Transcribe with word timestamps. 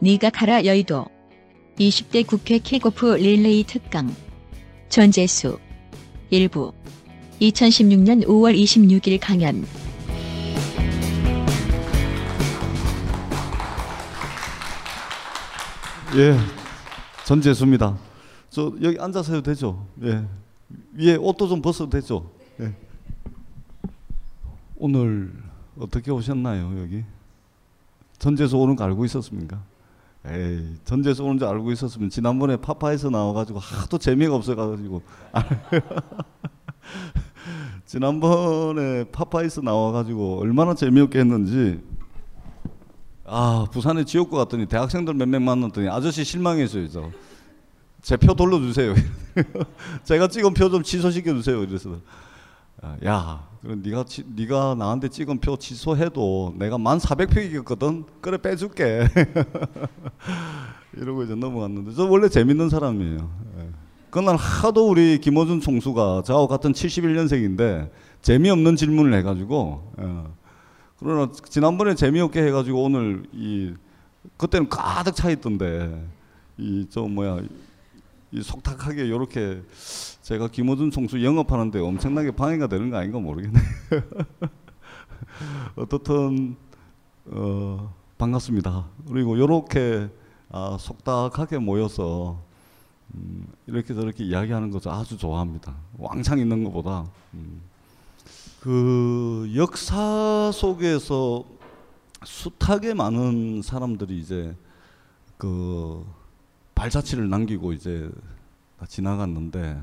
니가 0.00 0.30
가라 0.30 0.64
여의도 0.64 1.06
20대 1.78 2.24
국회 2.26 2.58
킥오프 2.58 3.16
릴레이 3.16 3.64
특강 3.64 4.14
전재수 4.88 5.58
일부 6.30 6.72
2016년 7.40 8.24
5월 8.24 8.56
26일 8.56 9.18
강연 9.20 9.64
예, 16.16 16.34
전재수입니다. 17.26 17.98
저 18.48 18.72
여기 18.82 18.98
앉아서 18.98 19.34
해도 19.34 19.42
되죠? 19.42 19.86
예, 20.02 20.26
위에 20.94 21.16
옷도 21.16 21.48
좀 21.48 21.60
벗어도 21.60 21.90
되죠? 21.90 22.30
예. 22.60 22.74
오늘 24.76 25.32
어떻게 25.78 26.10
오셨나요 26.10 26.80
여기? 26.80 27.04
전재수 28.18 28.56
오는 28.56 28.74
거 28.74 28.84
알고 28.84 29.04
있었습니까? 29.04 29.62
에이, 30.26 30.74
전재수 30.84 31.24
오는 31.24 31.38
줄 31.38 31.46
알고 31.48 31.70
있었으면 31.72 32.10
지난번에 32.10 32.56
파파에서 32.56 33.08
나와가지고 33.10 33.58
하도 33.60 33.98
재미가 33.98 34.34
없어가지고 34.34 35.02
지난번에 37.86 39.04
파파에서 39.10 39.62
나와가지고 39.62 40.40
얼마나 40.40 40.74
재미없게 40.74 41.20
했는지 41.20 41.80
아 43.24 43.66
부산에 43.70 44.04
지옥구 44.04 44.36
갔더니 44.36 44.66
대학생들 44.66 45.14
몇 45.14 45.28
명 45.28 45.44
만났더니 45.44 45.88
아저씨 45.88 46.24
실망했어요. 46.24 46.88
저. 46.88 47.10
제표 48.02 48.34
돌려주세요. 48.34 48.94
제가 50.04 50.28
찍은 50.28 50.54
표 50.54 50.68
좀 50.70 50.82
취소시켜 50.82 51.32
주세요. 51.34 51.62
이래서 51.62 51.98
아, 52.80 52.96
야, 53.04 53.47
그럼 53.62 53.82
네가 53.82 54.04
치, 54.04 54.24
네가 54.36 54.76
나한테 54.78 55.08
찍은 55.08 55.38
표 55.38 55.56
취소해도 55.56 56.54
내가 56.58 56.78
만 56.78 56.98
사백 56.98 57.30
표 57.30 57.40
이겼거든. 57.40 58.04
그래 58.20 58.38
빼줄게. 58.38 59.08
이러고 60.96 61.24
이제 61.24 61.34
넘어갔는데 61.34 61.92
저 61.94 62.06
원래 62.06 62.28
재밌는 62.28 62.68
사람이에요. 62.68 63.30
예. 63.58 63.68
그날 64.10 64.36
하도 64.36 64.88
우리 64.88 65.18
김호준 65.18 65.60
총수가 65.60 66.22
저하고 66.24 66.48
같은 66.48 66.72
71년생인데 66.72 67.90
재미없는 68.22 68.76
질문을 68.76 69.12
해가지고 69.18 69.92
예. 70.00 70.22
그러나 70.98 71.30
지난번에 71.48 71.94
재미없게 71.94 72.42
해가지고 72.46 72.82
오늘 72.82 73.24
이 73.32 73.74
그때는 74.36 74.68
가득 74.68 75.14
차 75.14 75.30
있던데 75.30 76.04
이 76.58 76.86
저 76.90 77.02
뭐야 77.02 77.40
이 78.32 78.42
속닥하게 78.42 79.08
요렇게 79.08 79.62
제가 80.28 80.48
김호준 80.48 80.90
총수 80.90 81.24
영업하는데 81.24 81.80
엄청나게 81.80 82.32
방해가 82.32 82.66
되는 82.66 82.90
거 82.90 82.98
아닌가 82.98 83.18
모르겠네. 83.18 83.58
어떻든 85.74 86.54
어 87.24 87.94
반갑습니다. 88.18 88.90
그리고 89.08 89.38
요렇게 89.38 90.10
아, 90.50 90.76
속닥하게 90.78 91.56
모여서 91.60 92.42
음, 93.14 93.46
이렇게 93.66 93.94
저렇게 93.94 94.22
이야기하는 94.22 94.70
것을 94.70 94.90
아주 94.90 95.16
좋아합니다. 95.16 95.74
왕창 95.96 96.38
있는 96.38 96.62
것보다. 96.62 97.10
음. 97.32 97.62
그 98.60 99.50
역사 99.56 100.50
속에서 100.52 101.42
숱하게 102.22 102.92
많은 102.92 103.62
사람들이 103.62 104.18
이제 104.18 104.54
그 105.38 106.04
발자취를 106.74 107.30
남기고 107.30 107.72
이제 107.72 108.10
다 108.78 108.84
지나갔는데 108.84 109.80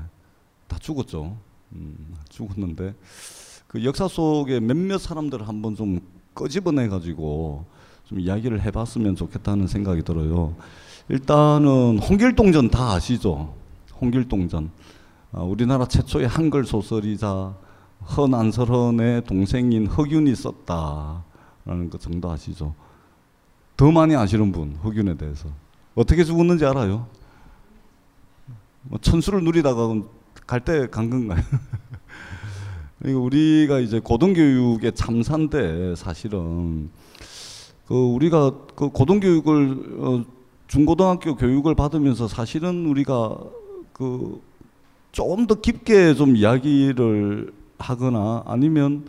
다 0.68 0.78
죽었죠. 0.78 1.36
음, 1.72 2.14
죽었는데 2.28 2.94
그 3.66 3.84
역사 3.84 4.08
속에 4.08 4.60
몇몇 4.60 4.98
사람들을 4.98 5.46
한번 5.48 5.74
좀 5.74 6.00
끄집어내 6.34 6.88
가지고 6.88 7.64
좀 8.04 8.20
이야기를 8.20 8.62
해봤으면 8.62 9.16
좋겠다는 9.16 9.66
생각이 9.66 10.02
들어요. 10.02 10.54
일단은 11.08 11.98
홍길동전 11.98 12.70
다 12.70 12.92
아시죠? 12.92 13.54
홍길동전. 14.00 14.70
아, 15.32 15.42
우리나라 15.42 15.86
최초의 15.86 16.28
한글 16.28 16.64
소설이자 16.64 17.54
허난설헌의 18.16 19.24
동생인 19.24 19.86
허균이 19.86 20.34
썼다라는 20.34 21.90
것 21.90 22.00
정도 22.00 22.30
아시죠? 22.30 22.74
더 23.76 23.90
많이 23.90 24.14
아시는 24.14 24.52
분 24.52 24.76
허균에 24.76 25.16
대해서 25.16 25.48
어떻게 25.94 26.24
죽었는지 26.24 26.64
알아요? 26.64 27.08
뭐 28.82 28.98
천수를 29.00 29.42
누리다가 29.42 29.88
갈 30.46 30.60
때 30.64 30.86
간 30.90 31.10
건가요? 31.10 31.42
그러니까 32.98 33.20
우리가 33.20 33.80
이제 33.80 34.00
고등교육의 34.00 34.94
참사인데 34.94 35.94
사실은 35.96 36.90
그 37.86 37.94
우리가 37.94 38.52
그 38.74 38.88
고등교육을 38.90 39.98
어 40.00 40.24
중고등학교 40.68 41.36
교육을 41.36 41.74
받으면서 41.74 42.28
사실은 42.28 42.86
우리가 42.86 43.38
그 43.92 44.40
좀 45.12 45.46
더 45.46 45.54
깊게 45.54 46.14
좀 46.14 46.36
이야기를 46.36 47.50
하거나 47.78 48.42
아니면 48.44 49.06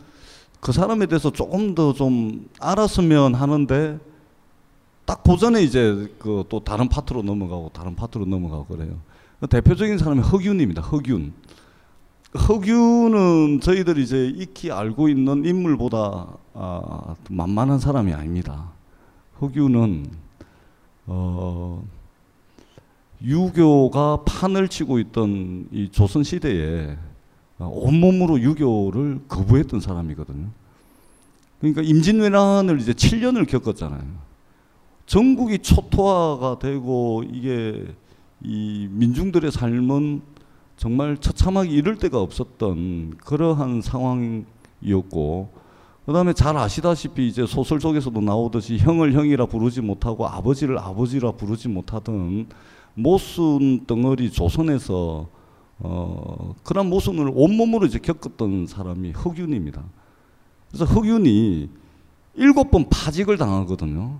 그 0.62 0.72
사람에 0.72 1.06
대해서 1.08 1.32
조금 1.32 1.76
더 1.76 1.92
좀 1.94 2.48
알았으면 2.62 3.36
하는데 3.36 4.00
딱 5.06 5.24
보전에 5.24 5.62
이제 5.64 6.10
그 6.20 6.46
또 6.50 6.62
다른 6.62 6.88
파트로 6.90 7.24
넘어가고 7.24 7.72
다른 7.74 7.96
파트로 7.96 8.26
넘어가고 8.26 8.66
그래요. 8.78 8.96
그 9.40 9.48
대표적인 9.48 9.98
사람이 9.98 10.22
허균입니다. 10.22 10.82
허균. 10.82 11.34
허균은 12.48 13.62
저희들이 13.62 14.04
이제 14.04 14.28
익히 14.36 14.72
알고 14.72 15.10
있는 15.10 15.46
인물보다 15.46 16.28
아, 16.54 17.16
만만한 17.30 17.80
사람이 17.80 18.14
아닙니다. 18.14 18.72
허균은 19.40 20.08
어, 21.06 21.84
유교가 23.22 24.24
판을 24.26 24.68
치고 24.68 25.00
있던 25.00 25.68
이 25.72 25.90
조선 25.92 26.24
시대에 26.24 26.98
온몸으로 27.60 28.40
유교를 28.40 29.22
거부했던 29.28 29.80
사람이거든요. 29.80 30.48
그러니까 31.60 31.82
임진왜란을 31.82 32.80
이제 32.80 32.94
7년을 32.94 33.48
겪었잖아요. 33.48 34.04
전국이 35.06 35.60
초토화가 35.60 36.60
되고 36.60 37.24
이게 37.32 37.86
이 38.42 38.88
민중들의 38.92 39.52
삶은 39.52 40.22
정말 40.78 41.18
처참하게 41.18 41.72
이럴 41.72 41.98
데가 41.98 42.22
없었던 42.22 43.18
그러한 43.18 43.82
상황이었고 43.82 45.50
그다음에 46.06 46.34
잘 46.34 46.56
아시다시피 46.56 47.28
이제 47.28 47.46
소설 47.46 47.82
속에서도 47.82 48.22
나오듯이 48.22 48.78
형을 48.78 49.14
형이라 49.14 49.48
부르지 49.48 49.82
못하고 49.82 50.28
아버지를 50.28 50.78
아버지라 50.78 51.34
부르지 51.34 51.68
못하던 51.68 52.48
모순 52.94 53.86
덩어리 53.86 54.32
조선에서 54.32 55.28
어 55.80 56.56
그런 56.64 56.90
모순을 56.90 57.32
온몸으로 57.34 57.86
이제 57.86 58.00
겪었던 58.00 58.68
사람이 58.68 59.12
흑윤입니다. 59.12 59.84
그래서 60.70 60.86
흑윤이 60.86 61.70
일곱 62.36 62.72
번 62.72 62.88
파직을 62.90 63.38
당하거든요. 63.38 64.20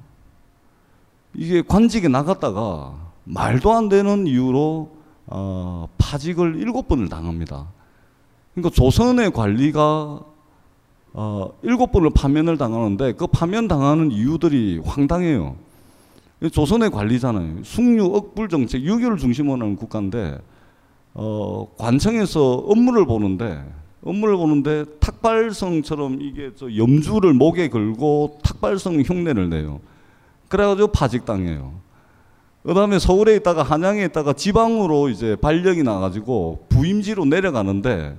이게 1.34 1.62
관직에 1.62 2.08
나갔다가 2.08 3.07
말도 3.28 3.74
안 3.74 3.90
되는 3.90 4.26
이유로 4.26 4.98
어, 5.28 5.88
파직을 5.98 6.56
일곱 6.60 6.88
번을 6.88 7.10
당합니다. 7.10 7.68
그러니까 8.54 8.74
조선의 8.74 9.32
관리가 9.32 10.22
어, 11.14 11.50
일곱 11.64 11.92
번을 11.92 12.12
파면을 12.12 12.58
당하는데 12.58 13.14
그 13.14 13.28
파면 13.28 13.68
당하는 13.68 14.12
이유들이 14.12 14.82
황당해요. 14.86 15.56
조선의 16.52 16.92
관리잖아요. 16.92 17.64
숙류 17.64 18.06
억불 18.16 18.50
정책, 18.50 18.84
유교를 18.84 19.18
중심으로 19.18 19.54
하는 19.54 19.76
국가인데 19.76 20.38
어, 21.14 21.68
관청에서 21.78 22.54
업무를 22.68 23.06
보는데 23.06 23.64
업무를 24.04 24.38
보는데 24.38 24.86
탁발성처럼 25.00 26.22
이게 26.22 26.52
저 26.56 26.74
염주를 26.74 27.34
목에 27.34 27.70
걸고 27.70 28.38
탁발성 28.44 29.02
흉내를 29.02 29.50
내요. 29.50 29.82
그래가지고 30.48 30.90
파직당해요. 30.90 31.87
그 32.68 32.74
다음에 32.74 33.00
서울에 33.00 33.34
있다가 33.38 33.64
한양에 33.64 34.04
있다가 34.04 34.34
지방으로 34.34 35.08
이제 35.08 35.38
발령이 35.38 35.84
나가지고 35.84 36.66
부임지로 36.68 37.24
내려가는데 37.24 38.18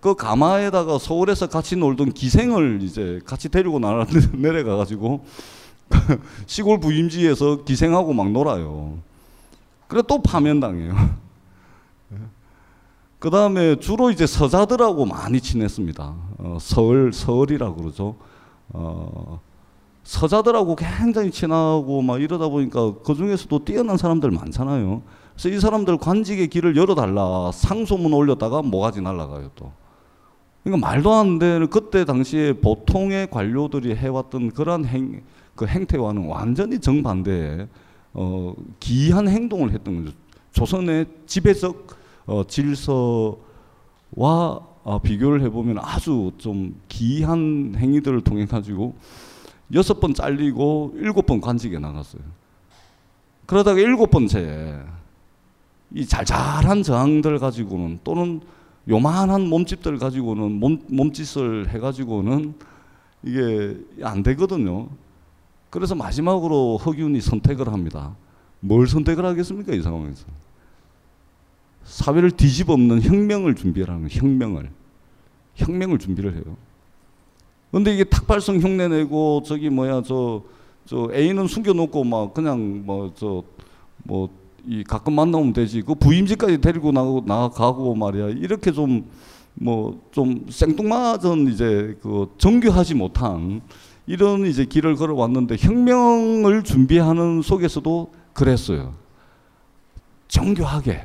그 0.00 0.14
가마에다가 0.14 0.98
서울에서 0.98 1.46
같이 1.46 1.74
놀던 1.74 2.12
기생을 2.12 2.80
이제 2.82 3.18
같이 3.24 3.48
데리고 3.48 3.78
나라 3.78 4.04
내려가 4.36 4.76
가지고 4.76 5.24
시골 6.44 6.80
부임지에서 6.80 7.64
기생하고 7.64 8.12
막 8.12 8.30
놀아요. 8.30 8.98
그래 9.86 10.02
또 10.06 10.20
파면당해요. 10.20 10.94
그 13.18 13.30
다음에 13.30 13.76
주로 13.76 14.10
이제 14.10 14.26
서자들하고 14.26 15.06
많이 15.06 15.40
친했습니다. 15.40 16.14
어, 16.36 16.58
서을 16.60 17.14
서을이라고 17.14 17.76
그러죠. 17.76 18.16
어, 18.68 19.40
서자들하고 20.08 20.74
굉장히 20.74 21.30
친하고 21.30 22.00
막 22.00 22.22
이러다 22.22 22.48
보니까 22.48 22.94
그 23.04 23.14
중에서도 23.14 23.62
뛰어난 23.66 23.98
사람들 23.98 24.30
많잖아요. 24.30 25.02
그래서 25.34 25.50
이 25.50 25.60
사람들 25.60 25.98
관직의 25.98 26.48
길을 26.48 26.78
열어달라 26.78 27.52
상소문 27.52 28.14
올렸다가 28.14 28.62
뭐가지 28.62 29.02
날라가요 29.02 29.50
또. 29.54 29.70
그러니까 30.64 30.86
말도 30.86 31.12
안 31.12 31.38
되는 31.38 31.68
그때 31.68 32.06
당시에 32.06 32.54
보통의 32.54 33.28
관료들이 33.30 33.96
해왔던 33.96 34.52
그러한 34.52 34.86
행, 34.86 35.20
그 35.54 35.66
행태와는 35.66 36.26
완전히 36.26 36.78
정반대의 36.78 37.68
어, 38.14 38.54
기이한 38.80 39.28
행동을 39.28 39.72
했던 39.72 40.04
거죠. 40.04 40.16
조선의 40.52 41.04
지배적 41.26 41.86
어, 42.24 42.44
질서와 42.48 43.36
어, 44.24 45.00
비교를 45.02 45.42
해보면 45.42 45.80
아주 45.80 46.32
좀 46.38 46.80
기이한 46.88 47.74
행위들을 47.76 48.22
통해 48.22 48.46
가지고 48.46 48.94
여섯 49.74 50.00
번 50.00 50.14
잘리고 50.14 50.94
일곱 50.96 51.26
번 51.26 51.40
관직에 51.40 51.78
나갔어요. 51.78 52.22
그러다가 53.46 53.80
일곱 53.80 54.10
번째 54.10 54.82
이 55.94 56.06
잘잘한 56.06 56.82
저항들 56.82 57.38
가지고는 57.38 58.00
또는 58.04 58.40
요만한 58.88 59.46
몸집들 59.46 59.98
가지고는 59.98 60.52
몸, 60.52 60.78
몸짓을 60.88 61.68
해가지고는 61.70 62.54
이게 63.22 63.76
안 64.02 64.22
되거든요. 64.22 64.88
그래서 65.70 65.94
마지막으로 65.94 66.78
허균이 66.78 67.20
선택을 67.20 67.72
합니다. 67.72 68.16
뭘 68.60 68.86
선택을 68.86 69.24
하겠습니까 69.24 69.74
이 69.74 69.82
상황에서? 69.82 70.26
사회를 71.84 72.32
뒤집어엎는 72.32 73.02
혁명을 73.02 73.54
준비하는 73.54 74.08
혁명을 74.10 74.70
혁명을 75.54 75.98
준비를 75.98 76.34
해요. 76.34 76.56
근데 77.70 77.92
이게 77.94 78.04
탁발성 78.04 78.58
흉내 78.60 78.88
내고 78.88 79.42
저기 79.44 79.68
뭐야 79.70 80.02
저저 80.02 81.10
A는 81.12 81.46
숨겨놓고 81.46 82.04
막 82.04 82.34
그냥 82.34 82.82
뭐 82.86 83.12
저 83.14 83.42
뭐 84.06 84.28
이 84.66 84.84
가끔 84.84 85.14
만나면 85.14 85.52
되지 85.54 85.80
그 85.82 85.94
부임지까지 85.94 86.60
데리고 86.60 86.92
나가고 86.92 87.22
나가고 87.26 87.94
말이야 87.94 88.28
이렇게 88.30 88.72
좀 88.72 89.04
뭐 89.54 89.94
좀 90.12 90.46
생뚱맞은 90.48 91.48
이제 91.52 91.96
그 92.02 92.32
정교하지 92.38 92.94
못한 92.94 93.60
이런 94.06 94.46
이제 94.46 94.64
길을 94.64 94.96
걸어왔는데 94.96 95.56
혁명을 95.58 96.62
준비하는 96.64 97.42
속에서도 97.42 98.12
그랬어요. 98.32 98.94
정교하게 100.28 101.02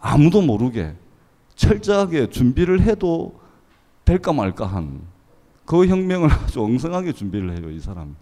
아무도 0.00 0.40
모르게 0.42 0.94
철저하게 1.56 2.30
준비를 2.30 2.80
해도 2.82 3.34
될까 4.04 4.32
말까 4.32 4.66
한 4.66 5.00
그 5.64 5.86
혁명을 5.86 6.30
아주 6.32 6.62
엉성하게 6.62 7.12
준비를 7.12 7.58
해요, 7.58 7.70
이 7.70 7.80
사람. 7.80 8.16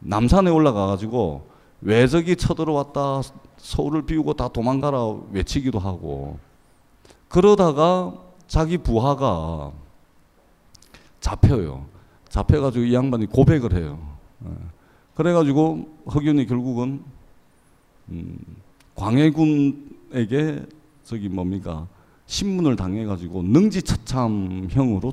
남산에 0.00 0.50
올라가 0.50 0.86
가지고 0.86 1.46
외적이 1.82 2.36
쳐들어왔다 2.36 3.22
서울을 3.58 4.02
비우고 4.02 4.34
다 4.34 4.48
도망가라 4.48 4.98
외치기도 5.32 5.78
하고 5.78 6.38
그러다가 7.28 8.14
자기 8.46 8.78
부하가 8.78 9.72
잡혀요. 11.20 11.86
잡혀가지고 12.28 12.84
이 12.84 12.94
양반이 12.94 13.26
고백을 13.26 13.74
해요. 13.74 13.98
예. 14.44 14.50
그래가지고 15.14 16.02
허균이 16.12 16.46
결국은 16.46 17.02
음, 18.08 18.38
광해군에게 18.94 20.66
저기 21.04 21.28
뭡니까 21.28 21.86
신문을 22.26 22.76
당해가지고 22.76 23.42
능지처참형으로 23.42 25.12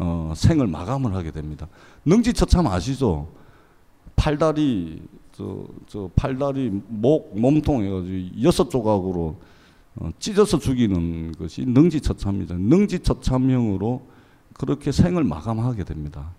어, 0.00 0.32
생을 0.34 0.66
마감을 0.66 1.14
하게 1.14 1.30
됩니다. 1.30 1.68
능지처참 2.06 2.66
아시죠? 2.66 3.28
팔다리 4.16 5.02
저, 5.32 5.64
저 5.86 6.10
팔다리 6.16 6.70
목 6.88 7.38
몸통 7.38 7.84
해가지고 7.84 8.42
여섯 8.42 8.70
조각으로 8.70 9.36
어, 9.96 10.10
찢어서 10.18 10.58
죽이는 10.58 11.32
것이 11.32 11.66
능지처참이죠. 11.66 12.54
능지처참형으로 12.54 14.06
그렇게 14.54 14.90
생을 14.90 15.22
마감하게 15.24 15.84
됩니다. 15.84 16.30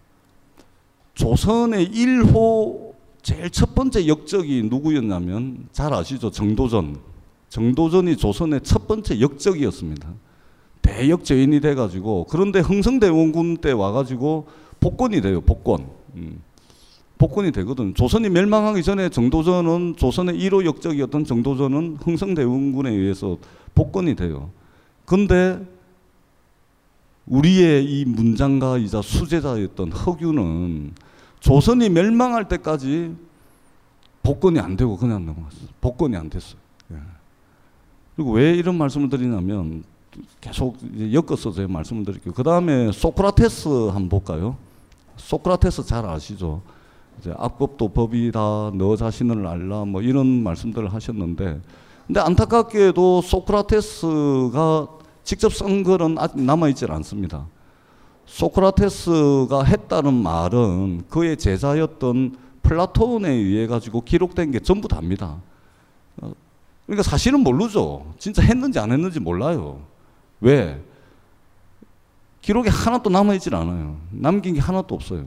조선의 1.13 1.91
1호 1.91 2.93
제일 3.21 3.51
첫 3.51 3.75
번째 3.75 4.07
역적이 4.07 4.63
누구였냐면 4.63 5.67
잘 5.71 5.93
아시죠? 5.93 6.31
정도전. 6.31 6.97
정도전이 7.49 8.17
조선의 8.17 8.61
첫 8.63 8.87
번째 8.87 9.19
역적이었습니다. 9.19 10.09
대역죄인이 10.81 11.59
돼가지고 11.59 12.25
그런데 12.29 12.59
흥성대원군 12.59 13.57
때 13.57 13.71
와가지고 13.71 14.47
복권이 14.79 15.21
돼요. 15.21 15.41
복권. 15.41 15.87
음. 16.15 16.41
복권이 17.17 17.51
되거든. 17.51 17.93
조선이 17.93 18.29
멸망하기 18.29 18.81
전에 18.81 19.09
정도전은 19.09 19.95
조선의 19.95 20.39
1호 20.39 20.65
역적이었던 20.65 21.25
정도전은 21.25 21.97
흥성대원군에 22.01 22.89
의해서 22.89 23.37
복권이 23.75 24.15
돼요. 24.15 24.49
근데 25.05 25.63
우리의 27.27 27.85
이 27.85 28.05
문장가이자 28.05 29.03
수제자였던 29.03 29.91
허균은 29.91 30.93
조선이 31.39 31.89
멸망할 31.89 32.47
때까지 32.47 33.15
복권이 34.23 34.59
안 34.59 34.75
되고 34.75 34.97
그냥 34.97 35.25
넘어갔어요. 35.25 35.67
복권이 35.79 36.15
안 36.15 36.29
됐어요. 36.29 36.59
예. 36.91 36.95
그리고 38.15 38.31
왜 38.31 38.55
이런 38.55 38.77
말씀을 38.77 39.09
드리냐면 39.09 39.83
계속 40.39 40.77
엮어서 41.13 41.51
제가 41.51 41.71
말씀을 41.71 42.03
드릴게요. 42.03 42.33
그 42.33 42.43
다음에 42.43 42.91
소크라테스 42.91 43.67
한번 43.87 44.09
볼까요? 44.09 44.57
소크라테스 45.17 45.85
잘 45.85 46.05
아시죠? 46.05 46.61
이제 47.19 47.33
악법도 47.37 47.89
법이다, 47.89 48.71
너 48.73 48.95
자신을 48.95 49.45
알라, 49.45 49.85
뭐 49.85 50.01
이런 50.01 50.27
말씀들을 50.43 50.93
하셨는데, 50.93 51.61
근데 52.07 52.19
안타깝게도 52.19 53.21
소크라테스가 53.21 54.87
직접 55.23 55.53
쓴 55.53 55.83
글은 55.83 56.17
아직 56.17 56.41
남아있질 56.41 56.91
않습니다. 56.91 57.45
소크라테스가 58.25 59.63
했다는 59.63 60.13
말은 60.13 61.03
그의 61.09 61.37
제자였던 61.37 62.37
플라톤에 62.63 63.29
의해 63.29 63.67
가지고 63.67 64.01
기록된 64.01 64.51
게 64.51 64.59
전부 64.59 64.87
답니다. 64.87 65.41
어, 66.21 66.33
그러니까 66.85 67.03
사실은 67.03 67.41
모르죠. 67.41 68.05
진짜 68.17 68.41
했는지 68.41 68.79
안 68.79 68.91
했는지 68.91 69.19
몰라요. 69.19 69.81
왜? 70.41 70.81
기록이 72.41 72.69
하나도 72.69 73.09
남아있질 73.09 73.55
않아요. 73.55 73.97
남긴 74.09 74.55
게 74.55 74.59
하나도 74.59 74.95
없어요. 74.95 75.25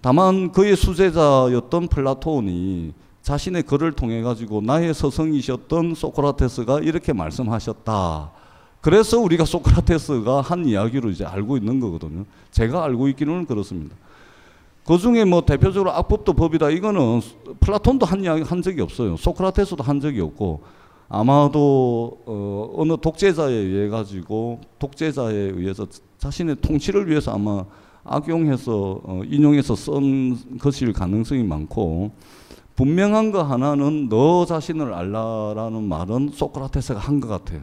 다만 0.00 0.50
그의 0.52 0.76
수제자였던 0.76 1.88
플라톤이 1.88 2.94
자신의 3.22 3.64
글을 3.64 3.92
통해 3.92 4.22
가지고 4.22 4.62
나의 4.62 4.94
서성이셨던 4.94 5.94
소크라테스가 5.94 6.80
이렇게 6.80 7.12
말씀하셨다. 7.12 8.30
그래서 8.80 9.18
우리가 9.18 9.44
소크라테스가 9.44 10.40
한 10.40 10.64
이야기로 10.64 11.10
이제 11.10 11.24
알고 11.24 11.56
있는 11.58 11.80
거거든요. 11.80 12.24
제가 12.50 12.84
알고 12.84 13.08
있기는 13.08 13.44
그렇습니다. 13.44 13.94
그 14.86 14.96
중에 14.96 15.26
뭐 15.26 15.44
대표적으로 15.44 15.92
악법도 15.92 16.32
법이다. 16.32 16.70
이거는 16.70 17.20
플라톤도 17.60 18.06
한 18.06 18.24
이야기 18.24 18.42
한 18.42 18.62
적이 18.62 18.80
없어요. 18.80 19.18
소크라테스도 19.18 19.82
한 19.82 20.00
적이 20.00 20.22
없고 20.22 20.62
아마도 21.08 22.20
어, 22.26 22.70
어느 22.76 22.96
독재자에 23.00 23.52
의해 23.52 23.88
가지고 23.88 24.60
독재자에 24.78 25.34
의해서 25.34 25.86
자신의 26.18 26.56
통치를 26.56 27.08
위해서 27.08 27.32
아마 27.32 27.64
악용해서 28.04 29.00
어, 29.04 29.22
인용해서 29.24 29.74
쓴 29.74 30.58
것일 30.58 30.92
가능성이 30.92 31.42
많고 31.44 32.12
분명한 32.76 33.32
거 33.32 33.42
하나는 33.42 34.08
너 34.08 34.44
자신을 34.46 34.92
알라라는 34.94 35.82
말은 35.82 36.30
소크라테스가 36.32 37.00
한 37.00 37.20
것 37.20 37.28
같아요. 37.28 37.60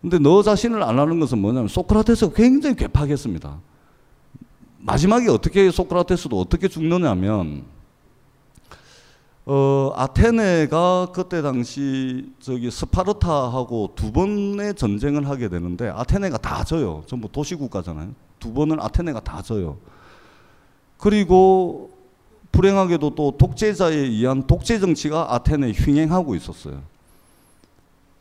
근데 0.00 0.18
너 0.18 0.42
자신을 0.42 0.82
알라는 0.82 1.20
것은 1.20 1.38
뭐냐면 1.38 1.68
소크라테스가 1.68 2.34
굉장히 2.34 2.74
괴팍했습니다. 2.76 3.60
마지막에 4.80 5.28
어떻게 5.30 5.70
소크라테스도 5.70 6.38
어떻게 6.40 6.66
죽느냐면 6.66 7.62
어, 9.44 9.92
아테네가 9.96 11.08
그때 11.12 11.42
당시 11.42 12.32
저기 12.40 12.70
스파르타하고 12.70 13.92
두 13.96 14.12
번의 14.12 14.74
전쟁을 14.76 15.28
하게 15.28 15.48
되는데 15.48 15.88
아테네가 15.88 16.38
다 16.38 16.62
져요. 16.62 17.02
전부 17.06 17.28
도시국가잖아요. 17.30 18.10
두 18.38 18.52
번을 18.52 18.80
아테네가 18.80 19.20
다 19.20 19.42
져요. 19.42 19.78
그리고 20.96 21.90
불행하게도 22.52 23.14
또 23.16 23.32
독재자에 23.36 23.94
의한 23.96 24.46
독재 24.46 24.78
정치가 24.78 25.34
아테네에 25.34 25.72
횡행하고 25.74 26.36
있었어요. 26.36 26.80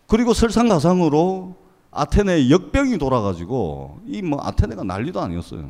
그리고 0.07 0.33
설상가상으로 0.33 1.55
아테네 1.91 2.49
역병이 2.49 2.97
돌아가지고 2.97 3.99
이 4.07 4.21
뭐 4.21 4.39
아테네가 4.41 4.83
난리도 4.83 5.19
아니었어요. 5.21 5.69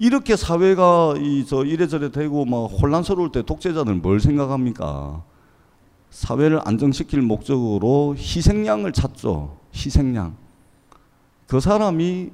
이렇게 0.00 0.34
사회가 0.34 1.16
이저 1.20 1.62
이래저래 1.62 2.10
되고 2.10 2.46
막 2.46 2.70
혼란스러울 2.80 3.32
때 3.32 3.42
독재자는 3.42 4.00
뭘 4.00 4.18
생각합니까? 4.18 5.22
사회를 6.08 6.58
안정시킬 6.64 7.20
목적으로 7.20 8.16
희생양을 8.16 8.92
찾죠. 8.92 9.58
희생양. 9.74 10.38
그 11.46 11.60
사람이 11.60 12.30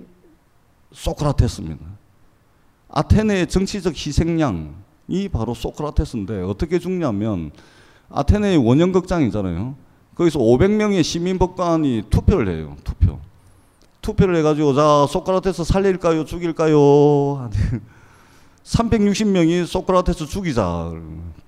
소크라테스입니다. 0.92 1.84
아테네의 2.88 3.48
정치적 3.48 3.94
희생양이 3.96 5.28
바로 5.32 5.52
소크라테스인데 5.52 6.42
어떻게 6.42 6.78
죽냐면 6.78 7.50
아테네의 8.10 8.58
원형 8.58 8.92
극장이잖아요. 8.92 9.74
거기서 10.14 10.38
500명의 10.38 11.02
시민법관이 11.02 12.04
투표를 12.10 12.48
해요. 12.48 12.76
투표. 12.84 13.18
투표를 14.06 14.36
해가지고 14.36 14.74
자 14.74 15.06
소크라테스 15.10 15.64
살릴까요, 15.64 16.24
죽일까요? 16.24 17.50
360명이 18.62 19.66
소크라테스 19.66 20.26
죽이자. 20.26 20.92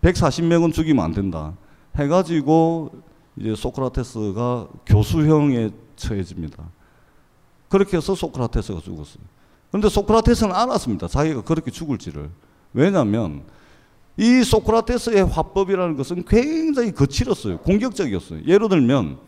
140명은 0.03 0.73
죽이면 0.73 1.05
안 1.05 1.13
된다. 1.15 1.55
해가지고 1.97 2.91
이제 3.37 3.55
소크라테스가 3.55 4.67
교수형에 4.87 5.71
처해집니다. 5.95 6.65
그렇게 7.69 7.97
해서 7.97 8.17
소크라테스가 8.17 8.81
죽었어요. 8.81 9.23
그런데 9.71 9.89
소크라테스는 9.89 10.53
알았습니다. 10.53 11.07
자기가 11.07 11.43
그렇게 11.43 11.71
죽을지를. 11.71 12.29
왜냐하면 12.73 13.43
이 14.17 14.43
소크라테스의 14.43 15.27
화법이라는 15.27 15.97
것은 15.97 16.25
굉장히 16.25 16.91
거칠었어요. 16.93 17.59
공격적이었어요. 17.59 18.41
예를 18.47 18.69
들면 18.69 19.19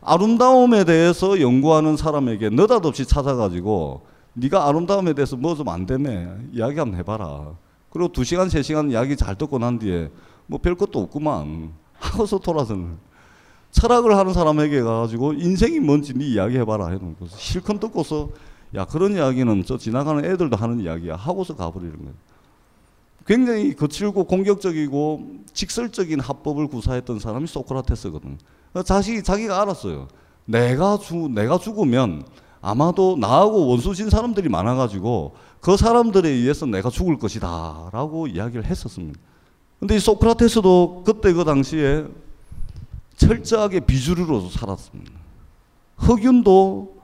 아름다움에 0.00 0.84
대해서 0.84 1.40
연구하는 1.40 1.96
사람에게 1.96 2.50
느닷없이 2.50 3.06
찾아가지고 3.06 4.02
네가 4.34 4.68
아름다움에 4.68 5.12
대해서 5.14 5.36
뭐 5.36 5.54
좀 5.54 5.68
안 5.68 5.86
되네 5.86 6.28
이야기 6.52 6.78
한번 6.78 6.98
해봐라. 7.00 7.54
그리고 7.90 8.12
두 8.12 8.22
시간 8.24 8.48
세 8.48 8.62
시간 8.62 8.90
이야기 8.90 9.16
잘 9.16 9.34
듣고 9.36 9.58
난 9.58 9.78
뒤에 9.78 10.10
뭐 10.46 10.60
별 10.60 10.76
것도 10.76 11.00
없구만 11.00 11.72
하고서 11.94 12.38
돌아서는 12.38 12.96
철학을 13.70 14.16
하는 14.16 14.32
사람에게 14.32 14.80
가가지고 14.82 15.34
인생이 15.34 15.80
뭔지 15.80 16.14
네 16.14 16.26
이야기 16.26 16.56
해봐라 16.58 16.86
거죠. 17.18 17.36
실컷 17.36 17.80
듣고서 17.80 18.30
야 18.74 18.84
그런 18.84 19.14
이야기는 19.14 19.64
저 19.66 19.76
지나가는 19.78 20.24
애들도 20.24 20.56
하는 20.56 20.80
이야기야 20.80 21.16
하고서 21.16 21.56
가버리는 21.56 21.96
거예요. 21.96 22.14
굉장히 23.26 23.74
거칠고 23.74 24.24
공격적이고 24.24 25.26
직설적인 25.52 26.20
합법을 26.20 26.68
구사했던 26.68 27.18
사람이 27.18 27.46
소크라테스거든. 27.46 28.38
자기 28.84 29.22
자기가 29.22 29.60
알았어요. 29.62 30.08
내가 30.44 30.98
죽 30.98 31.30
내가 31.30 31.58
죽으면 31.58 32.24
아마도 32.60 33.16
나하고 33.18 33.68
원수진 33.68 34.10
사람들이 34.10 34.48
많아가지고 34.48 35.34
그 35.60 35.76
사람들에 35.76 36.28
의해서 36.28 36.66
내가 36.66 36.90
죽을 36.90 37.18
것이다라고 37.18 38.26
이야기를 38.28 38.64
했었습니다. 38.64 39.18
근데 39.78 39.96
이 39.96 39.98
소크라테스도 40.00 41.02
그때 41.06 41.32
그 41.32 41.44
당시에 41.44 42.04
철저하게 43.16 43.80
비주류로 43.80 44.48
살았습니다. 44.48 45.12
허균도 45.96 46.98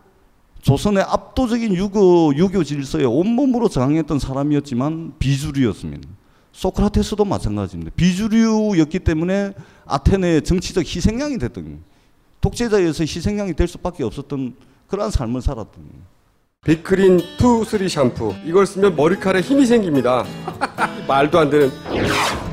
조선의 0.62 1.02
압도적인 1.02 1.75
유교, 1.75 2.33
유교 2.37 2.64
질서에 2.64 3.04
온몸으로 3.04 3.68
저항했던 3.68 4.18
사람이었지만 4.18 5.14
비주류였습니다. 5.18 6.09
소크라테스도 6.52 7.25
마찬가지입니다. 7.25 7.92
비주류였기 7.97 9.00
때문에 9.00 9.52
아테네의 9.87 10.43
정치적 10.43 10.85
희생양이 10.85 11.38
됐던 11.38 11.83
독재자에서 12.41 13.05
희생양이 13.05 13.55
될 13.55 13.69
수밖에 13.69 14.05
없었던 14.05 14.55
그러한 14.88 15.11
삶을 15.11 15.43
살았던 15.43 15.83
빅그린 16.64 17.21
투 17.37 17.64
쓰리 17.64 17.88
샴푸 17.88 18.35
이걸 18.45 18.67
쓰면 18.67 18.97
머리카락에 18.97 19.43
힘이 19.43 19.67
생깁니다. 19.67 20.25
말도 21.07 21.38
안 21.38 21.50
되는. 21.50 21.71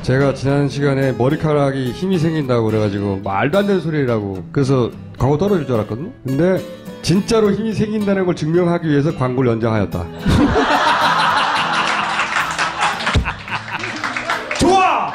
제가 0.02 0.34
지난 0.34 0.68
시간에 0.68 1.12
머리카락이 1.12 1.92
힘이 1.92 2.18
생긴다고 2.18 2.66
그래가지고 2.66 3.20
말도 3.24 3.58
안 3.58 3.66
되는 3.66 3.80
소리라고 3.80 4.44
그래서 4.52 4.90
광고 5.18 5.38
떨어질 5.38 5.66
줄 5.66 5.76
알았거든요. 5.76 6.10
근데 6.26 6.62
진짜로 7.00 7.50
힘이 7.52 7.72
생긴다는 7.72 8.26
걸 8.26 8.36
증명하기 8.36 8.86
위해서 8.88 9.16
광고를 9.16 9.50
연장하였다. 9.52 10.06
좋아! 14.60 15.12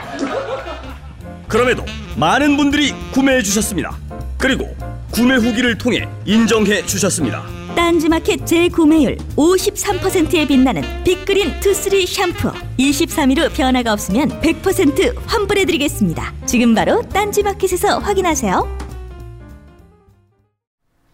그럼에도 1.48 1.86
많은 2.18 2.58
분들이 2.58 2.94
구매해 3.14 3.44
주셨습니다. 3.44 3.96
그리고 4.40 4.76
구매 5.12 5.36
후기를 5.36 5.78
통해 5.78 6.10
인정해 6.26 6.84
주셨습니다. 6.84 7.44
딴지마켓 7.76 8.44
재구매율 8.44 9.18
53%에 9.36 10.48
빛나는 10.48 10.82
빅그린 11.04 11.60
투쓰리 11.60 12.08
샴푸 12.08 12.52
23일 12.80 13.40
후 13.40 13.54
변화가 13.54 13.94
없으면 13.94 14.30
100% 14.42 15.16
환불해드리겠습니다. 15.28 16.34
지금 16.48 16.74
바로 16.74 17.04
딴지마켓에서 17.04 18.00
확인하세요. 18.00 18.78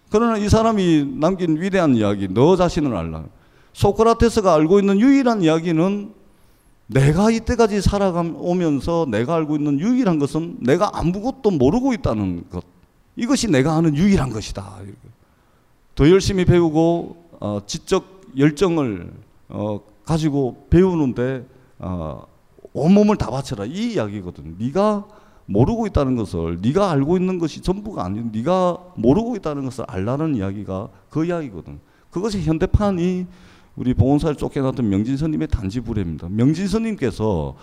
그러나 0.10 0.38
이 0.38 0.48
사람이 0.48 1.18
남긴 1.20 1.60
위대한 1.62 1.96
이야기, 1.98 2.30
너 2.30 2.56
자신을 2.56 2.96
알라. 2.96 3.26
소크라테스가 3.74 4.54
알고 4.54 4.80
있는 4.80 5.02
유일한 5.02 5.42
이야기는 5.42 6.14
내가 6.88 7.32
이때까지 7.32 7.82
살아오면서 7.82 9.08
내가 9.10 9.36
알고 9.36 9.56
있는 9.56 9.80
유일한 9.80 10.20
것은 10.20 10.58
내가 10.60 10.92
아무것도 10.94 11.52
모르고 11.52 11.94
있다는 11.94 12.50
것. 12.50 12.63
이것이 13.16 13.50
내가 13.50 13.75
아는 13.75 13.96
유일한 13.96 14.30
것이다. 14.30 14.80
더 15.96 16.10
열심히 16.10 16.46
배우고 16.46 17.30
어, 17.40 17.60
지적 17.66 18.22
열정을 18.38 19.12
어, 19.50 19.80
가지고 20.06 20.68
배우는데 20.70 21.46
어, 21.80 22.25
온몸을 22.74 23.18
다 23.18 23.30
바쳐라 23.30 23.66
이 23.66 23.94
이야기거든. 23.94 24.56
네가 24.60 25.06
모르고 25.46 25.88
있다는 25.88 26.16
것을 26.16 26.60
네가 26.62 26.90
알고 26.92 27.18
있는 27.18 27.38
것이 27.38 27.62
전부가 27.62 28.06
아니고 28.06 28.30
네가 28.32 28.78
모르고 28.96 29.36
있다는 29.36 29.66
것을 29.66 29.86
알라는 29.88 30.36
이야기가 30.36 30.90
그 31.10 31.25
이야기거든. 31.25 31.80
그것이 32.10 32.42
현대판이 32.42 33.28
우리 33.75 33.94
봉원사를 33.94 34.36
쫓겨났던 34.36 34.88
명진스님의 34.88 35.48
단지 35.48 35.80
불례입니다. 35.80 36.27
명진스님께서 36.30 37.56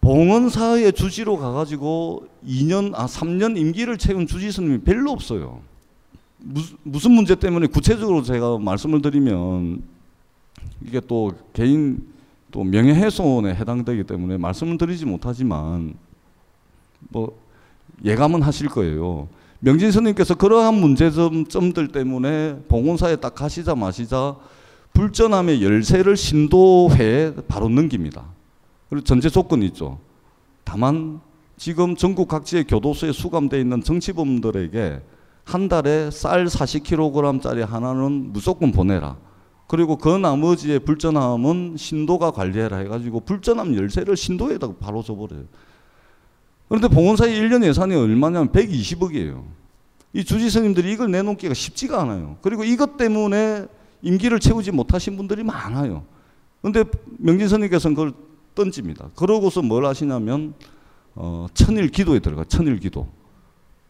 봉원사의 0.00 0.92
주지로 0.92 1.38
가가지고 1.38 2.28
2년 2.46 2.92
아 2.94 3.06
3년 3.06 3.58
임기를 3.58 3.98
채운 3.98 4.26
주지스님이 4.26 4.78
별로 4.78 5.10
없어요. 5.10 5.60
무슨 6.82 7.12
문제 7.12 7.34
때문에 7.34 7.66
구체적으로 7.66 8.22
제가 8.22 8.58
말씀을 8.58 9.02
드리면 9.02 9.82
이게 10.86 11.00
또 11.00 11.32
개인 11.52 12.06
또 12.50 12.64
명예훼손에 12.64 13.54
해당되기 13.54 14.04
때문에 14.04 14.38
말씀을 14.38 14.78
드리지 14.78 15.04
못하지만 15.04 15.94
뭐 17.10 17.36
예감은 18.04 18.42
하실 18.42 18.68
거예요. 18.68 19.28
명진 19.60 19.90
스님께서 19.90 20.36
그러한 20.36 20.74
문제점들 20.74 21.88
때문에 21.88 22.60
봉원사에 22.68 23.16
딱 23.16 23.34
가시자 23.34 23.74
마시자 23.74 24.36
불전함의 24.92 25.62
열쇠를 25.62 26.16
신도회에 26.16 27.34
바로 27.46 27.68
넘깁니다. 27.68 28.24
그리고 28.88 29.04
전제 29.04 29.28
조건이 29.28 29.66
있죠. 29.66 29.98
다만 30.64 31.20
지금 31.56 31.96
전국 31.96 32.28
각지의 32.28 32.64
교도소에 32.64 33.12
수감되어 33.12 33.60
있는 33.60 33.82
정치범들에게 33.82 35.00
한 35.44 35.68
달에 35.68 36.10
쌀 36.10 36.46
40kg짜리 36.46 37.66
하나는 37.66 38.32
무조건 38.32 38.70
보내라. 38.70 39.16
그리고 39.66 39.96
그 39.96 40.08
나머지의 40.08 40.80
불전함은 40.80 41.76
신도가 41.76 42.30
관리해라 42.30 42.78
해가지고 42.78 43.20
불전함 43.20 43.76
열쇠를 43.76 44.16
신도에다가 44.16 44.74
바로 44.80 45.02
줘버려요. 45.02 45.44
그런데 46.68 46.88
봉원사의 46.88 47.38
1년 47.40 47.64
예산이 47.64 47.94
얼마냐면 47.94 48.50
120억이에요. 48.50 49.44
이 50.14 50.24
주지 50.24 50.50
스님들이 50.50 50.92
이걸 50.92 51.10
내놓기가 51.10 51.54
쉽지가 51.54 52.00
않아요. 52.02 52.36
그리고 52.40 52.64
이것 52.64 52.96
때문에 52.96 53.66
임기를 54.02 54.40
채우지 54.40 54.70
못하신 54.72 55.16
분들이 55.16 55.42
많아요. 55.42 56.04
그런데 56.60 56.84
명진 57.18 57.48
스님께서는 57.48 57.94
그걸 57.94 58.12
던집니다. 58.54 59.10
그러고서 59.14 59.62
뭘 59.62 59.84
하시냐면 59.86 60.54
어, 61.14 61.46
천일 61.54 61.88
기도에 61.88 62.18
들어가. 62.20 62.44
천일 62.44 62.78
기도. 62.78 63.08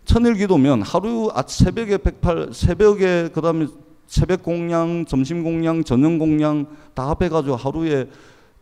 천일 0.05 0.35
기도면 0.35 0.83
하루 0.83 1.31
아 1.35 1.43
새벽에 1.47 1.99
108 1.99 2.51
새벽에 2.53 3.29
그다음에 3.33 3.67
새벽 4.07 4.43
공양, 4.43 5.05
점심 5.07 5.43
공양, 5.45 5.85
저녁 5.85 6.19
공양 6.19 6.67
다 6.95 7.11
합해 7.11 7.29
가지고 7.29 7.57
하루에 7.57 8.09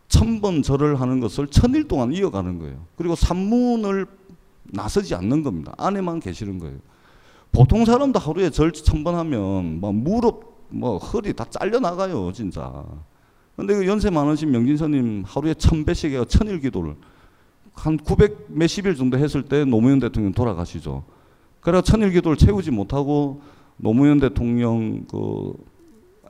천 0.09 0.41
번 0.41 0.61
절을 0.61 0.99
하는 1.01 1.19
것을 1.19 1.47
천일 1.47 1.87
동안 1.87 2.11
이어가는 2.13 2.59
거예요. 2.59 2.85
그리고 2.95 3.15
산문을 3.15 4.05
나서지 4.65 5.15
않는 5.15 5.43
겁니다. 5.43 5.73
안에만 5.77 6.19
계시는 6.19 6.59
거예요. 6.59 6.77
보통 7.51 7.85
사람도 7.85 8.19
하루에 8.19 8.49
절 8.49 8.71
천 8.73 9.03
번 9.03 9.15
하면 9.15 9.79
뭐 9.79 9.91
무릎, 9.93 10.56
뭐 10.69 10.97
허리 10.97 11.33
다 11.33 11.45
잘려 11.49 11.79
나가요, 11.79 12.31
진짜. 12.33 12.83
근데 13.55 13.75
그 13.75 13.87
연세 13.87 14.09
많으신 14.09 14.51
명진선님 14.51 15.23
하루에 15.25 15.53
천 15.55 15.83
배씩 15.83 16.11
해요, 16.11 16.25
천일 16.25 16.59
기도를 16.59 16.95
한 17.73 17.97
900 17.97 18.47
몇십 18.49 18.85
일 18.85 18.95
정도 18.95 19.17
했을 19.17 19.43
때 19.43 19.65
노무현 19.65 19.99
대통령 19.99 20.33
돌아가시죠. 20.33 21.03
그래 21.59 21.81
천일 21.81 22.11
기도를 22.11 22.37
채우지 22.37 22.71
못하고 22.71 23.41
노무현 23.77 24.19
대통령 24.19 25.05
그 25.09 25.53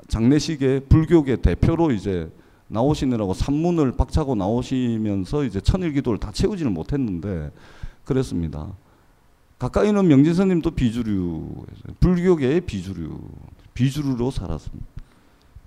장례식에 0.08 0.82
불교계 0.90 1.38
대표로 1.38 1.92
이제 1.92 2.30
나오시느라고 2.68 3.34
산문을 3.34 3.94
박차고 3.94 4.36
나오시면서 4.36 5.46
이제 5.46 5.62
천일 5.62 5.94
기도를 5.94 6.20
다 6.20 6.32
채우지는 6.32 6.74
못했는데 6.74 7.52
그랬습니다. 8.04 8.74
가까이는 9.60 10.08
명진스님도 10.08 10.72
비주류, 10.72 11.66
불교계의 12.00 12.62
비주류, 12.62 13.20
비주류로 13.78 14.32
살았습니다. 14.32 14.86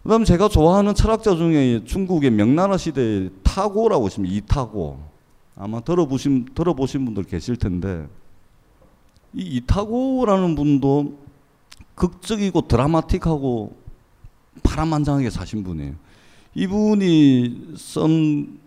그다음 0.02 0.24
제가 0.24 0.48
좋아하는 0.48 0.94
철학자 0.94 1.36
중에 1.36 1.84
중국의 1.84 2.32
명나라 2.32 2.76
시대의 2.76 3.30
타고라고 3.44 4.08
있습니다. 4.08 4.34
이타고 4.34 4.98
아마 5.54 5.80
들어보신 5.80 6.48
들어보신 6.54 7.04
분들 7.04 7.24
계실 7.24 7.56
텐데 7.56 8.08
이 9.32 9.42
이타고라는 9.56 10.56
분도 10.56 11.18
극적이고 11.94 12.66
드라마틱하고 12.66 13.76
파란만장하게 14.64 15.30
사신 15.30 15.62
분이에요. 15.62 15.94
이분이 16.54 17.74
쓴 17.76 18.60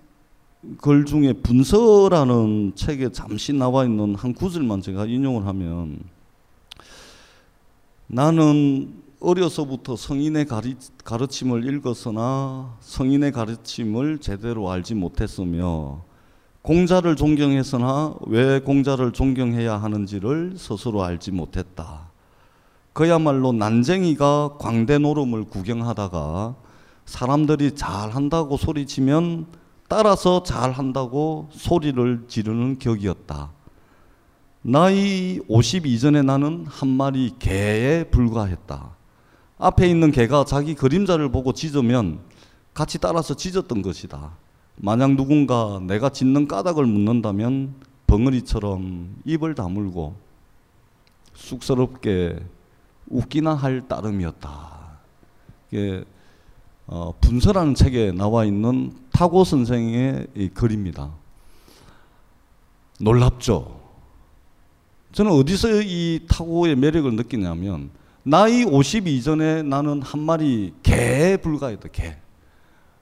글 0.78 1.04
중에 1.04 1.34
분서라는 1.34 2.72
책에 2.76 3.12
잠시 3.12 3.52
나와 3.52 3.84
있는 3.84 4.16
한 4.16 4.34
구절만 4.34 4.82
제가 4.82 5.06
인용을 5.06 5.46
하면 5.48 6.00
나는 8.08 9.03
어려서부터 9.24 9.96
성인의 9.96 10.48
가르침을 11.06 11.66
읽었으나 11.66 12.76
성인의 12.82 13.32
가르침을 13.32 14.20
제대로 14.20 14.70
알지 14.70 14.96
못했으며 14.96 16.02
공자를 16.62 17.16
존경했으나 17.16 18.16
왜 18.28 18.60
공자를 18.60 19.14
존경해야 19.14 19.78
하는지를 19.78 20.56
스스로 20.58 21.04
알지 21.04 21.32
못했다. 21.32 22.12
그야말로 22.92 23.54
난쟁이가 23.54 24.58
광대 24.60 24.98
노름을 24.98 25.46
구경하다가 25.46 26.56
사람들이 27.06 27.76
잘한다고 27.76 28.58
소리치면 28.58 29.48
따라서 29.88 30.44
잘한다고 30.44 31.48
소리를 31.52 32.26
지르는 32.28 32.78
격이었다. 32.78 33.52
나이 34.64 35.40
50 35.48 35.86
이전에 35.86 36.22
나는 36.22 36.66
한 36.68 36.90
마리 36.90 37.34
개에 37.40 38.06
불과했다. 38.06 38.93
앞에 39.64 39.88
있는 39.88 40.12
개가 40.12 40.44
자기 40.44 40.76
그림자를 40.76 41.32
보고 41.32 41.54
짖으면 41.54 42.20
같이 42.74 42.98
따라서 43.00 43.34
짖었던 43.34 43.82
것이다. 43.82 44.34
만약 44.76 45.12
누군가 45.16 45.80
내가 45.82 46.10
짖는 46.10 46.50
까닭을 46.50 46.86
묻는다면 46.86 47.76
벙어리처럼 48.06 49.22
입을 49.24 49.56
다물고 49.56 50.16
쑥스럽게 51.34 52.40
웃기나 53.08 53.54
할 53.54 53.88
따름이었다. 53.88 55.00
이게 55.72 56.04
어, 56.86 57.14
분서라는 57.22 57.74
책에 57.74 58.12
나와 58.12 58.44
있는 58.44 58.92
타고 59.14 59.46
선생의 59.46 60.28
글입니다. 60.54 61.10
놀랍죠? 63.00 63.80
저는 65.14 65.32
어디서 65.32 65.84
이 65.84 66.26
타고의 66.28 66.76
매력을 66.76 67.16
느끼냐면 67.16 68.03
나이 68.24 68.64
50 68.64 69.08
이전에 69.08 69.64
나는 69.64 70.02
한 70.02 70.22
마리 70.22 70.74
개에 70.82 71.38
불과했다. 71.38 71.90
개. 71.90 72.16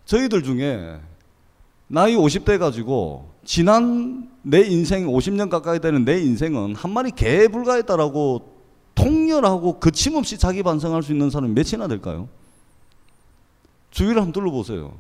저희들 0.05 0.43
중에 0.43 0.99
나이 1.87 2.15
50대 2.15 2.57
가지고 2.57 3.29
지난 3.45 4.29
내 4.41 4.61
인생 4.61 5.05
50년 5.05 5.49
가까이 5.49 5.79
되는 5.79 6.03
내 6.03 6.19
인생은 6.19 6.75
한 6.75 6.91
마리 6.91 7.11
개에 7.11 7.47
불과했다라고 7.47 8.57
통렬하고 8.95 9.79
거침없이 9.79 10.37
자기 10.37 10.63
반성할 10.63 11.03
수 11.03 11.11
있는 11.11 11.29
사람이 11.29 11.53
몇이나 11.53 11.87
될까요? 11.87 12.27
주위를 13.91 14.17
한번 14.17 14.31
둘러보세요. 14.31 14.97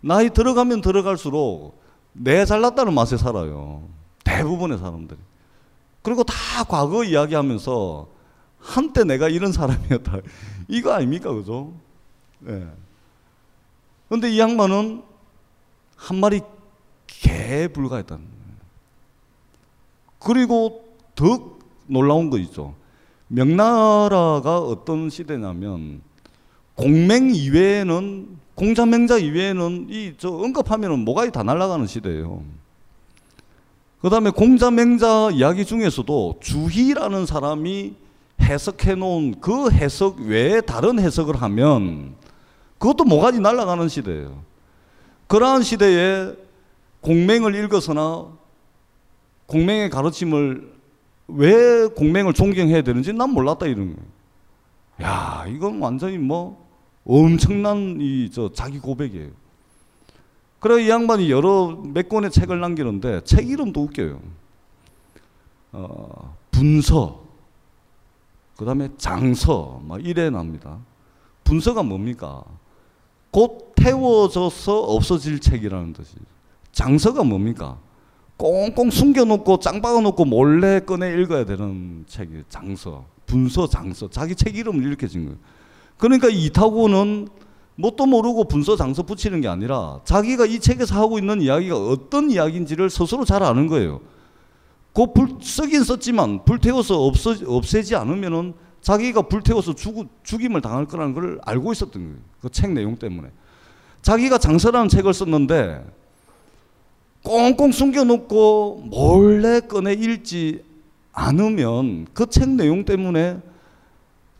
나이 0.00 0.30
들어가면 0.30 0.80
들어갈수록 0.80 1.80
내 2.12 2.44
잘났다는 2.44 2.92
맛에 2.92 3.16
살아요. 3.16 3.84
대부분의 4.24 4.78
사람들이. 4.78 5.18
그리고 6.02 6.24
다 6.24 6.34
과거 6.64 7.04
이야기하면서 7.04 8.19
한때 8.60 9.04
내가 9.04 9.28
이런 9.28 9.52
사람이었다. 9.52 10.18
이거 10.68 10.92
아닙니까? 10.92 11.32
그죠? 11.32 11.72
예. 12.46 12.66
근데 14.08 14.30
이 14.30 14.38
양반은 14.38 15.02
한 15.96 16.16
마리 16.18 16.40
개에 17.06 17.68
불과했다는 17.68 18.24
그리고 20.18 20.84
더 21.14 21.56
놀라운 21.86 22.30
거 22.30 22.38
있죠. 22.38 22.74
명나라가 23.28 24.58
어떤 24.58 25.08
시대냐면 25.10 26.02
공맹 26.74 27.34
이외에는 27.34 28.38
공자맹자 28.54 29.18
이외에는 29.18 29.86
이 29.90 30.14
저 30.18 30.28
언급하면은 30.30 31.00
뭐가 31.04 31.30
다 31.30 31.42
날아가는 31.42 31.86
시대예요. 31.86 32.42
그다음에 34.00 34.30
공자맹자 34.30 35.30
이야기 35.32 35.64
중에서도 35.64 36.40
주희라는 36.42 37.26
사람이 37.26 37.94
해석해 38.50 38.96
놓은 38.96 39.40
그 39.40 39.70
해석 39.70 40.18
외에 40.18 40.60
다른 40.60 40.98
해석을 40.98 41.40
하면 41.40 42.14
그것도 42.78 43.04
뭐가지 43.04 43.40
날아가는 43.40 43.88
시대예요. 43.88 44.42
그러한 45.28 45.62
시대에 45.62 46.34
공맹을 47.00 47.54
읽어서나 47.54 48.26
공맹의 49.46 49.90
가르침을 49.90 50.72
왜 51.28 51.86
공맹을 51.86 52.32
존경해야 52.32 52.82
되는지 52.82 53.12
난 53.12 53.30
몰랐다 53.30 53.66
이런 53.66 53.94
거예요. 53.94 54.10
야, 55.02 55.44
이건 55.48 55.80
완전히 55.80 56.18
뭐 56.18 56.68
엄청난 57.06 57.98
이 58.00 58.30
저 58.32 58.52
자기 58.52 58.78
고백이에요. 58.78 59.30
그래 60.58 60.84
이 60.84 60.90
양반이 60.90 61.30
여러 61.30 61.80
몇 61.82 62.08
권의 62.08 62.30
책을 62.30 62.60
남기는데 62.60 63.22
책 63.24 63.48
이름도 63.48 63.80
웃겨요. 63.82 64.20
어, 65.72 66.36
분서, 66.50 67.19
그 68.60 68.66
다음에 68.66 68.90
장서, 68.98 69.80
막 69.86 70.04
이래 70.04 70.28
납니다. 70.28 70.80
분서가 71.44 71.82
뭡니까? 71.82 72.44
곧 73.30 73.72
태워져서 73.74 74.82
없어질 74.82 75.38
책이라는 75.38 75.94
뜻이 75.94 76.16
장서가 76.70 77.24
뭡니까? 77.24 77.78
꽁꽁 78.36 78.90
숨겨놓고 78.90 79.60
짱 79.60 79.80
박아놓고 79.80 80.26
몰래 80.26 80.80
꺼내 80.80 81.22
읽어야 81.22 81.46
되는 81.46 82.04
책이에요. 82.06 82.42
장서, 82.50 83.06
분서, 83.24 83.66
장서. 83.66 84.10
자기 84.10 84.34
책 84.34 84.54
이름을 84.54 84.84
이렇게 84.84 85.08
진 85.08 85.24
거예요. 85.24 85.38
그러니까 85.96 86.28
이타고는 86.28 87.28
뭣도 87.76 88.04
모르고 88.04 88.44
분서 88.44 88.76
장서 88.76 89.04
붙이는 89.04 89.40
게 89.40 89.48
아니라 89.48 90.00
자기가 90.04 90.44
이 90.44 90.58
책에서 90.58 91.00
하고 91.00 91.18
있는 91.18 91.40
이야기가 91.40 91.78
어떤 91.78 92.30
이야기인지를 92.30 92.90
스스로 92.90 93.24
잘 93.24 93.42
아는 93.42 93.68
거예요. 93.68 94.02
그 94.92 95.06
불 95.12 95.38
쓰긴 95.40 95.84
썼지만 95.84 96.44
불태워서 96.44 97.00
없어, 97.06 97.34
없애지 97.46 97.94
않으면은 97.96 98.54
자기가 98.80 99.22
불태워서 99.22 99.74
죽, 99.74 100.08
죽임을 100.24 100.60
당할 100.60 100.86
거라는 100.86 101.14
걸 101.14 101.40
알고 101.44 101.72
있었던 101.72 102.02
거예요. 102.02 102.16
그 102.40 102.48
책 102.50 102.72
내용 102.72 102.96
때문에. 102.96 103.28
자기가 104.02 104.38
장서라는 104.38 104.88
책을 104.88 105.12
썼는데 105.12 105.84
꽁꽁 107.22 107.70
숨겨놓고 107.70 108.84
몰래 108.90 109.60
꺼내 109.60 109.92
읽지 109.92 110.64
않으면 111.12 112.06
그 112.14 112.26
책 112.26 112.48
내용 112.48 112.84
때문에 112.84 113.40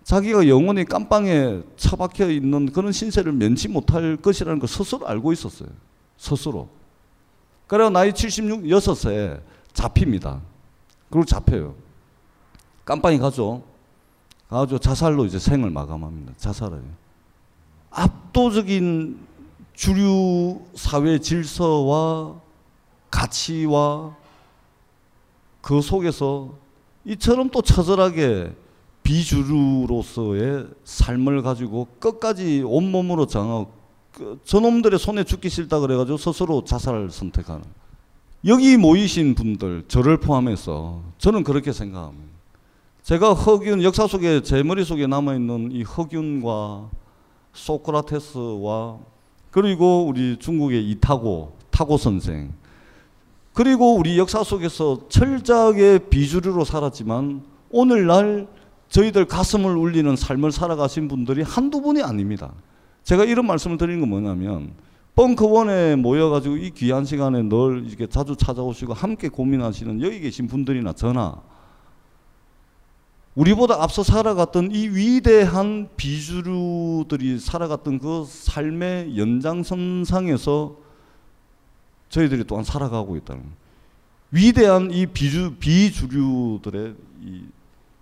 자기가 0.04 0.48
영원히 0.48 0.84
깜빵에 0.84 1.60
처박혀 1.76 2.30
있는 2.30 2.72
그런 2.72 2.90
신세를 2.90 3.32
면치 3.32 3.68
못할 3.68 4.16
것이라는 4.16 4.58
걸 4.58 4.68
스스로 4.68 5.06
알고 5.06 5.32
있었어요. 5.32 5.68
스스로. 6.16 6.68
그래 7.66 7.88
나이 7.90 8.12
76, 8.12 8.62
6세 8.62 9.40
잡힙니다. 9.72 10.40
그리고 11.10 11.24
잡혀요. 11.24 11.74
깜빵에 12.84 13.18
가죠. 13.18 13.62
가죠. 14.48 14.78
자살로 14.78 15.24
이제 15.26 15.38
생을 15.38 15.70
마감합니다. 15.70 16.32
자살을. 16.36 16.82
압도적인 17.90 19.18
주류 19.74 20.60
사회 20.74 21.18
질서와 21.18 22.40
가치와 23.10 24.16
그 25.60 25.80
속에서 25.80 26.54
이처럼 27.04 27.50
또 27.50 27.62
처절하게 27.62 28.54
비주류로서의 29.02 30.68
삶을 30.84 31.42
가지고 31.42 31.88
끝까지 31.98 32.62
온몸으로 32.64 33.26
장하고 33.26 33.72
그 34.12 34.38
저놈들의 34.44 34.98
손에 34.98 35.24
죽기 35.24 35.48
싫다 35.48 35.80
그래가지고 35.80 36.18
스스로 36.18 36.64
자살을 36.64 37.10
선택하는 37.10 37.64
여기 38.46 38.78
모이신 38.78 39.34
분들 39.34 39.84
저를 39.86 40.16
포함해서 40.16 41.02
저는 41.18 41.44
그렇게 41.44 41.72
생각합니다. 41.72 42.30
제가 43.02 43.34
허균 43.34 43.82
역사 43.82 44.06
속에 44.06 44.42
제 44.42 44.62
머릿속에 44.62 45.06
남아있는 45.06 45.72
이 45.72 45.82
허균과 45.82 46.88
소크라테스와 47.52 48.98
그리고 49.50 50.06
우리 50.06 50.38
중국의 50.38 50.88
이타고 50.90 51.56
타고 51.70 51.98
선생 51.98 52.52
그리고 53.52 53.94
우리 53.96 54.16
역사 54.16 54.42
속에서 54.42 55.08
철저하게 55.08 55.98
비주류로 56.10 56.64
살았지만 56.64 57.42
오늘날 57.70 58.46
저희들 58.88 59.26
가슴을 59.26 59.76
울리는 59.76 60.16
삶을 60.16 60.50
살아가신 60.50 61.08
분들이 61.08 61.42
한두 61.42 61.80
분이 61.82 62.02
아닙니다. 62.02 62.52
제가 63.02 63.24
이런 63.24 63.46
말씀을 63.46 63.76
드리는 63.76 64.00
건 64.00 64.08
뭐냐면 64.08 64.72
벙커원에 65.14 65.96
모여가지고 65.96 66.56
이 66.56 66.70
귀한 66.70 67.04
시간에 67.04 67.42
늘 67.42 67.84
이렇게 67.86 68.06
자주 68.06 68.36
찾아오시고 68.36 68.94
함께 68.94 69.28
고민하시는 69.28 70.00
여기 70.02 70.20
계신 70.20 70.46
분들이나 70.46 70.92
저나 70.92 71.42
우리보다 73.34 73.82
앞서 73.82 74.02
살아갔던 74.02 74.70
이 74.72 74.88
위대한 74.88 75.88
비주류들이 75.96 77.38
살아갔던 77.38 77.98
그 77.98 78.24
삶의 78.26 79.16
연장선상에서 79.16 80.76
저희들이 82.08 82.44
또한 82.44 82.64
살아가고 82.64 83.16
있다는. 83.16 83.44
위대한 84.32 84.90
이 84.90 85.06
비주, 85.06 85.56
비주류들의 85.58 86.94
이 87.22 87.44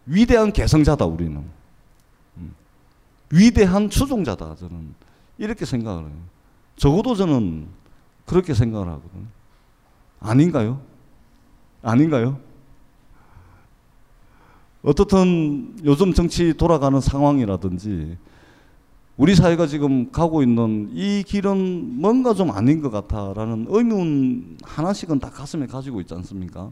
위대한 0.07 0.53
개성자다 0.53 1.05
우리는. 1.05 1.45
음. 2.39 2.55
위대한 3.31 3.91
추종자다 3.91 4.57
저는 4.57 4.95
이렇게 5.37 5.65
생각을 5.67 6.05
해요. 6.05 6.38
적어도 6.79 7.15
저는 7.15 7.67
그렇게 8.25 8.55
생각을 8.55 8.89
하거든요. 8.89 9.27
아닌가요? 10.21 10.81
아닌가요? 11.83 12.39
어떻든 14.83 15.77
요즘 15.85 16.13
정치 16.15 16.55
돌아가는 16.55 16.99
상황이라든지 17.01 18.17
우리 19.17 19.35
사회가 19.35 19.67
지금 19.67 20.13
가고 20.13 20.43
있는 20.45 20.91
이 20.93 21.25
길은 21.27 22.01
뭔가 22.01 22.33
좀 22.33 22.53
아닌 22.53 22.81
것 22.81 22.91
같아라는 22.91 23.67
의문 23.69 24.59
하나씩은 24.63 25.19
다 25.19 25.31
가슴에 25.31 25.67
가지고 25.67 26.01
있지 26.01 26.15
않습니까? 26.15 26.71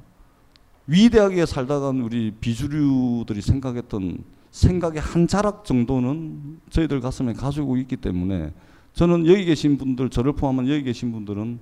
위대하게 0.86 1.44
살다간 1.46 2.00
우리 2.00 2.30
비주류들이 2.30 3.42
생각했던 3.42 4.18
생각의 4.52 5.00
한 5.00 5.26
자락 5.26 5.64
정도는 5.64 6.60
저희들 6.70 7.00
가슴에 7.00 7.32
가지고 7.32 7.76
있기 7.78 7.96
때문에 7.96 8.52
저는 8.96 9.26
여기 9.26 9.44
계신 9.44 9.76
분들, 9.76 10.08
저를 10.08 10.32
포함한 10.32 10.68
여기 10.68 10.82
계신 10.82 11.12
분들은 11.12 11.58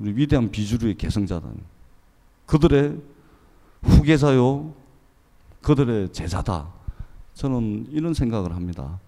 우리 0.00 0.16
위대한 0.16 0.50
비주류의 0.50 0.96
개성자다. 0.98 1.48
그들의 2.44 2.98
후계자요, 3.82 4.74
그들의 5.62 6.12
제자다. 6.12 6.68
저는 7.32 7.86
이런 7.90 8.12
생각을 8.12 8.54
합니다. 8.54 9.00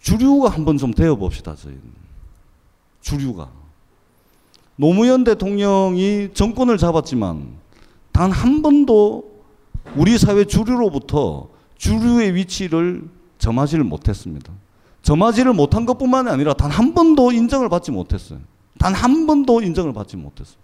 주류가 0.00 0.50
한번 0.50 0.76
좀 0.76 0.92
되어 0.92 1.16
봅시다, 1.16 1.54
저희는. 1.54 1.82
주류가. 3.00 3.50
노무현 4.76 5.24
대통령이 5.24 6.34
정권을 6.34 6.76
잡았지만 6.76 7.48
단 8.12 8.30
한 8.30 8.60
번도 8.60 9.42
우리 9.96 10.18
사회 10.18 10.44
주류로부터 10.44 11.48
주류의 11.78 12.34
위치를 12.34 13.08
점하지를 13.38 13.84
못했습니다. 13.84 14.52
점하지를 15.06 15.52
못한 15.52 15.86
것뿐만 15.86 16.26
아니라 16.26 16.52
단 16.54 16.70
한 16.70 16.92
번도 16.94 17.30
인정을 17.32 17.68
받지 17.68 17.90
못했어요. 17.92 18.40
단 18.78 18.92
한 18.92 19.26
번도 19.26 19.62
인정을 19.62 19.92
받지 19.92 20.16
못했어요. 20.16 20.58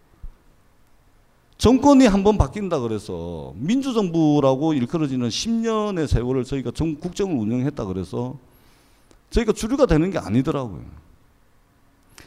정권이 1.58 2.06
한 2.06 2.24
번 2.24 2.36
바뀐다 2.38 2.80
그래서 2.80 3.52
민주정부라고 3.56 4.74
일컬어지는 4.74 5.28
10년의 5.28 6.08
세월을 6.08 6.42
저희가 6.44 6.72
정, 6.74 6.96
국정을 6.96 7.36
운영했다 7.36 7.84
그래서 7.84 8.36
저희가 9.30 9.52
주류가 9.52 9.86
되는 9.86 10.10
게 10.10 10.18
아니더라고요. 10.18 10.82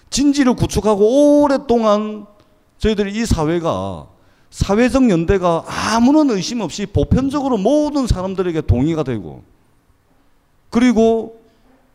진지를 0.10 0.56
구축하고 0.56 1.42
오랫동안 1.44 2.26
저희들이 2.78 3.14
이 3.20 3.26
사회가 3.26 4.08
사회적 4.52 5.10
연대가 5.10 5.66
아무런 5.68 6.30
의심 6.30 6.62
없이 6.62 6.86
보편적으로 6.86 7.58
모든 7.58 8.08
사람들에게 8.08 8.62
동의가 8.62 9.04
되고 9.04 9.44
그리고 10.70 11.42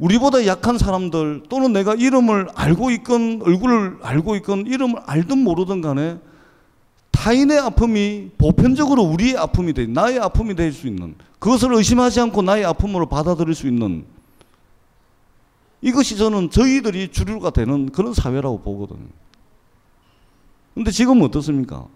우리보다 0.00 0.46
약한 0.46 0.78
사람들 0.78 1.42
또는 1.50 1.72
내가 1.74 1.94
이름을 1.94 2.48
알고 2.54 2.90
있건 2.90 3.42
얼굴을 3.42 3.98
알고 4.00 4.34
있건 4.36 4.66
이름을 4.66 5.00
알든 5.04 5.38
모르든 5.38 5.82
간에 5.82 6.18
타인의 7.10 7.58
아픔이 7.58 8.30
보편적으로 8.38 9.02
우리의 9.02 9.36
아픔이 9.36 9.74
돼 9.74 9.86
나의 9.86 10.18
아픔이 10.18 10.54
될 10.56 10.72
수 10.72 10.86
있는 10.86 11.14
그것을 11.38 11.74
의심하지 11.74 12.20
않고 12.20 12.40
나의 12.42 12.64
아픔으로 12.64 13.06
받아들일 13.10 13.54
수 13.54 13.66
있는 13.66 14.04
이것이 15.82 16.16
저는 16.16 16.50
저희들이 16.50 17.08
주류가 17.08 17.50
되는 17.50 17.90
그런 17.90 18.14
사회라고 18.14 18.60
보거든요. 18.60 19.06
근데 20.74 20.90
지금 20.90 21.20
어떻습니까? 21.22 21.86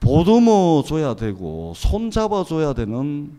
보듬어 0.00 0.82
줘야 0.86 1.14
되고 1.14 1.72
손잡아 1.76 2.44
줘야 2.44 2.72
되는 2.72 3.38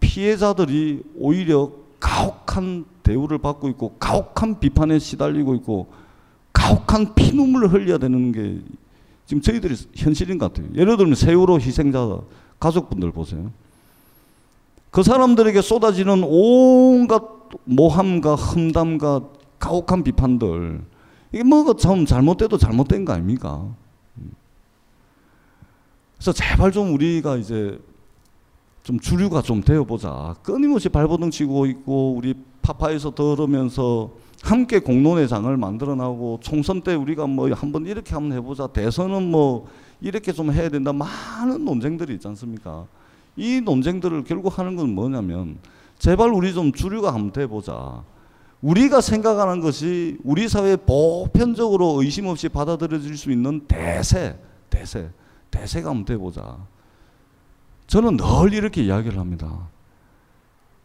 피해자들이 0.00 1.02
오히려 1.16 1.83
가혹한 2.00 2.84
대우를 3.02 3.38
받고 3.38 3.68
있고 3.70 3.96
가혹한 3.98 4.60
비판에 4.60 4.98
시달리고 4.98 5.54
있고 5.56 5.88
가혹한 6.52 7.14
피눈물을 7.14 7.72
흘려야 7.72 7.98
되는 7.98 8.32
게 8.32 8.60
지금 9.26 9.42
저희들이 9.42 9.74
현실인 9.94 10.38
것 10.38 10.52
같아요. 10.52 10.70
예를 10.74 10.96
들면 10.96 11.14
세월호 11.14 11.58
희생자 11.58 12.18
가족분들 12.60 13.12
보세요. 13.12 13.50
그 14.90 15.02
사람들에게 15.02 15.60
쏟아지는 15.60 16.22
온갖 16.24 17.22
모함과 17.64 18.36
흠담과 18.36 19.22
가혹한 19.58 20.02
비판들 20.04 20.82
이게 21.32 21.42
뭐가 21.42 21.74
참 21.76 22.06
잘못돼도 22.06 22.58
잘못된 22.58 23.04
거 23.04 23.12
아닙니까? 23.12 23.66
그래서 26.16 26.32
제발 26.32 26.70
좀 26.70 26.94
우리가 26.94 27.36
이제 27.36 27.78
좀 28.84 29.00
주류가 29.00 29.40
좀 29.40 29.62
되어보자. 29.62 30.36
끊임없이 30.42 30.90
발버둥 30.90 31.30
치고 31.30 31.64
있고 31.66 32.14
우리 32.16 32.34
파파에서 32.60 33.14
들으면서 33.14 34.12
함께 34.42 34.78
공론의 34.78 35.26
장을 35.26 35.56
만들어 35.56 35.94
나오고 35.94 36.40
총선 36.42 36.82
때 36.82 36.94
우리가 36.94 37.26
뭐 37.26 37.50
한번 37.54 37.86
이렇게 37.86 38.12
한번 38.14 38.36
해보자. 38.36 38.66
대선은 38.66 39.30
뭐 39.30 39.66
이렇게 40.02 40.32
좀 40.32 40.52
해야 40.52 40.68
된다. 40.68 40.92
많은 40.92 41.64
논쟁들이 41.64 42.12
있지 42.12 42.28
않습니까? 42.28 42.86
이 43.36 43.62
논쟁들을 43.62 44.22
결국 44.24 44.58
하는 44.58 44.76
건 44.76 44.94
뭐냐면 44.94 45.56
제발 45.98 46.28
우리 46.28 46.52
좀 46.52 46.70
주류가 46.70 47.14
한번 47.14 47.32
돼보자. 47.32 48.04
우리가 48.60 49.00
생각하는 49.00 49.60
것이 49.60 50.18
우리 50.22 50.46
사회 50.46 50.76
보편적으로 50.76 52.02
의심 52.02 52.26
없이 52.26 52.50
받아들여질 52.50 53.16
수 53.16 53.30
있는 53.30 53.62
대세, 53.66 54.38
대세, 54.68 55.08
대세가 55.50 55.88
한번 55.88 56.04
돼보자. 56.04 56.73
저는 57.94 58.16
늘 58.16 58.52
이렇게 58.52 58.82
이야기를 58.82 59.20
합니다. 59.20 59.68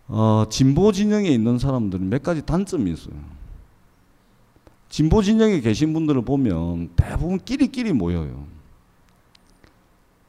어, 0.10 0.46
진보 0.48 0.92
진영에 0.92 1.28
있는 1.28 1.58
사람들은 1.58 2.08
몇 2.08 2.22
가지 2.22 2.46
단점이 2.46 2.92
있어요. 2.92 3.16
진보 4.90 5.24
진영에 5.24 5.60
계신 5.62 5.92
분들을 5.92 6.22
보면 6.22 6.92
대부분 6.96 7.40
끼리끼리 7.40 7.94
모여요. 7.94 8.46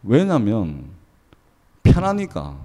왜냐하면 0.02 0.86
편하니까. 1.82 2.56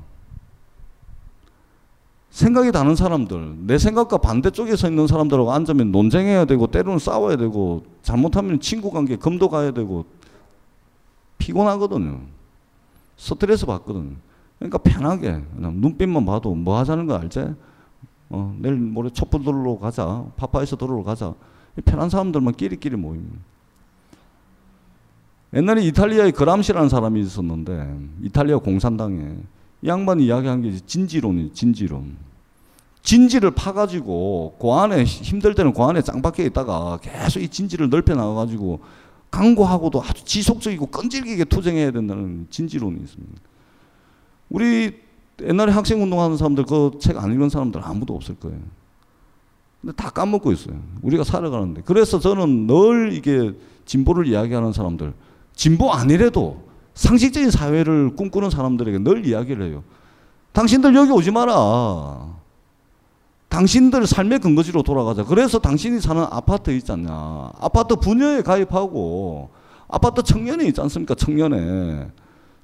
생각이 2.29 2.71
다른 2.71 2.95
사람들, 2.95 3.67
내 3.67 3.77
생각과 3.77 4.19
반대쪽에 4.19 4.77
서 4.77 4.87
있는 4.87 5.07
사람들하고 5.07 5.51
앉으면 5.51 5.91
논쟁해야 5.91 6.45
되고 6.45 6.67
때로는 6.67 6.99
싸워야 6.99 7.35
되고 7.35 7.83
잘못하면 8.01 8.61
친구 8.61 8.91
관계 8.91 9.17
금도 9.17 9.49
가야 9.49 9.71
되고 9.71 10.05
피곤하거든요. 11.37 12.34
스트레스 13.17 13.65
받거든요. 13.65 14.15
그러니까 14.59 14.77
편하게 14.77 15.41
그냥 15.55 15.75
눈빛만 15.81 16.25
봐도 16.25 16.53
뭐 16.55 16.77
하자는 16.79 17.05
거 17.07 17.15
알지? 17.15 17.53
어, 18.29 18.55
내일 18.59 18.75
모레 18.75 19.09
촛불 19.11 19.43
들러 19.43 19.77
가자. 19.77 20.25
파파에서 20.37 20.75
들러 20.75 21.03
가자. 21.03 21.33
편한 21.83 22.09
사람들만 22.09 22.53
끼리끼리 22.55 22.95
모입니다. 22.95 23.37
옛날에 25.53 25.83
이탈리아에 25.83 26.31
그람시라는 26.31 26.89
사람이 26.89 27.21
있었는데 27.21 27.97
이탈리아 28.23 28.57
공산당에 28.57 29.37
이 29.81 29.87
양반이 29.87 30.25
이야기한 30.25 30.61
게 30.61 30.75
진지론이 30.85 31.53
진지론. 31.53 32.17
진지를 33.01 33.51
파가지고 33.51 34.57
그 34.59 34.71
안에 34.71 35.03
힘들 35.03 35.53
때는 35.53 35.73
그 35.73 35.83
안에 35.83 36.01
짱박혀 36.01 36.43
있다가 36.43 36.97
계속 37.01 37.39
이 37.39 37.47
진지를 37.47 37.89
넓혀 37.89 38.15
나가가지고 38.15 38.79
강구하고도 39.35 40.01
아주 40.01 40.23
지속적이고 40.23 40.87
끈질기게 40.87 41.45
투쟁해야 41.45 41.91
된다는 41.91 42.47
진지론이 42.49 43.01
있습니다. 43.01 43.41
우리 44.49 44.93
옛날에 45.41 45.71
학생 45.73 46.01
운동하는 46.01 46.37
사람들 46.37 46.63
그 46.65 46.91
책 46.99 47.17
안 47.17 47.33
읽은 47.33 47.49
사람들 47.49 47.81
아무도 47.83 48.15
없을 48.15 48.35
거예요. 48.35 48.57
근데 49.81 49.93
다 49.95 50.09
까먹고 50.09 50.51
있어요. 50.53 50.79
우리가 51.01 51.23
살아가는데. 51.25 51.81
그래서 51.85 52.19
저는 52.19 52.65
늘 52.67 53.11
이게 53.13 53.53
진보를 53.85 54.25
이야기하는 54.27 54.71
사람들, 54.71 55.13
진보 55.53 55.91
아니래도 55.91 56.63
상식적인 56.93 57.51
사회를 57.51 58.15
꿈꾸는 58.15 58.49
사람들에게 58.49 58.99
늘 58.99 59.25
이야기를 59.25 59.69
해요. 59.69 59.83
당신들 60.53 60.95
여기 60.95 61.11
오지 61.11 61.31
마라. 61.31 62.35
당신들 63.55 64.05
삶의 64.05 64.39
근거지로 64.39 64.83
돌아가자. 64.83 65.23
그래서 65.23 65.59
당신이 65.59 66.01
사는 66.01 66.21
아파트 66.29 66.71
있지 66.71 66.91
않냐. 66.91 67.51
아파트 67.57 67.95
분여에 67.95 68.41
가입하고, 68.41 69.49
아파트 69.87 70.21
청년에 70.21 70.65
있지 70.65 70.81
않습니까? 70.81 71.15
청년에. 71.15 72.07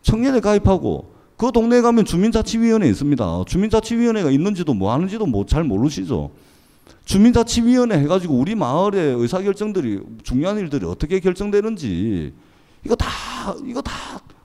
청년에 0.02 0.42
가입하고, 0.42 1.14
그 1.38 1.50
동네에 1.54 1.80
가면 1.80 2.04
주민자치위원회 2.04 2.90
있습니다. 2.90 3.44
주민자치위원회가 3.48 4.32
있는지도 4.32 4.74
뭐 4.74 4.92
하는지도 4.92 5.26
뭐 5.28 5.46
잘 5.46 5.64
모르시죠. 5.64 6.32
주민자치위원회 7.06 7.98
해가지고 8.00 8.34
우리 8.34 8.54
마을의 8.56 9.16
의사결정들이 9.16 10.02
중요한 10.24 10.58
일들이 10.60 10.86
어떻게 10.86 11.22
결정되는지 11.22 12.34
이거 12.86 12.96
다 12.96 13.08
이거 13.66 13.82
다 13.82 13.94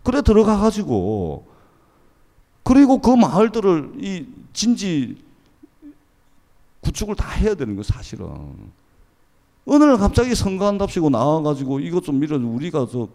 그래 0.04 0.22
들어가 0.22 0.56
가지고 0.56 1.46
그리고 2.62 3.00
그 3.00 3.10
마을들을 3.10 3.94
이 4.00 4.26
진지 4.54 5.25
구축을 6.86 7.16
다 7.16 7.28
해야 7.30 7.54
되는 7.54 7.76
거 7.76 7.82
사실은 7.82 8.26
어느 9.66 9.82
날 9.82 9.98
갑자기 9.98 10.34
선거한답시고 10.34 11.10
나와가지고 11.10 11.80
이것 11.80 12.04
좀 12.04 12.20
밀어 12.20 12.36
우리가 12.38 12.86
저 12.90 13.08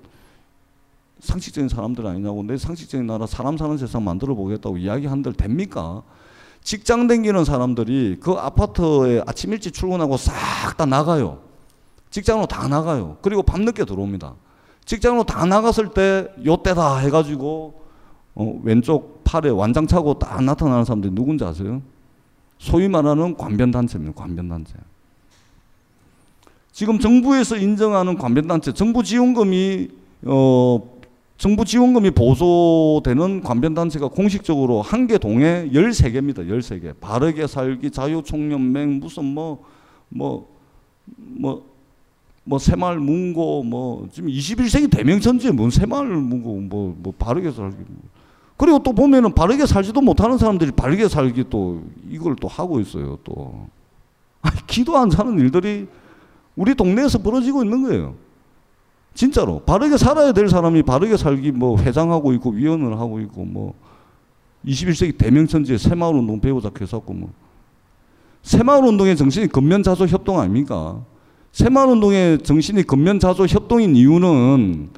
상식적인 1.22 1.70
사람들 1.70 2.06
아니냐고 2.06 2.44
내 2.44 2.58
상식적인 2.58 3.08
나라 3.08 3.26
사람 3.26 3.58
사는 3.58 3.78
세상 3.78 4.04
만들어 4.04 4.36
보겠다고 4.36 4.78
이야기한들 4.78 5.34
됩니까? 5.34 6.04
직장 6.64 7.08
댕기는 7.08 7.46
사람들이 7.46 8.18
그 8.20 8.34
아파트에 8.34 9.24
아침 9.26 9.54
일찍 9.54 9.74
출근하고 9.74 10.18
싹 10.18 10.76
다 10.78 10.86
나가요. 10.86 11.40
직장으로 12.10 12.48
다 12.48 12.68
나가요. 12.68 13.18
그리고 13.22 13.44
밤늦게 13.44 13.86
들어옵니다. 13.86 14.36
직장으로 14.86 15.24
다 15.24 15.46
나갔을 15.46 15.90
때 15.90 16.28
요때다 16.46 16.98
해가지고 16.98 17.82
어, 18.36 18.60
왼쪽 18.64 19.24
팔에 19.24 19.50
완장 19.50 19.88
차고 19.88 20.20
딱 20.20 20.44
나타나는 20.44 20.86
사람들이 20.86 21.14
누군지 21.14 21.44
아세요? 21.44 21.82
소위 22.62 22.88
말하는 22.88 23.36
관변단체입니다. 23.36 24.14
관변단체. 24.22 24.74
지금 26.72 27.00
정부에서 27.00 27.58
인정하는 27.58 28.16
관변단체, 28.20 28.72
정부 28.74 29.04
지원금이 29.04 29.90
어, 30.26 30.80
정부 31.40 31.66
지원금이 31.66 32.12
보조되는 32.12 33.42
관변단체가 33.42 34.10
공식적으로 34.10 34.84
한 34.84 35.08
개 35.08 35.18
동에 35.18 35.72
13개입니다. 35.74 36.48
13개. 36.48 36.94
바르게 37.02 37.48
살기, 37.48 37.90
자유총연맹, 37.90 39.00
무슨 39.00 39.26
뭐, 39.26 39.64
뭐, 40.10 40.48
뭐, 41.18 41.66
뭐, 42.44 42.60
새마을 42.60 43.00
문고, 43.00 43.64
뭐, 43.64 44.08
지금 44.14 44.30
21세기 44.30 44.92
대명천지에 44.92 45.50
뭔 45.50 45.72
새마을 45.72 46.06
문고, 46.10 46.62
뭐, 46.62 46.96
뭐, 47.00 47.12
바르게 47.18 47.50
살기. 47.52 47.78
그리고 48.62 48.78
또 48.78 48.94
보면은 48.94 49.34
바르게 49.34 49.66
살지도 49.66 50.02
못하는 50.02 50.38
사람들이 50.38 50.70
바르게 50.70 51.08
살기 51.08 51.46
또 51.50 51.82
이걸 52.08 52.36
또 52.36 52.48
하고 52.48 52.80
있어요, 52.80 53.18
또. 53.24 53.68
아니, 54.44 54.56
기도 54.68 54.96
안 55.00 55.10
사는 55.10 55.40
일들이 55.40 55.88
우리 56.56 56.76
동네에서 56.76 57.18
벌어지고 57.18 57.64
있는 57.64 57.82
거예요. 57.82 58.14
진짜로 59.16 59.62
바르게 59.62 59.98
살아야 59.98 60.32
될 60.32 60.48
사람이 60.48 60.84
바르게 60.84 61.18
살기 61.18 61.54
뭐 61.54 61.76
회장하고 61.82 62.34
있고 62.34 62.52
위원을 62.52 63.00
하고 63.00 63.20
있고 63.22 63.46
뭐 63.46 63.74
21세기 64.64 65.18
대명천지에 65.18 65.80
새마을 65.80 66.14
운동 66.14 66.40
배우자 66.40 66.70
해서고 66.80 67.14
뭐 67.14 67.32
새마을 68.44 68.86
운동의 68.86 69.18
정신이 69.18 69.48
근면자조 69.48 70.06
협동 70.06 70.40
아닙니까? 70.40 71.04
새마을 71.52 71.90
운동의 71.94 72.44
정신이 72.44 72.84
근면자조 72.84 73.48
협동인 73.48 73.96
이유는 73.96 74.90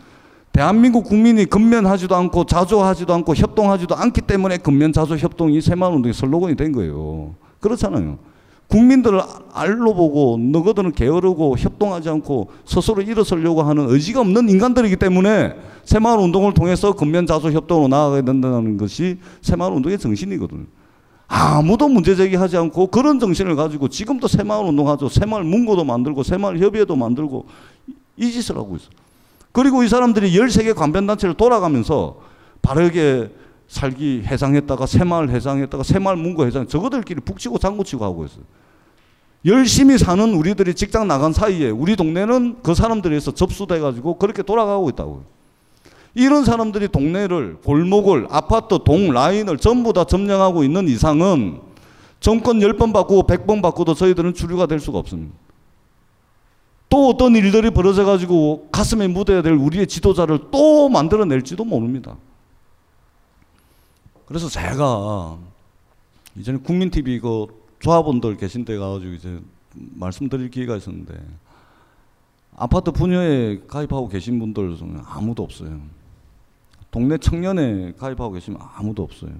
대한민국 0.54 1.04
국민이 1.06 1.46
근면하지도 1.46 2.16
않고 2.16 2.46
자조하지도 2.46 3.12
않고 3.12 3.34
협동하지도 3.34 3.96
않기 3.96 4.22
때문에 4.22 4.58
근면 4.58 4.94
자조 4.94 5.18
협동이 5.18 5.60
새마을 5.60 5.96
운동의 5.96 6.14
슬로건이 6.14 6.56
된 6.56 6.72
거예요. 6.72 7.34
그렇잖아요. 7.60 8.20
국민들을 8.68 9.20
알로 9.52 9.96
보고 9.96 10.38
너희들은 10.40 10.92
게으르고 10.92 11.58
협동하지 11.58 12.10
않고 12.10 12.50
스스로 12.66 13.02
일어서려고 13.02 13.64
하는 13.64 13.90
의지가 13.90 14.22
없는 14.22 14.48
인간들이기 14.48 14.96
때문에 14.98 15.56
새마을 15.86 16.20
운동을 16.20 16.54
통해서 16.54 16.94
근면자조 16.94 17.52
협동으로 17.52 17.88
나아가야 17.88 18.22
된다는 18.22 18.78
것이 18.78 19.18
새마을 19.42 19.74
운동의 19.74 19.98
정신이거든요. 19.98 20.66
아무도 21.28 21.88
문제 21.88 22.16
제기하지 22.16 22.58
않고 22.58 22.88
그런 22.88 23.20
정신을 23.20 23.56
가지고 23.56 23.88
지금도 23.88 24.28
새마을 24.28 24.66
운동하죠. 24.66 25.10
새마을 25.10 25.44
문고도 25.46 25.84
만들고 25.84 26.22
새마을 26.22 26.60
협의회도 26.60 26.96
만들고 26.96 27.46
이 28.18 28.32
짓을 28.32 28.56
하고 28.56 28.76
있어. 28.76 28.90
그리고 29.54 29.84
이 29.84 29.88
사람들이 29.88 30.36
13개 30.36 30.76
관변단체를 30.76 31.36
돌아가면서 31.36 32.18
바르게 32.62 33.30
살기 33.68 34.24
해상했다가 34.26 34.86
새마을 34.86 35.30
해상했다가 35.30 35.84
새마을 35.84 36.18
문고 36.18 36.46
해상 36.46 36.68
저거들끼리 36.68 37.22
북치고 37.22 37.60
장구치고 37.60 38.04
하고 38.04 38.26
있어요. 38.26 38.44
열심히 39.46 39.98
사는 39.98 40.34
우리들이 40.34 40.74
직장 40.74 41.08
나간 41.08 41.34
사이에 41.34 41.70
우리 41.70 41.96
동네는 41.96 42.58
그 42.64 42.74
사람들에서 42.74 43.34
접수돼 43.34 43.80
가지고 43.80 44.18
그렇게 44.18 44.42
돌아가고 44.42 44.90
있다고요. 44.90 45.24
이런 46.16 46.46
사람들이 46.46 46.88
동네를 46.88 47.58
골목을 47.64 48.28
아파트 48.30 48.80
동 48.86 49.12
라인을 49.12 49.58
전부 49.58 49.94
다 49.94 50.04
점령하고 50.04 50.64
있는 50.64 50.88
이상은 50.88 51.60
정권 52.20 52.60
10번 52.60 52.94
바꾸고 52.94 53.24
100번 53.24 53.62
바꾸도 53.62 53.94
저희들은 53.94 54.34
주류가 54.34 54.66
될 54.66 54.80
수가 54.80 55.00
없습니다. 55.00 55.36
또 56.94 57.10
어떤 57.10 57.36
일들이 57.36 57.72
벌어져 57.72 58.06
가지고 58.06 58.68
가슴에 58.72 59.08
묻어야 59.08 59.42
될 59.42 59.54
우리의 59.54 59.88
지도자를 59.88 60.52
또 60.52 60.90
만들어낼지도 60.90 61.66
모릅니다. 61.66 62.16
그래서 64.28 64.48
제가 64.48 65.40
이전에 66.36 66.60
국민TV 66.60 67.20
그 67.20 67.48
조합원들 67.80 68.38
계신 68.38 68.64
데 68.64 68.78
가가지고 68.78 69.14
이제 69.14 69.42
말씀드릴 69.74 70.52
기회가 70.52 70.76
있었는데 70.76 71.20
아파트 72.56 72.92
분여에 72.92 73.62
가입하고 73.68 74.08
계신 74.08 74.38
분들 74.38 74.78
중에 74.78 74.94
아무도 75.04 75.42
없어요. 75.42 75.82
동네 76.92 77.18
청년에 77.18 77.94
가입하고 77.94 78.34
계시면 78.34 78.62
아무도 78.76 79.02
없어요. 79.02 79.32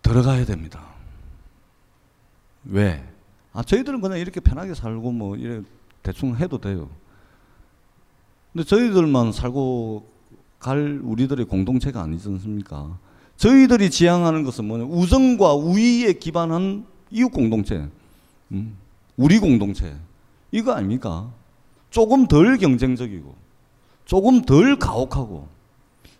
들어가야 0.00 0.44
됩니다. 0.44 0.80
왜? 2.66 3.04
아, 3.58 3.62
저희들은 3.64 4.00
그냥 4.00 4.20
이렇게 4.20 4.38
편하게 4.38 4.72
살고 4.72 5.10
뭐 5.10 5.34
이래 5.34 5.62
대충 6.04 6.36
해도 6.36 6.58
돼요. 6.58 6.88
근데 8.52 8.64
저희들만 8.64 9.32
살고 9.32 10.06
갈 10.60 11.00
우리들의 11.02 11.44
공동체가 11.46 12.02
아니지 12.02 12.28
않습니까? 12.28 12.96
저희들이 13.36 13.90
지향하는 13.90 14.44
것은 14.44 14.64
뭐냐? 14.64 14.84
우정과 14.84 15.54
우위에 15.54 16.12
기반한 16.12 16.86
이웃 17.10 17.30
공동체, 17.30 17.88
음, 18.52 18.76
우리 19.16 19.40
공동체 19.40 19.96
이거 20.52 20.70
아닙니까? 20.74 21.28
조금 21.90 22.28
덜 22.28 22.58
경쟁적이고, 22.58 23.34
조금 24.04 24.42
덜 24.42 24.78
가혹하고, 24.78 25.48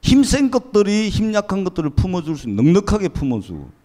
힘센 0.02 0.50
것들이 0.50 1.08
힘 1.08 1.32
약한 1.34 1.62
것들을 1.62 1.90
품어줄 1.90 2.36
수 2.36 2.48
넉넉하게 2.48 3.10
품어주고, 3.10 3.77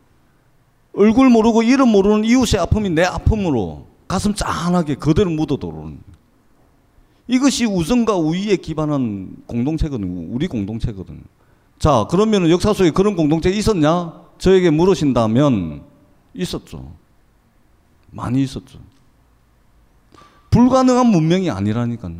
얼굴 0.96 1.30
모르고 1.30 1.64
이름 1.64 1.90
모르는 1.90 2.24
이웃의 2.24 2.60
아픔이 2.60 2.90
내 2.90 3.04
아픔으로 3.04 3.88
가슴 4.08 4.34
짠하게 4.34 4.96
그대로 4.96 5.32
묻어도는 5.32 6.00
이것이 7.28 7.66
우정과 7.66 8.18
우위에 8.18 8.58
기반한 8.58 9.38
공동체거든요. 9.48 10.28
우리 10.34 10.48
공동체거든요. 10.48 11.22
자, 11.80 12.06
그러면 12.10 12.50
역사 12.50 12.74
속에 12.74 12.92
그런 12.92 13.16
공동체 13.16 13.50
있었냐? 13.50 14.22
저에게 14.38 14.70
물으신다면 14.70 15.84
있었죠. 16.34 16.92
많이 18.12 18.44
있었죠. 18.44 18.80
불가능한 20.52 21.08
문명이 21.08 21.50
아니라니까요. 21.50 22.16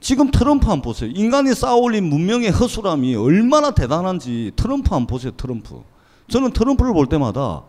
지금 0.00 0.30
트럼프 0.30 0.68
한 0.68 0.82
보세요. 0.82 1.10
인간이 1.12 1.54
쌓아올린 1.54 2.04
문명의 2.04 2.50
허술함이 2.50 3.16
얼마나 3.16 3.72
대단한지 3.72 4.52
트럼프 4.54 4.94
한 4.94 5.06
보세요. 5.06 5.32
트럼프. 5.36 5.82
저는 6.28 6.52
트럼프를 6.52 6.92
볼 6.92 7.06
때마다 7.06 7.64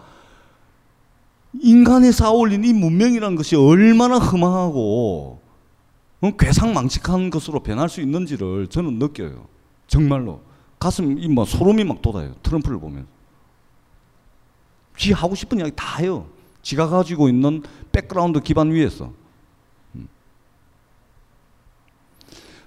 인간이 1.62 2.12
쌓아올린 2.12 2.64
이 2.64 2.74
문명이라는 2.74 3.36
것이 3.36 3.56
얼마나 3.56 4.18
허망하고 4.18 5.42
괴상망측한 6.40 7.30
것으로 7.30 7.62
변할 7.62 7.90
수 7.90 8.02
있는지를 8.02 8.68
저는 8.68 9.00
느껴요. 9.00 9.48
정말로. 9.88 10.42
가슴이 10.80 11.28
뭐 11.30 11.46
소름이 11.46 11.84
막 11.84 12.02
돋아요. 12.02 12.36
트럼프를 12.44 12.80
보면. 12.80 13.08
지 14.98 15.14
하고 15.14 15.36
싶은 15.36 15.60
이야기 15.60 15.72
다 15.76 15.98
해요. 15.98 16.28
지가 16.62 16.88
가지고 16.88 17.30
있는 17.30 17.64
background 17.92 18.42
기반 18.42 18.72
위에서. 18.72 19.14
음. 19.96 20.08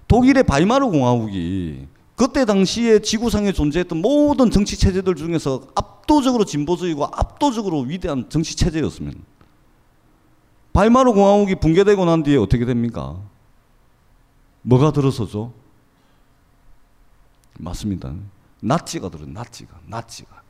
독일의 0.09 0.44
바이마르 0.44 0.87
공화국이 0.87 1.87
그때 2.16 2.44
당시에 2.44 3.00
지구상에 3.00 3.53
존재했던 3.53 4.00
모든 4.00 4.50
정치 4.50 4.76
체제들 4.76 5.14
중에서 5.14 5.61
압도적으로 6.11 6.44
진보적이고 6.44 7.07
압도적으로 7.07 7.81
위대한 7.83 8.29
정치 8.29 8.57
체제였습니다. 8.57 9.20
바이마르 10.73 11.12
공화국이 11.12 11.55
붕괴되고 11.57 12.05
난 12.05 12.23
뒤에 12.25 12.37
어떻게 12.37 12.64
됩니까? 12.64 13.16
뭐가 14.62 14.92
들어서죠? 14.92 15.53
맞습니다. 17.59 18.12
나치가 18.61 19.09
들어, 19.09 19.25
나치가, 19.27 19.79
나치가. 19.87 20.40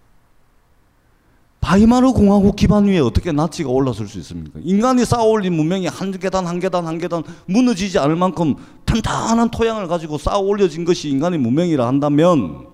바이마르 1.60 2.12
공화국 2.12 2.56
기반 2.56 2.86
위에 2.86 2.98
어떻게 2.98 3.30
나치가 3.30 3.68
올라설 3.68 4.08
수 4.08 4.18
있습니까? 4.20 4.58
인간이 4.62 5.04
쌓아올린 5.04 5.52
문명이 5.52 5.86
한 5.88 6.10
계단 6.10 6.46
한 6.46 6.58
계단 6.58 6.86
한 6.86 6.98
계단 6.98 7.22
무너지지 7.46 7.98
않을 7.98 8.16
만큼 8.16 8.56
탄탄한 8.86 9.50
토양을 9.50 9.86
가지고 9.88 10.16
쌓아 10.16 10.38
올려진 10.38 10.86
것이 10.86 11.10
인간의 11.10 11.38
문명이라 11.38 11.86
한다면 11.86 12.69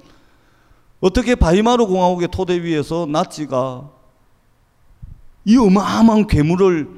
어떻게 1.00 1.35
바이마르 1.35 1.87
공화국의 1.87 2.28
토대 2.32 2.62
위에서 2.62 3.06
나치가 3.06 3.90
이 5.44 5.56
어마어마한 5.56 6.26
괴물을 6.26 6.88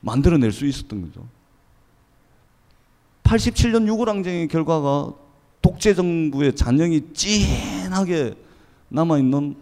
만들어낼 0.00 0.52
수 0.52 0.66
있었던 0.66 1.02
거죠. 1.02 1.26
87년 3.24 3.86
유골항쟁의 3.86 4.48
결과가 4.48 5.12
독재 5.62 5.94
정부의 5.94 6.54
잔영이 6.54 7.14
찐하게 7.14 8.34
남아있는 8.88 9.56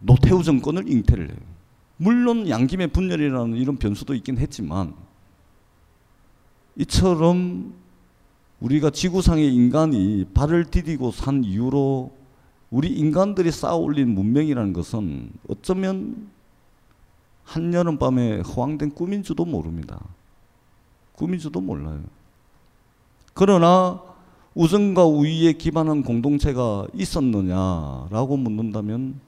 노태우 0.00 0.42
정권을 0.42 0.90
잉태를 0.90 1.28
해요. 1.28 1.38
물론 1.96 2.48
양김의 2.48 2.88
분열이라는 2.88 3.56
이런 3.56 3.76
변수도 3.76 4.14
있긴 4.14 4.38
했지만 4.38 4.94
이처럼 6.76 7.74
우리가 8.60 8.90
지구상의 8.90 9.54
인간이 9.54 10.24
발을 10.34 10.64
디디고 10.64 11.12
산 11.12 11.44
이후로 11.44 12.23
우리 12.74 12.88
인간들이 12.88 13.52
쌓아 13.52 13.76
올린 13.76 14.08
문명이라는 14.16 14.72
것은 14.72 15.30
어쩌면 15.46 16.28
한여름 17.44 17.98
밤에 17.98 18.40
허황된 18.40 18.96
꿈인 18.96 19.22
줄도 19.22 19.44
모릅니다. 19.44 20.04
꿈인 21.12 21.38
줄도 21.38 21.60
몰라요. 21.60 22.02
그러나 23.32 24.02
우정과 24.56 25.04
우위에 25.04 25.52
기반한 25.52 26.02
공동체가 26.02 26.88
있었느냐라고 26.94 28.36
묻는다면 28.38 29.20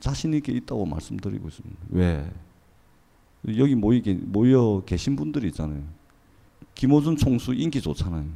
자신 0.00 0.34
있게 0.34 0.50
있다고 0.50 0.84
말씀드리고 0.84 1.46
있습니다. 1.46 1.80
왜? 1.90 2.28
여기 3.56 3.76
모이, 3.76 4.02
모여 4.24 4.82
계신 4.84 5.14
분들이 5.14 5.46
있잖아요. 5.46 5.84
김호준 6.74 7.18
총수 7.18 7.54
인기 7.54 7.80
좋잖아요. 7.80 8.26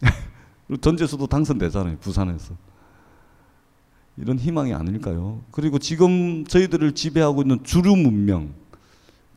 전재수도 0.76 1.26
당선되잖아요. 1.26 1.98
부산에서. 1.98 2.54
이런 4.16 4.38
희망이 4.38 4.74
아닐까요? 4.74 5.40
그리고 5.50 5.78
지금 5.78 6.44
저희들을 6.44 6.92
지배하고 6.92 7.42
있는 7.42 7.60
주류 7.64 7.96
문명, 7.96 8.52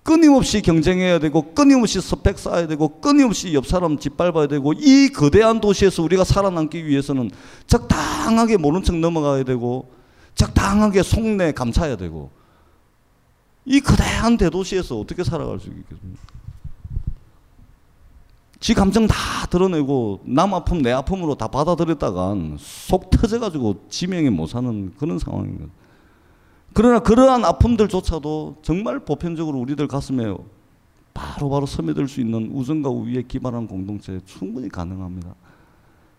끊임없이 0.03 0.61
경쟁해야 0.61 1.19
되고 1.19 1.53
끊임없이 1.53 2.01
스펙 2.01 2.37
쌓아야 2.37 2.67
되고 2.67 2.99
끊임없이 2.99 3.53
옆 3.53 3.65
사람 3.65 3.97
짓밟아야 3.97 4.47
되고 4.47 4.73
이 4.73 5.09
거대한 5.09 5.61
도시에서 5.61 6.03
우리가 6.03 6.25
살아남기 6.25 6.85
위해서는 6.85 7.31
적당하게 7.67 8.57
모른 8.57 8.83
척 8.83 8.97
넘어가야 8.97 9.43
되고 9.43 9.89
적당하게 10.35 11.03
속내 11.03 11.53
감차야 11.53 11.95
되고 11.95 12.31
이 13.65 13.79
거대한 13.79 14.35
대도시에서 14.35 14.99
어떻게 14.99 15.23
살아갈 15.23 15.59
수 15.59 15.69
있겠습니까? 15.69 16.21
지 18.63 18.73
감정 18.73 19.07
다 19.07 19.45
드러내고 19.49 20.21
남 20.23 20.53
아픔 20.53 20.81
내 20.81 20.89
아픔으로 20.93 21.35
다 21.35 21.49
받아들였다간 21.49 22.55
속 22.57 23.09
터져가지고 23.09 23.87
지명에 23.89 24.29
못 24.29 24.47
사는 24.47 24.93
그런 24.97 25.19
상황인 25.19 25.57
거죠. 25.57 25.69
그러나 26.71 26.99
그러한 26.99 27.43
아픔들조차도 27.43 28.59
정말 28.61 29.01
보편적으로 29.01 29.59
우리들 29.59 29.89
가슴에 29.89 30.33
바로바로 31.13 31.49
바로 31.49 31.65
스며들 31.65 32.07
수 32.07 32.21
있는 32.21 32.51
우정과 32.53 32.89
우위에 32.89 33.23
기반한 33.27 33.67
공동체 33.67 34.21
충분히 34.23 34.69
가능합니다. 34.69 35.35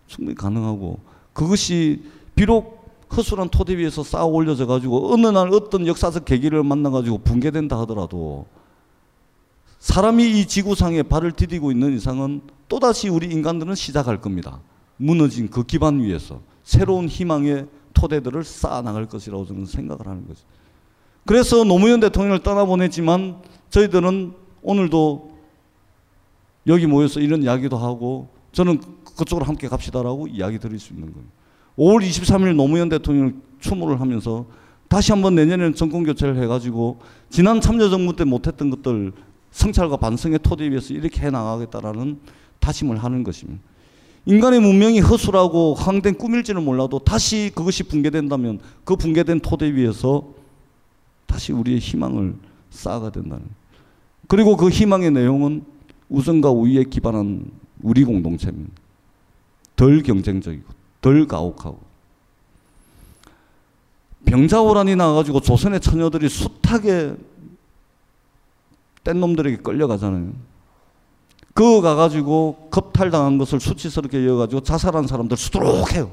충분히 0.05 0.35
가능하고 0.35 0.99
그것이 1.33 2.03
비록 2.35 3.07
허술한 3.11 3.49
토대 3.49 3.75
위에서 3.75 4.03
쌓아 4.03 4.23
올려져 4.23 4.67
가지고 4.67 5.11
어느 5.11 5.25
날 5.25 5.49
어떤 5.51 5.87
역사적 5.87 6.25
계기를 6.25 6.63
만나 6.63 6.91
가지고 6.91 7.17
붕괴된다 7.17 7.79
하더라도 7.79 8.45
사람이 9.85 10.39
이 10.39 10.47
지구상에 10.47 11.03
발을 11.03 11.33
디디고 11.33 11.71
있는 11.71 11.95
이상은 11.95 12.41
또다시 12.67 13.07
우리 13.07 13.27
인간들은 13.27 13.75
시작할 13.75 14.19
겁니다. 14.19 14.59
무너진 14.97 15.47
그 15.47 15.63
기반 15.63 15.99
위에서 15.99 16.41
새로운 16.63 17.07
희망의 17.07 17.67
토대들을 17.93 18.43
쌓아 18.43 18.81
나갈 18.81 19.05
것이라고 19.05 19.45
저는 19.45 19.67
생각을 19.67 20.07
하는 20.07 20.27
거죠. 20.27 20.41
그래서 21.23 21.63
노무현 21.63 21.99
대통령을 21.99 22.41
떠나보냈지만 22.41 23.43
저희들은 23.69 24.33
오늘도 24.63 25.37
여기 26.65 26.87
모여서 26.87 27.19
이런 27.19 27.43
이야기도 27.43 27.77
하고 27.77 28.29
저는 28.53 28.81
그쪽으로 29.15 29.45
함께 29.45 29.67
갑시다라고 29.67 30.25
이야기 30.29 30.57
드릴 30.57 30.79
수 30.79 30.93
있는 30.93 31.13
거예요. 31.13 31.27
5월 31.77 32.03
23일 32.03 32.55
노무현 32.55 32.89
대통령 32.89 33.39
추모를 33.59 34.01
하면서 34.01 34.47
다시 34.87 35.11
한번 35.11 35.35
내년에는 35.35 35.75
정권 35.75 36.03
교체를 36.03 36.41
해가지고 36.41 37.01
지난 37.29 37.61
참여정부 37.61 38.15
때 38.15 38.23
못했던 38.23 38.71
것들 38.71 39.13
성찰과 39.55 39.95
반성의 39.95 40.39
토대 40.43 40.69
위에서 40.69 40.93
이렇게 40.93 41.21
해 41.21 41.29
나가겠다라는 41.29 42.19
다짐을 42.59 43.01
하는 43.01 43.23
것입니다. 43.23 43.61
인간의 44.25 44.59
문명이 44.59 44.99
허술하고 44.99 45.75
황된 45.75 46.17
꿈일지는 46.17 46.63
몰라도 46.63 46.99
다시 46.99 47.51
그것이 47.55 47.83
붕괴된다면 47.83 48.59
그 48.83 48.97
붕괴된 48.97 49.39
토대 49.39 49.73
위에서 49.73 50.27
다시 51.25 51.53
우리의 51.53 51.79
희망을 51.79 52.35
쌓아가 52.69 53.09
된다는. 53.09 53.45
그리고 54.27 54.57
그 54.57 54.69
희망의 54.69 55.11
내용은 55.11 55.63
우정과 56.09 56.49
우위에 56.49 56.83
기반한 56.83 57.49
우리 57.81 58.03
공동체입니다. 58.03 58.73
덜 59.77 60.03
경쟁적이고 60.03 60.65
덜 60.99 61.27
가혹하고 61.27 61.79
병자호란이 64.25 64.97
나와가지고 64.97 65.39
조선의 65.39 65.79
처녀들이 65.79 66.27
숱하게 66.27 67.15
뗀 69.05 69.19
놈들에게 69.21 69.57
끌려가잖아요. 69.57 70.33
그거 71.53 71.79
가가지고 71.79 72.67
겁탈당한 72.69 73.37
것을 73.37 73.61
수치스럽게 73.61 74.25
여가지고 74.25 74.61
자살한 74.61 75.07
사람들 75.07 75.37
수두룩 75.37 75.93
해요. 75.93 76.11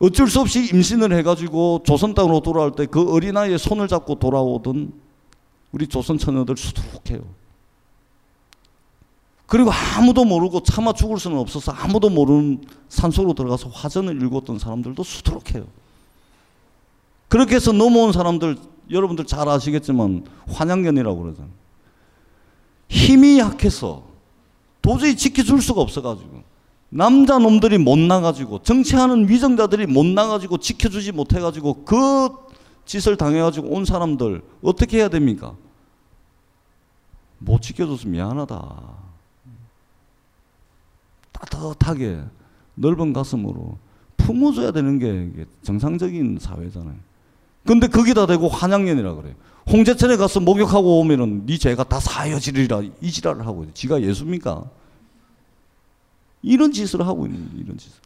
어쩔 0.00 0.28
수 0.28 0.40
없이 0.40 0.68
임신을 0.72 1.12
해가지고 1.14 1.82
조선 1.84 2.12
땅으로 2.14 2.40
돌아올 2.40 2.72
때 2.72 2.86
그 2.86 3.10
어린아이의 3.14 3.58
손을 3.58 3.88
잡고 3.88 4.18
돌아오던 4.18 4.92
우리 5.72 5.86
조선 5.86 6.18
처녀들 6.18 6.56
수두룩해요. 6.56 7.22
그리고 9.46 9.70
아무도 9.72 10.24
모르고 10.24 10.62
차마 10.62 10.92
죽을 10.92 11.18
수는 11.18 11.38
없어서 11.38 11.72
아무도 11.72 12.08
모르는 12.08 12.64
산속으로 12.88 13.34
들어가서 13.34 13.68
화전을 13.68 14.22
읽었던 14.22 14.58
사람들도 14.58 15.02
수두룩해요. 15.02 15.66
그렇게 17.28 17.56
해서 17.56 17.72
넘어온 17.72 18.12
사람들 18.12 18.56
여러분들 18.90 19.24
잘 19.24 19.48
아시겠지만 19.48 20.24
환양년이라고 20.48 21.22
그러잖아요. 21.22 21.50
힘이 22.88 23.38
약해서 23.38 24.04
도저히 24.82 25.16
지켜줄 25.16 25.62
수가 25.62 25.80
없어가지고 25.80 26.42
남자 26.88 27.38
놈들이 27.38 27.78
못 27.78 27.98
나가지고 27.98 28.62
정치하는 28.62 29.28
위정자들이 29.28 29.86
못 29.86 30.04
나가지고 30.04 30.58
지켜주지 30.58 31.12
못해가지고 31.12 31.84
그 31.84 32.30
짓을 32.84 33.16
당해가지고 33.16 33.68
온 33.68 33.84
사람들 33.84 34.42
어떻게 34.62 34.98
해야 34.98 35.08
됩니까? 35.08 35.54
못 37.38 37.62
지켜줘서 37.62 38.08
미안하다. 38.08 39.00
따뜻하게 41.32 42.22
넓은 42.74 43.12
가슴으로 43.12 43.78
품어줘야 44.16 44.72
되는 44.72 44.98
게 44.98 45.46
정상적인 45.62 46.38
사회잖아요. 46.40 47.09
근데 47.70 47.86
거기다 47.86 48.26
대고 48.26 48.48
환양년이라 48.48 49.14
그래요. 49.14 49.34
홍제천에 49.70 50.16
가서 50.16 50.40
목욕하고 50.40 50.98
오면은 50.98 51.46
네 51.46 51.56
죄가 51.56 51.84
다 51.84 52.00
사여지리라 52.00 52.82
이 53.00 53.12
지랄을 53.12 53.46
하고 53.46 53.62
있어요. 53.62 53.74
지가 53.74 54.02
예수입니까? 54.02 54.64
이런 56.42 56.72
짓을 56.72 57.06
하고 57.06 57.26
있는 57.26 57.48
이런 57.56 57.78
짓을. 57.78 57.96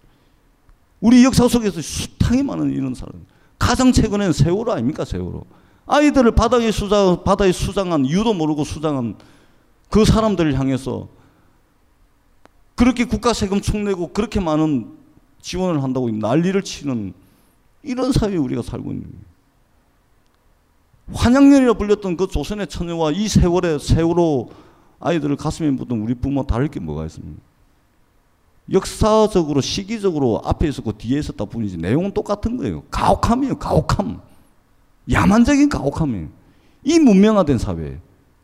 우리 1.00 1.24
역사 1.24 1.48
속에서 1.48 1.81
수탕이 1.81 2.42
많은 2.42 2.72
이런 2.72 2.94
사람. 2.94 3.24
가장 3.59 3.90
최근에는 3.90 4.35
세월호 4.35 4.70
아닙니까 4.70 5.07
세월호. 5.07 5.46
아이들을 5.87 6.33
바다에 6.33 6.70
수장 6.70 7.24
바다에 7.24 7.50
수장한 7.50 8.05
이유도 8.05 8.35
모르고 8.35 8.64
수장한 8.64 9.16
그 9.88 10.05
사람들을 10.05 10.59
향해서 10.59 11.09
그렇게 12.74 13.07
국가 13.07 13.33
세금 13.33 13.62
축내고 13.62 14.09
그렇게 14.09 14.40
많은 14.40 14.92
지원을 15.40 15.83
한다고 15.83 16.11
난리를 16.11 16.61
치는 16.61 17.15
이런 17.83 18.12
사회에 18.12 18.37
우리가 18.37 18.60
살고 18.60 18.90
있는 18.90 19.04
거예요. 19.04 19.33
환양년이라 21.13 21.75
불렸던 21.75 22.17
그 22.17 22.27
조선의 22.27 22.67
처녀와 22.69 23.13
이 23.13 23.29
세월의 23.29 23.79
세월호 23.81 24.50
아이들을 25.00 25.37
가슴에 25.37 25.71
묻은 25.71 26.00
우리 26.00 26.15
부모 26.15 26.46
다를 26.46 26.69
게 26.69 26.81
뭐가 26.81 27.05
있습니까? 27.07 27.40
역사적으로 28.73 29.61
시기적으로 29.61 30.40
앞에 30.44 30.69
있었고 30.69 30.96
뒤에 30.96 31.19
있었다 31.19 31.44
뿐이지 31.44 31.77
내용은 31.77 32.13
똑같은 32.13 32.57
거예요. 32.57 32.83
가혹함이에요. 32.90 33.59
가혹함. 33.59 34.21
야만적인 35.11 35.69
가혹함이에요. 35.69 36.29
이 36.85 36.98
문명화된 36.98 37.59
사회. 37.59 37.98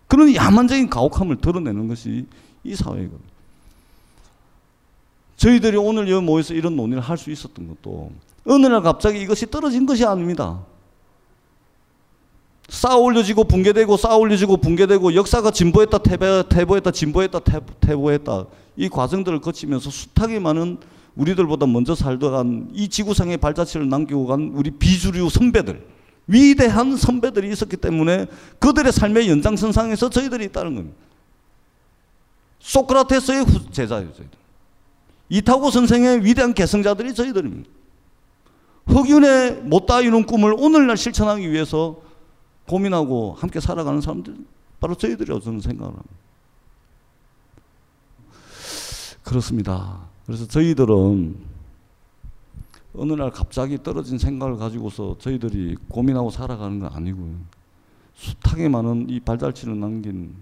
그런 0.07 0.35
야만적인 0.35 0.91
가혹함을 0.91 1.37
드러내는 1.41 1.89
것이 1.89 2.27
이 2.65 2.75
사회거든요. 2.75 3.31
저희들이 5.37 5.79
오늘 5.79 6.11
여기 6.11 6.23
모여서 6.23 6.53
이런 6.53 6.77
논의를 6.77 7.03
할 7.03 7.17
수 7.17 7.31
있었던 7.31 7.69
것도 7.69 8.11
어느 8.45 8.67
날 8.67 8.83
갑자기 8.83 9.23
이것이 9.23 9.51
떨어진 9.51 9.87
것이 9.87 10.05
아닙니다. 10.05 10.61
쌓아 12.71 12.97
올려지고 12.97 13.45
붕괴되고 13.45 13.97
쌓아 13.97 14.15
올려지고 14.17 14.57
붕괴되고 14.59 15.15
역사가 15.15 15.51
진보했다 15.51 15.99
퇴보, 15.99 16.77
했다 16.77 16.91
진보했다 16.93 17.41
퇴보했다 17.81 18.47
이 18.77 18.89
과정들을 18.89 19.41
거치면서 19.41 19.91
숱하게 19.91 20.39
많은 20.39 20.79
우리들보다 21.17 21.67
먼저 21.67 21.97
살던 21.97 22.71
이 22.73 22.89
지구상의 22.89 23.39
발자취를 23.39 23.89
남기고 23.89 24.27
간 24.27 24.53
우리 24.55 24.71
비주류 24.71 25.29
선배들, 25.29 25.85
위대한 26.29 26.97
선배들이 26.97 27.51
있었기 27.51 27.77
때문에 27.77 28.27
그들의 28.61 28.93
삶의 28.93 29.29
연장선상에서 29.29 30.09
저희들이 30.09 30.45
있다는 30.47 30.77
겁니다. 30.77 30.97
소크라테스의 32.61 33.45
후- 33.45 33.71
제자예요, 33.73 34.13
저희들. 34.13 34.39
이타고 35.29 35.71
선생의 35.73 36.25
위대한 36.25 36.55
개성자들이 36.55 37.15
저희들입니다. 37.15 37.69
흑윤의 38.87 39.63
못다 39.65 40.01
이룬 40.01 40.25
꿈을 40.25 40.55
오늘날 40.57 40.97
실천하기 40.97 41.51
위해서 41.51 41.97
고민하고 42.71 43.35
함께 43.37 43.59
살아가는 43.59 44.01
사람들 44.01 44.37
바로 44.79 44.95
저희들이라고 44.95 45.41
저는 45.41 45.61
생각을 45.61 45.93
합니다. 45.93 46.15
그렇습니다. 49.25 50.01
그래서 50.25 50.47
저희들은 50.47 51.37
어느 52.95 53.13
날 53.15 53.33
갑자기 53.33 53.83
떨어진 53.83 54.19
생각을 54.19 54.57
가지고서 54.57 55.17
저희들이 55.19 55.79
고민하고 55.89 56.31
살아가는 56.31 56.79
건 56.79 56.91
아니고요. 56.93 57.35
숱하게 58.15 58.69
많은 58.69 59.11
이 59.11 59.19
발자취를 59.19 59.79
남긴 59.81 60.37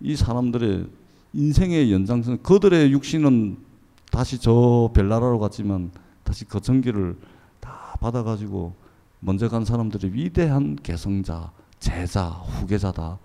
이 0.00 0.16
사람들의 0.16 0.86
인생의 1.32 1.92
연장선, 1.92 2.42
그들의 2.42 2.90
육신은 2.90 3.58
다시 4.10 4.40
저 4.40 4.90
별나라로 4.92 5.38
갔지만 5.38 5.92
다시 6.24 6.44
그 6.44 6.60
전기를 6.60 7.16
다 7.60 7.96
받아가지고 8.00 8.81
먼저 9.24 9.48
간 9.48 9.64
사람들의 9.64 10.12
위대한 10.14 10.74
개성자, 10.82 11.52
제자, 11.78 12.26
후계자다. 12.28 13.18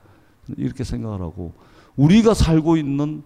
이렇게 0.55 0.83
생각을 0.83 1.21
하고 1.21 1.53
우리가 1.95 2.33
살고 2.35 2.77
있는 2.77 3.23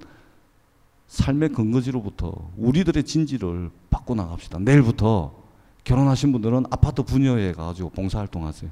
삶의 1.08 1.50
근거지로부터 1.50 2.50
우리들의 2.56 3.04
진지를 3.04 3.70
바꿔 3.90 4.16
나갑시다. 4.16 4.60
내일부터 4.60 5.36
결혼하신 5.84 6.32
분들은 6.32 6.66
아파트 6.72 7.04
분여회 7.04 7.52
가가지고 7.52 7.90
봉사활동 7.90 8.48
하세요. 8.48 8.72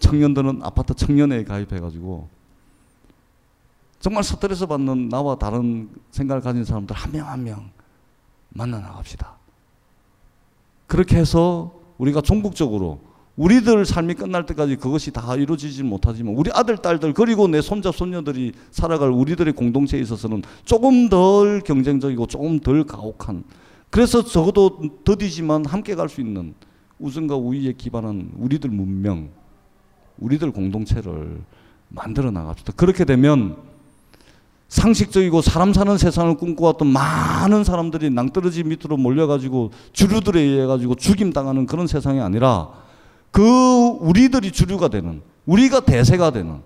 청년들은 0.00 0.60
아파트 0.62 0.94
청년회에 0.94 1.44
가입해 1.44 1.80
가지고 1.80 2.28
정말 4.00 4.22
스트레스 4.22 4.66
받는 4.66 5.08
나와 5.08 5.36
다른 5.38 5.90
생각을 6.10 6.42
가진 6.42 6.64
사람들 6.64 6.94
한 6.94 7.12
명 7.12 7.26
한 7.26 7.42
명 7.44 7.70
만나 8.50 8.78
나갑시다. 8.80 9.39
그렇게 10.90 11.16
해서 11.18 11.72
우리가 11.98 12.20
종국적으로 12.20 12.98
우리들 13.36 13.86
삶이 13.86 14.14
끝날 14.14 14.44
때까지 14.44 14.74
그것이 14.74 15.12
다 15.12 15.36
이루어지지 15.36 15.84
못하지만 15.84 16.34
우리 16.34 16.50
아들, 16.52 16.76
딸들 16.78 17.14
그리고 17.14 17.46
내 17.46 17.62
손자, 17.62 17.92
손녀들이 17.92 18.52
살아갈 18.72 19.10
우리들의 19.10 19.52
공동체에 19.52 20.00
있어서는 20.00 20.42
조금 20.64 21.08
덜 21.08 21.60
경쟁적이고 21.60 22.26
조금 22.26 22.58
덜 22.58 22.84
가혹한 22.84 23.44
그래서 23.88 24.24
적어도 24.24 24.80
더디지만 25.04 25.64
함께 25.64 25.94
갈 25.94 26.08
수 26.08 26.20
있는 26.20 26.54
우승과 26.98 27.36
우위에 27.36 27.72
기반한 27.74 28.32
우리들 28.36 28.68
문명, 28.68 29.30
우리들 30.18 30.50
공동체를 30.50 31.40
만들어 31.88 32.32
나갑시다. 32.32 32.72
그렇게 32.72 33.04
되면 33.04 33.56
상식적이고 34.70 35.42
사람 35.42 35.72
사는 35.72 35.98
세상을 35.98 36.36
꿈꿔왔던 36.36 36.86
많은 36.88 37.64
사람들이 37.64 38.08
낭떠러지 38.10 38.62
밑으로 38.62 38.96
몰려가지고 38.96 39.72
주류들에 39.92 40.40
의해 40.40 40.66
가지고 40.66 40.94
죽임 40.94 41.32
당하는 41.32 41.66
그런 41.66 41.88
세상이 41.88 42.20
아니라 42.20 42.70
그 43.32 43.42
우리들이 43.42 44.52
주류가 44.52 44.88
되는 44.88 45.22
우리가 45.44 45.80
대세가 45.80 46.30
되는 46.30 46.60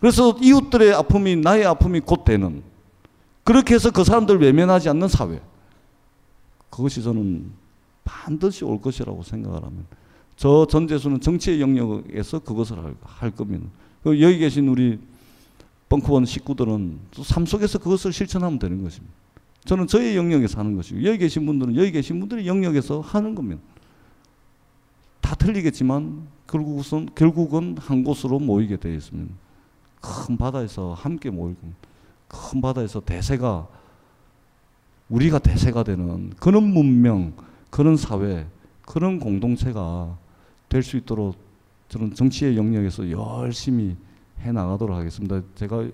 그래서 0.00 0.36
이웃들의 0.40 0.94
아픔이 0.94 1.36
나의 1.36 1.64
아픔이 1.64 2.00
곧 2.00 2.24
되는 2.24 2.64
그렇게 3.44 3.76
해서 3.76 3.92
그 3.92 4.02
사람들 4.02 4.40
외면하지 4.40 4.88
않는 4.88 5.06
사회 5.06 5.40
그것이 6.70 7.04
저는 7.04 7.52
반드시 8.02 8.64
올 8.64 8.80
것이라고 8.80 9.22
생각을 9.22 9.58
하면 9.58 9.86
저 10.36 10.66
전재수는 10.68 11.20
정치의 11.20 11.60
영역에서 11.60 12.40
그것을 12.40 12.82
할, 12.82 12.96
할 13.04 13.30
겁니다. 13.30 13.64
그 14.02 14.20
여기 14.20 14.38
계신 14.38 14.66
우리 14.66 14.98
벙커원 15.92 16.24
식구들은 16.24 17.00
또삶 17.10 17.44
속에서 17.44 17.78
그것을 17.78 18.14
실천하면 18.14 18.58
되는 18.58 18.82
것입니다. 18.82 19.14
저는 19.66 19.86
저의 19.86 20.16
영역에서 20.16 20.58
하는 20.58 20.74
것이고 20.74 21.04
여기 21.04 21.18
계신 21.18 21.44
분들은 21.44 21.76
여기 21.76 21.92
계신 21.92 22.18
분들의 22.18 22.46
영역에서 22.46 23.02
하는 23.02 23.34
겁니다. 23.34 23.60
다 25.20 25.34
틀리겠지만 25.34 26.26
결국은 26.46 27.08
결국은 27.14 27.76
한 27.78 28.04
곳으로 28.04 28.38
모이게 28.38 28.78
되어 28.78 28.94
있습니다. 28.94 29.34
큰 30.00 30.38
바다에서 30.38 30.94
함께 30.94 31.28
모일 31.28 31.56
겁니다. 31.56 31.78
큰 32.26 32.62
바다에서 32.62 33.00
대세가 33.00 33.68
우리가 35.10 35.40
대세가 35.40 35.82
되는 35.82 36.30
그런 36.40 36.64
문명, 36.64 37.34
그런 37.68 37.98
사회, 37.98 38.46
그런 38.86 39.20
공동체가 39.20 40.16
될 40.70 40.82
수 40.82 40.96
있도록 40.96 41.36
저는 41.90 42.14
정치의 42.14 42.56
영역에서 42.56 43.10
열심히 43.10 43.94
해 44.42 44.52
나가도록 44.52 44.96
하겠습니다. 44.96 45.40
제가 45.54 45.88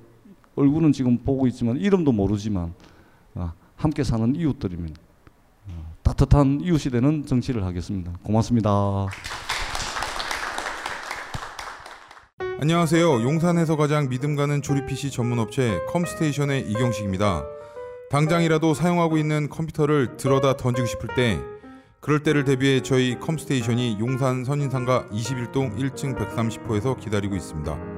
얼굴은 0.57 0.93
지금 0.93 1.19
보고 1.19 1.47
있지만 1.47 1.77
이름도 1.77 2.13
모르지만 2.13 2.75
아, 3.35 3.53
함께 3.77 4.03
사는 4.03 4.35
이웃들입니다. 4.35 5.01
어, 5.69 5.95
따뜻한 6.03 6.61
이웃이 6.63 6.91
되는 6.91 7.25
정치를 7.25 7.65
하겠습니다. 7.65 8.13
고맙습니다. 8.23 9.07
안녕하세요. 12.61 13.23
용산에서 13.23 13.77
가장 13.77 14.09
믿음 14.09 14.35
가는 14.35 14.61
조립 14.63 14.87
PC 14.87 15.13
전문 15.13 15.39
업체 15.39 15.79
컴스테이션의 15.91 16.69
이경식입니다. 16.69 17.45
당장이라도 18.11 18.75
사용하고 18.75 19.17
있는 19.17 19.49
컴퓨터를 19.49 20.17
들어다 20.17 20.57
던지고 20.57 20.87
싶을 20.89 21.15
때 21.15 21.39
그럴 22.01 22.23
때를 22.23 22.45
대비해 22.45 22.83
저희 22.83 23.19
컴스테이션이 23.21 23.99
용산 24.01 24.45
선인상가 24.45 25.07
21동 25.11 25.79
1층 25.79 26.17
130호에서 26.17 26.99
기다리고 26.99 27.37
있습니다. 27.37 27.98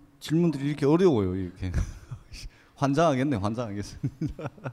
질문들이 0.21 0.67
이렇게 0.67 0.85
어려워요, 0.85 1.35
이렇게. 1.35 1.71
환장하겠네, 2.75 3.35
환장하겠습니다. 3.37 4.49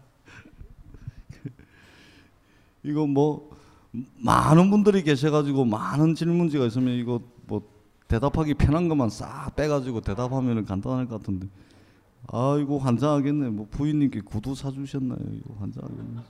이거 2.84 3.07
뭐 3.07 3.51
많은 4.18 4.70
분들이 4.70 5.03
계셔가지고 5.03 5.64
많은 5.64 6.14
질문지가 6.14 6.66
있으면 6.66 6.94
이거 6.94 7.20
뭐 7.46 7.68
대답하기 8.07 8.55
편한 8.55 8.88
것만 8.88 9.11
싹 9.11 9.55
빼가지고 9.57 10.03
대답하면 10.03 10.64
간단할 10.64 11.07
것 11.07 11.18
같은데 11.20 11.49
아 12.28 12.59
이거 12.61 12.78
환장하겠네 12.78 13.49
뭐 13.51 13.66
부인님께 13.70 14.20
구두 14.20 14.55
사주셨나요 14.55 15.18
이거 15.32 15.55
환장하겠네 15.59 16.20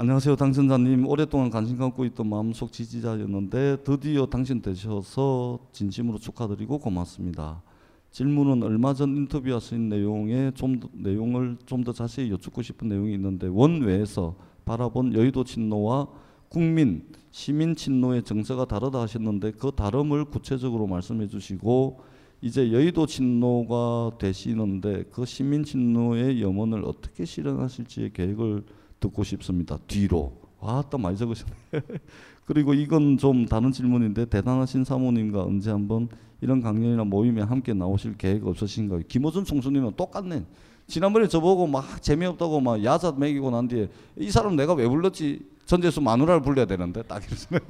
안녕하세요, 0.00 0.36
당선자님. 0.36 1.08
오랫동안 1.08 1.50
관심 1.50 1.76
갖고 1.76 2.04
있던 2.04 2.28
마음속 2.28 2.70
지지자였는데 2.70 3.78
드디어 3.82 4.26
당선되셔서 4.26 5.58
진심으로 5.72 6.18
축하드리고 6.18 6.78
고맙습니다. 6.78 7.64
질문은 8.12 8.62
얼마 8.62 8.94
전 8.94 9.16
인터뷰와 9.16 9.58
쓰인 9.58 9.88
내용에 9.88 10.52
좀 10.54 10.78
더, 10.78 10.88
내용을 10.92 11.56
좀 11.66 11.82
더 11.82 11.92
자세히 11.92 12.30
여쭙고 12.30 12.62
싶은 12.62 12.86
내용이 12.86 13.12
있는데 13.14 13.48
원외에서 13.48 14.36
바라본 14.64 15.14
여의도 15.14 15.42
친노와 15.42 16.06
국민 16.48 17.08
시민 17.32 17.74
친노의 17.74 18.22
정서가 18.22 18.66
다르다 18.66 19.00
하셨는데 19.00 19.50
그 19.58 19.72
다름을 19.72 20.26
구체적으로 20.26 20.86
말씀해 20.86 21.26
주시고 21.26 21.98
이제 22.40 22.72
여의도 22.72 23.06
친노가 23.06 24.18
되시는데 24.20 25.06
그 25.10 25.24
시민 25.24 25.64
친노의 25.64 26.40
염원을 26.40 26.84
어떻게 26.84 27.24
실현하실지의 27.24 28.12
계획을 28.12 28.62
듣고 29.00 29.24
싶습니다. 29.24 29.78
뒤로. 29.86 30.32
와또 30.60 30.98
많이 30.98 31.16
적으셨네. 31.16 31.52
그리고 32.44 32.74
이건 32.74 33.18
좀 33.18 33.46
다른 33.46 33.70
질문인데 33.70 34.26
대단하신 34.26 34.84
사모님과 34.84 35.42
언제 35.42 35.70
한번 35.70 36.08
이런 36.40 36.60
강연이나 36.60 37.04
모임에 37.04 37.42
함께 37.42 37.74
나오실 37.74 38.16
계획 38.16 38.46
없으신가요? 38.46 39.02
김호준 39.08 39.44
총수님은 39.44 39.92
똑같네. 39.96 40.44
지난번에 40.86 41.28
저보고 41.28 41.66
막 41.66 42.02
재미없다고 42.02 42.60
막 42.60 42.82
야자 42.82 43.12
먹이고 43.12 43.50
난 43.50 43.68
뒤에 43.68 43.88
이 44.16 44.30
사람 44.30 44.56
내가 44.56 44.72
왜 44.72 44.88
불렀지? 44.88 45.40
전재수 45.66 46.00
마누라를 46.00 46.40
불러야 46.40 46.64
되는데 46.64 47.02
딱 47.02 47.22
이러시네. 47.26 47.60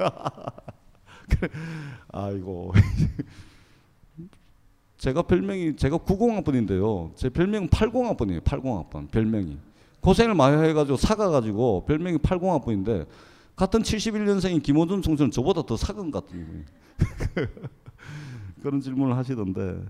아이고. 2.13 2.73
제가 4.99 5.23
별명이 5.23 5.77
제가 5.77 5.99
90학번인데요. 5.99 7.15
제 7.17 7.29
별명은 7.29 7.69
80학번이에요. 7.69 8.43
80학번 8.43 9.11
별명이. 9.11 9.59
고생을 10.01 10.35
많이 10.35 10.63
해가지고 10.63 10.97
사가가지고 10.97 11.85
별명이 11.87 12.19
80학번인데 12.19 13.07
같은 13.57 13.83
71년생인 13.83 14.63
김호준 14.63 15.03
총수는 15.03 15.31
저보다 15.31 15.63
더 15.63 15.77
사근 15.77 16.11
같은 16.11 16.47
거예요. 16.47 17.49
그런 18.63 18.81
질문을 18.81 19.17
하시던데 19.17 19.85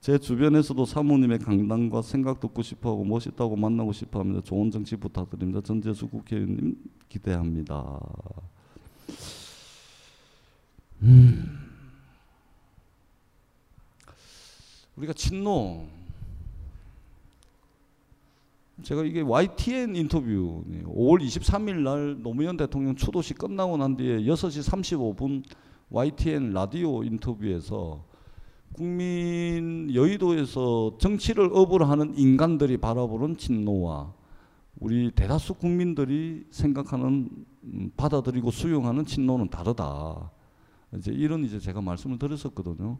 제 0.00 0.18
주변에서도 0.18 0.84
사모님의 0.84 1.38
강단과 1.38 2.02
생각 2.02 2.40
듣고 2.40 2.60
싶어하고 2.60 3.04
멋있다고 3.04 3.56
만나고 3.56 3.92
싶어합니다. 3.92 4.42
좋은 4.42 4.70
정치 4.70 4.96
부탁드립니다. 4.96 5.60
전재수 5.60 6.08
국회의원님 6.08 6.76
기대합니다. 7.08 8.00
음. 11.02 11.58
우리가 14.96 15.12
친노 15.12 15.86
제가 18.82 19.04
이게 19.04 19.20
YTN 19.20 19.94
인터뷰 19.96 20.64
5월 20.86 21.22
23일 21.22 21.82
날 21.82 22.22
노무현 22.22 22.56
대통령 22.56 22.96
추도식 22.96 23.38
끝나고 23.38 23.76
난 23.76 23.96
뒤에 23.96 24.18
6시 24.18 25.16
35분 25.16 25.44
YTN 25.90 26.52
라디오 26.52 27.04
인터뷰에서 27.04 28.04
국민 28.72 29.94
여의도에서 29.94 30.96
정치를 30.98 31.50
업을 31.52 31.88
하는 31.88 32.16
인간들이 32.16 32.78
바라보는 32.78 33.36
친노와 33.36 34.14
우리 34.80 35.10
대다수 35.12 35.54
국민들이 35.54 36.44
생각하는 36.50 37.28
음, 37.64 37.90
받아들이고 37.96 38.50
수용하는 38.50 39.04
친노는 39.04 39.50
다르다. 39.50 40.30
이제 40.96 41.12
이런 41.12 41.44
이제 41.44 41.60
제가 41.60 41.80
말씀을 41.80 42.18
드렸었거든요. 42.18 42.98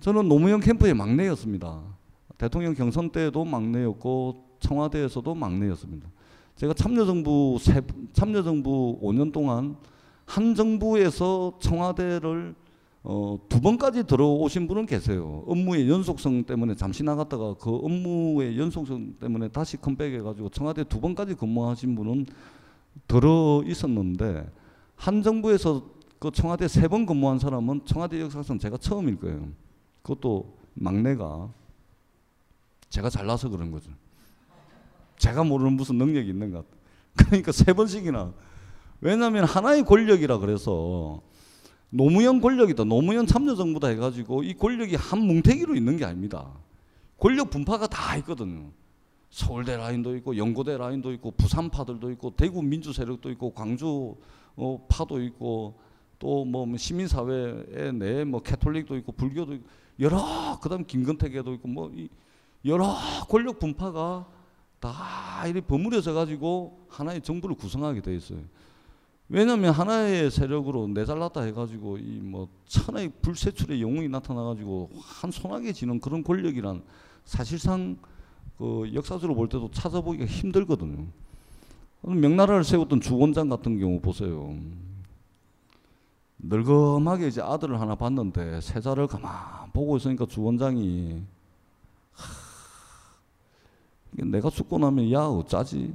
저는 0.00 0.28
노무현 0.28 0.60
캠프의 0.60 0.94
막내였습니다. 0.94 1.82
대통령 2.38 2.74
경선 2.74 3.10
때도 3.10 3.44
막내였고 3.44 4.47
청와대에서도 4.60 5.34
막내였습니다. 5.34 6.08
제가 6.56 6.74
참여정부 6.74 7.58
세, 7.60 7.80
참여정부 8.12 8.98
5년 9.02 9.32
동안 9.32 9.76
한 10.24 10.54
정부에서 10.54 11.54
청와대를 11.60 12.54
어, 13.04 13.38
두 13.48 13.60
번까지 13.60 14.04
들어오신 14.06 14.66
분은 14.66 14.86
계세요. 14.86 15.44
업무의 15.46 15.88
연속성 15.88 16.44
때문에 16.44 16.74
잠시 16.74 17.02
나갔다가 17.02 17.54
그 17.54 17.74
업무의 17.76 18.58
연속성 18.58 19.14
때문에 19.20 19.48
다시 19.48 19.76
컴백해가지고 19.76 20.50
청와대 20.50 20.84
두 20.84 21.00
번까지 21.00 21.34
근무하신 21.34 21.94
분은 21.94 22.26
들어 23.06 23.62
있었는데 23.64 24.50
한 24.96 25.22
정부에서 25.22 25.86
그 26.18 26.30
청와대 26.32 26.66
세 26.66 26.88
번 26.88 27.06
근무한 27.06 27.38
사람은 27.38 27.82
청와대 27.84 28.20
역사상 28.20 28.58
제가 28.58 28.76
처음일 28.76 29.16
거예요. 29.20 29.48
그것도 30.02 30.56
막내가 30.74 31.48
제가 32.90 33.08
잘나서 33.08 33.48
그런 33.48 33.70
거죠. 33.70 33.90
제가 35.18 35.44
모르는 35.44 35.74
무슨 35.74 35.96
능력이 35.98 36.28
있는 36.28 36.52
것. 36.52 36.64
그러니까 37.16 37.52
세 37.52 37.72
번씩이나. 37.72 38.32
왜냐하면 39.00 39.44
하나의 39.44 39.84
권력이라 39.84 40.38
그래서 40.38 41.22
노무현 41.90 42.40
권력이다. 42.40 42.84
노무현 42.84 43.26
참여정부다 43.26 43.88
해가지고 43.88 44.42
이 44.42 44.54
권력이 44.54 44.96
한 44.96 45.20
뭉태기로 45.20 45.74
있는 45.74 45.96
게 45.96 46.04
아닙니다. 46.04 46.50
권력 47.18 47.50
분파가 47.50 47.86
다 47.86 48.16
있거든요. 48.18 48.70
서울대 49.30 49.76
라인도 49.76 50.16
있고 50.16 50.36
영고대 50.36 50.78
라인도 50.78 51.12
있고 51.12 51.32
부산파들도 51.32 52.10
있고 52.12 52.34
대구 52.36 52.62
민주 52.62 52.92
세력도 52.92 53.30
있고 53.30 53.52
광주 53.52 54.16
어, 54.56 54.86
파도 54.88 55.22
있고 55.22 55.78
또 56.18 56.44
뭐 56.44 56.66
시민사회에 56.76 57.92
내뭐 57.92 58.42
캐톨릭도 58.42 58.96
있고 58.98 59.12
불교도 59.12 59.54
있고 59.54 59.68
여러 60.00 60.58
그다음 60.60 60.84
김건택에도 60.84 61.54
있고 61.54 61.68
뭐 61.68 61.92
여러 62.64 62.96
권력 63.28 63.58
분파가 63.58 64.26
다 64.80 65.46
이리 65.46 65.60
버무려져 65.60 66.12
가지고 66.12 66.86
하나의 66.88 67.20
정부를 67.20 67.56
구성하게 67.56 68.00
돼 68.00 68.14
있어요. 68.14 68.38
왜냐하면 69.28 69.72
하나의 69.74 70.30
세력으로 70.30 70.88
내잘났다 70.88 71.42
해가지고 71.42 71.98
이 71.98 72.20
뭐 72.22 72.48
천하의 72.66 73.12
불세출의 73.20 73.82
영웅이 73.82 74.08
나타나가지고 74.08 74.90
한 75.00 75.30
손아귀 75.30 75.74
지는 75.74 76.00
그런 76.00 76.22
권력이란 76.22 76.82
사실상 77.24 77.96
그 78.56 78.90
역사적으로 78.94 79.34
볼 79.34 79.48
때도 79.48 79.70
찾아보기가 79.70 80.24
힘들거든요. 80.24 81.06
명나라를 82.02 82.64
세웠던 82.64 83.00
주원장 83.00 83.48
같은 83.48 83.78
경우 83.78 84.00
보세요. 84.00 84.56
늙음하게 86.38 87.28
이제 87.28 87.42
아들을 87.42 87.80
하나 87.80 87.94
봤는데 87.96 88.60
세자를 88.60 89.08
가만 89.08 89.72
보고 89.72 89.96
있으니까 89.96 90.24
주원장이 90.26 91.22
내가 94.12 94.50
죽고 94.50 94.78
나면 94.78 95.12
야 95.12 95.20
어쩌지? 95.20 95.94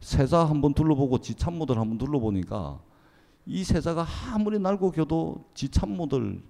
세자 0.00 0.44
한번 0.44 0.74
둘러보고 0.74 1.18
지 1.18 1.34
참모들 1.34 1.78
한번 1.78 1.98
둘러보니까 1.98 2.78
이 3.46 3.64
세자가 3.64 4.06
아무리 4.32 4.58
날고 4.58 4.90
겨도 4.90 5.44
지 5.54 5.68
참모들 5.68 6.42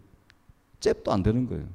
잽도 0.81 1.13
안 1.13 1.23
되는 1.23 1.47
거예요. 1.47 1.67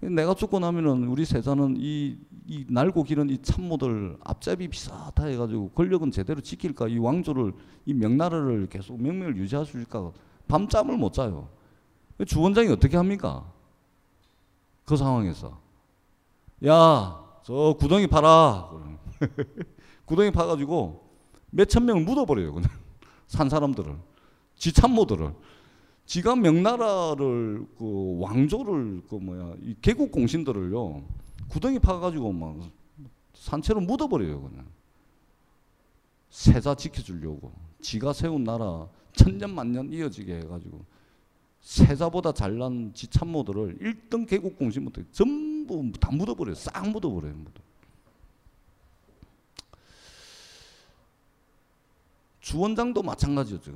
내가 0.00 0.34
죽고 0.34 0.58
나면은 0.58 1.08
우리 1.08 1.24
세자는 1.24 1.76
이, 1.78 2.18
이 2.46 2.66
날고 2.68 3.02
기는 3.04 3.30
이 3.30 3.38
참모들 3.38 4.18
앞잡이 4.22 4.68
비슷하다 4.68 5.24
해가지고 5.24 5.70
권력은 5.70 6.10
제대로 6.10 6.40
지킬까 6.40 6.88
이 6.88 6.98
왕조를 6.98 7.54
이 7.86 7.94
명나라를 7.94 8.68
계속 8.68 9.00
명명을 9.00 9.36
유지할 9.38 9.64
수 9.64 9.78
있을까 9.78 10.12
밤잠을 10.48 10.96
못 10.96 11.12
자요. 11.12 11.48
주원장이 12.26 12.68
어떻게 12.68 12.96
합니까? 12.96 13.50
그 14.84 14.96
상황에서 14.96 15.58
야 16.66 17.25
저 17.46 17.76
구덩이 17.78 18.08
파라. 18.08 18.68
구덩이 20.04 20.32
파가지고 20.32 21.06
몇 21.50 21.68
천 21.68 21.84
명을 21.84 22.02
묻어버려요. 22.02 22.52
그냥 22.54 22.68
산 23.28 23.48
사람들을. 23.48 23.96
지 24.56 24.72
참모들을. 24.72 25.32
지가 26.06 26.34
명나라를 26.34 27.66
그 27.78 28.16
왕조를 28.18 29.02
그 29.08 29.14
뭐야 29.14 29.54
이 29.60 29.76
개국 29.80 30.10
공신들을요 30.10 31.04
구덩이 31.48 31.80
파가지고 31.80 32.32
막 32.32 32.56
산채로 33.34 33.80
묻어버려요 33.80 34.40
그냥 34.40 34.66
세자 36.30 36.76
지켜주려고 36.76 37.52
지가 37.80 38.12
세운 38.12 38.44
나라 38.44 38.86
천년 39.14 39.52
만년 39.52 39.92
이어지게 39.92 40.36
해가지고 40.42 40.84
세자보다 41.60 42.30
잘난 42.30 42.92
지 42.94 43.08
참모들을 43.08 43.78
1등 43.80 44.28
개국 44.28 44.56
공신부터 44.56 45.02
전 45.10 45.55
부 45.66 45.90
다 46.00 46.10
묻어버려요. 46.10 46.54
싹 46.54 46.88
묻어버려요. 46.90 47.34
묻어. 47.34 47.60
주원장도 52.40 53.02
마찬가지였죠. 53.02 53.72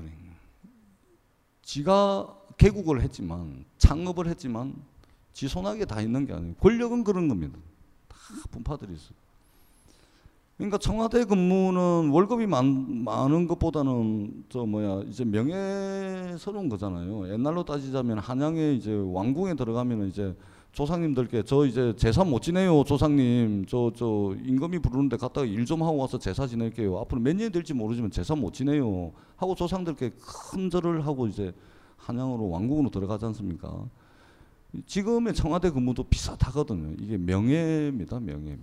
지가 1.62 2.36
개국을 2.56 3.00
했지만 3.02 3.64
창업을 3.78 4.28
했지만 4.28 4.74
지 5.32 5.48
손아귀에 5.48 5.84
다 5.84 6.00
있는 6.00 6.26
게 6.26 6.32
아니에요. 6.32 6.54
권력은 6.54 7.04
그런 7.04 7.28
겁니다. 7.28 7.58
다 8.08 8.16
분파들이 8.50 8.92
있어요. 8.92 9.14
그러니까 10.56 10.76
청와대 10.76 11.24
근무는 11.24 12.10
월급이 12.10 12.46
많, 12.46 13.02
많은 13.02 13.48
것보다는 13.48 14.44
저 14.50 14.66
뭐야 14.66 15.04
이제 15.08 15.24
명예스러운 15.24 16.68
거잖아요. 16.68 17.32
옛날로 17.32 17.64
따지자면 17.64 18.18
한양에 18.18 18.74
이제 18.74 18.92
왕궁에 18.92 19.54
들어가면 19.54 20.08
이제 20.08 20.36
조상님들께 20.72 21.42
저 21.42 21.66
이제 21.66 21.92
제사 21.96 22.22
못 22.24 22.42
지내요 22.42 22.84
조상님 22.84 23.66
저 23.66 23.90
저 23.96 24.34
임금이 24.44 24.78
부르는데 24.78 25.16
갔다가 25.16 25.44
일 25.46 25.64
좀 25.66 25.82
하고 25.82 25.98
와서 25.98 26.18
제사 26.18 26.46
지낼게요. 26.46 26.98
앞으로 27.00 27.20
몇 27.20 27.34
년이 27.36 27.50
될지 27.50 27.74
모르지만 27.74 28.10
제사 28.10 28.34
못 28.36 28.52
지내요 28.54 29.12
하고 29.36 29.54
조상들께 29.54 30.12
큰 30.52 30.70
절을 30.70 31.04
하고 31.06 31.26
이제 31.26 31.52
한양으로 31.96 32.48
왕궁으로 32.50 32.90
들어가지 32.90 33.24
않습니까? 33.26 33.84
지금의 34.86 35.34
청와대 35.34 35.70
근무도 35.70 36.04
비슷하거든요. 36.04 36.94
이게 37.00 37.16
명예입니다, 37.18 38.20
명예. 38.20 38.56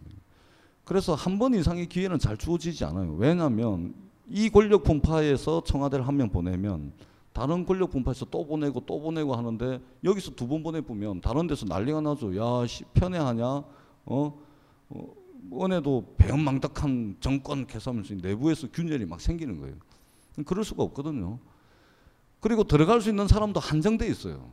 그래서 0.85 1.13
한 1.15 1.37
번 1.37 1.53
이상의 1.53 1.87
기회는 1.87 2.17
잘 2.19 2.37
주어지지 2.37 2.85
않아요. 2.85 3.13
왜냐하면 3.17 3.93
이 4.29 4.49
권력 4.49 4.83
분파에서 4.83 5.63
청와대를 5.65 6.07
한 6.07 6.15
명 6.15 6.29
보내면 6.29 6.93
다른 7.37 7.67
권력 7.67 7.91
분파에서 7.91 8.25
또 8.31 8.47
보내고 8.47 8.79
또 8.87 8.99
보내고 8.99 9.35
하는데 9.35 9.79
여기서 10.03 10.31
두 10.31 10.47
번 10.47 10.63
보내보면 10.63 11.21
다른 11.21 11.45
데서 11.45 11.67
난리가 11.67 12.01
나죠. 12.01 12.35
야, 12.35 12.65
씨, 12.65 12.83
편애하냐? 12.95 13.45
어? 13.45 14.41
어 14.89 15.13
은혜도 15.53 16.15
배은망덕한 16.17 17.17
정권 17.19 17.67
개선하면서 17.67 18.15
내부에서 18.27 18.67
균열이 18.71 19.05
막 19.05 19.21
생기는 19.21 19.59
거예요. 19.59 19.75
그럴 20.47 20.63
수가 20.63 20.81
없거든요. 20.81 21.37
그리고 22.39 22.63
들어갈 22.63 23.01
수 23.01 23.09
있는 23.09 23.27
사람도 23.27 23.59
한정돼 23.59 24.07
있어요. 24.07 24.51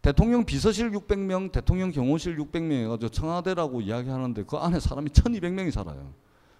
대통령 0.00 0.46
비서실 0.46 0.90
600명, 0.90 1.52
대통령 1.52 1.90
경호실 1.90 2.38
600명 2.38 2.84
해가지고 2.84 3.10
청와대라고 3.10 3.82
이야기하는데 3.82 4.44
그 4.44 4.56
안에 4.56 4.80
사람이 4.80 5.10
1200명이 5.10 5.70
살아요. 5.70 6.14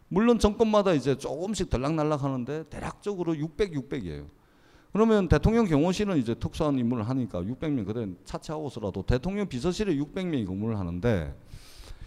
물론 0.08 0.38
정권마다 0.38 0.92
이제 0.92 1.16
조금씩 1.16 1.70
들락날락 1.70 2.24
하는데 2.24 2.64
대략적으로 2.68 3.34
600, 3.38 3.72
600이에요. 3.72 4.43
그러면 4.95 5.26
대통령 5.26 5.66
경호실은 5.66 6.18
이제 6.18 6.36
특수한 6.36 6.78
임무를 6.78 7.09
하니까 7.09 7.42
600명 7.42 7.84
그대 7.84 8.07
차치하고서라도 8.24 9.03
대통령 9.03 9.49
비서실에 9.49 9.97
600명이 9.97 10.47
근무를 10.47 10.78
하는데 10.78 11.34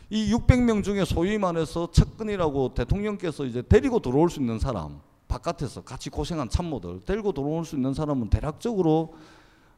이 0.10 0.34
600명 0.34 0.86
중에 0.86 1.04
소위 1.04 1.38
말해서 1.38 1.92
측근이라고 1.92 2.74
대통령께서 2.76 3.44
이제 3.44 3.62
데리고 3.62 4.00
들어올 4.00 4.30
수 4.30 4.40
있는 4.40 4.58
사람 4.58 5.02
바깥에서 5.28 5.84
같이 5.84 6.10
고생한 6.10 6.48
참모들 6.48 7.02
데리고 7.06 7.34
들어올 7.34 7.66
수 7.66 7.76
있는 7.76 7.94
사람은 7.94 8.30
대략적으로 8.30 9.14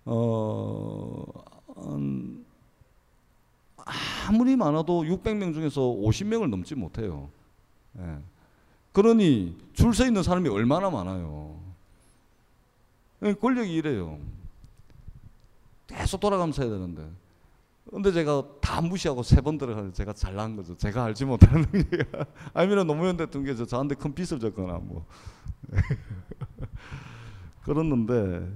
어 0.05 1.25
음, 1.77 2.45
아무리 4.27 4.55
많아도 4.55 5.01
600명 5.01 5.55
중에서 5.55 5.81
50명을 5.81 6.47
넘지 6.47 6.75
못해요. 6.75 7.29
예. 7.97 8.19
그러니 8.91 9.57
줄 9.73 9.95
서 9.95 10.05
있는 10.05 10.21
사람이 10.21 10.47
얼마나 10.49 10.91
많아요. 10.91 11.58
예, 13.23 13.33
권력이 13.33 13.73
이래요. 13.73 14.17
계속 15.87 16.19
돌아가면서 16.19 16.61
해야 16.63 16.71
되는데. 16.71 17.09
근데 17.91 18.11
제가 18.11 18.43
다 18.61 18.81
무시하고 18.81 19.23
세 19.23 19.41
번 19.41 19.57
들어가서 19.57 19.91
제가 19.93 20.13
잘난 20.13 20.55
거죠. 20.55 20.77
제가 20.77 21.05
알지 21.05 21.25
못하는 21.25 21.65
게. 21.89 22.03
아니면 22.53 22.85
노무현 22.87 23.17
대통령께서 23.17 23.65
저한테 23.65 23.95
큰 23.95 24.13
빚을 24.13 24.39
졌거나 24.39 24.73
뭐. 24.79 25.05
그랬는데 27.63 28.47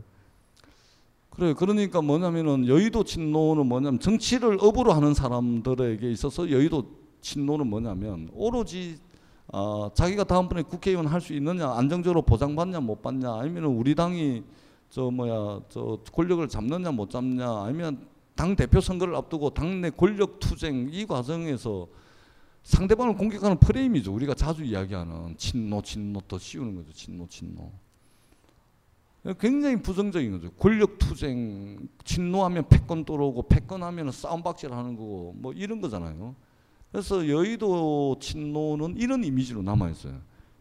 그래 1.32 1.54
그러니까 1.54 2.02
뭐냐면은 2.02 2.68
여의도 2.68 3.04
친노는 3.04 3.66
뭐냐면 3.66 4.00
정치를 4.00 4.58
업으로 4.62 4.94
하는 4.94 5.14
사람들에게 5.14 6.12
있어서 6.12 6.50
여의도 6.50 6.92
친노는 7.22 7.68
뭐냐면 7.68 8.30
오로지 8.34 9.00
어, 9.48 9.90
자기가 9.94 10.24
다음번에 10.24 10.64
국회의원 10.64 11.06
할 11.08 11.22
수 11.22 11.34
있느냐 11.34 11.70
안정적으로 11.72 12.22
보장받냐 12.22 12.80
못 12.80 13.02
받냐 13.02 13.36
아니면 13.36 13.66
우리 13.66 13.94
당이 13.96 14.44
저 14.90 15.12
뭐야 15.12 15.62
저 15.70 16.00
권력을 16.12 16.48
잡느냐 16.48 16.92
못 16.92 17.10
잡냐 17.10 17.64
아니면 17.64 18.08
당 18.36 18.56
대표 18.56 18.80
선거를 18.82 19.16
앞두고 19.16 19.52
당내 19.52 19.92
권력 19.92 20.40
투쟁 20.40 20.90
이 20.92 21.06
과정에서 21.06 21.88
상대방을 22.64 23.16
공격하는 23.16 23.58
프레임이죠 23.60 24.14
우리가 24.14 24.34
자주 24.34 24.64
이야기하는 24.64 25.36
친노 25.38 25.82
친노 25.82 26.22
더 26.28 26.40
씌우는 26.40 26.76
거죠 26.76 26.94
친노 26.94 27.28
친노 27.28 27.72
굉장히 29.40 29.82
부정적인 29.82 30.34
거죠. 30.34 30.52
권력 30.52 30.98
투쟁, 31.00 31.88
친노하면 32.04 32.68
패권 32.68 33.06
들어오고 33.06 33.48
패권하면 33.48 34.12
싸움박질 34.12 34.74
하는 34.74 34.98
거고 34.98 35.34
뭐 35.38 35.54
이런 35.54 35.80
거잖아요. 35.80 36.36
그래서 36.94 37.28
여의도 37.28 38.18
친노는 38.20 38.98
이런 38.98 39.24
이미지로 39.24 39.64
남아 39.64 39.90
있어요. 39.90 40.14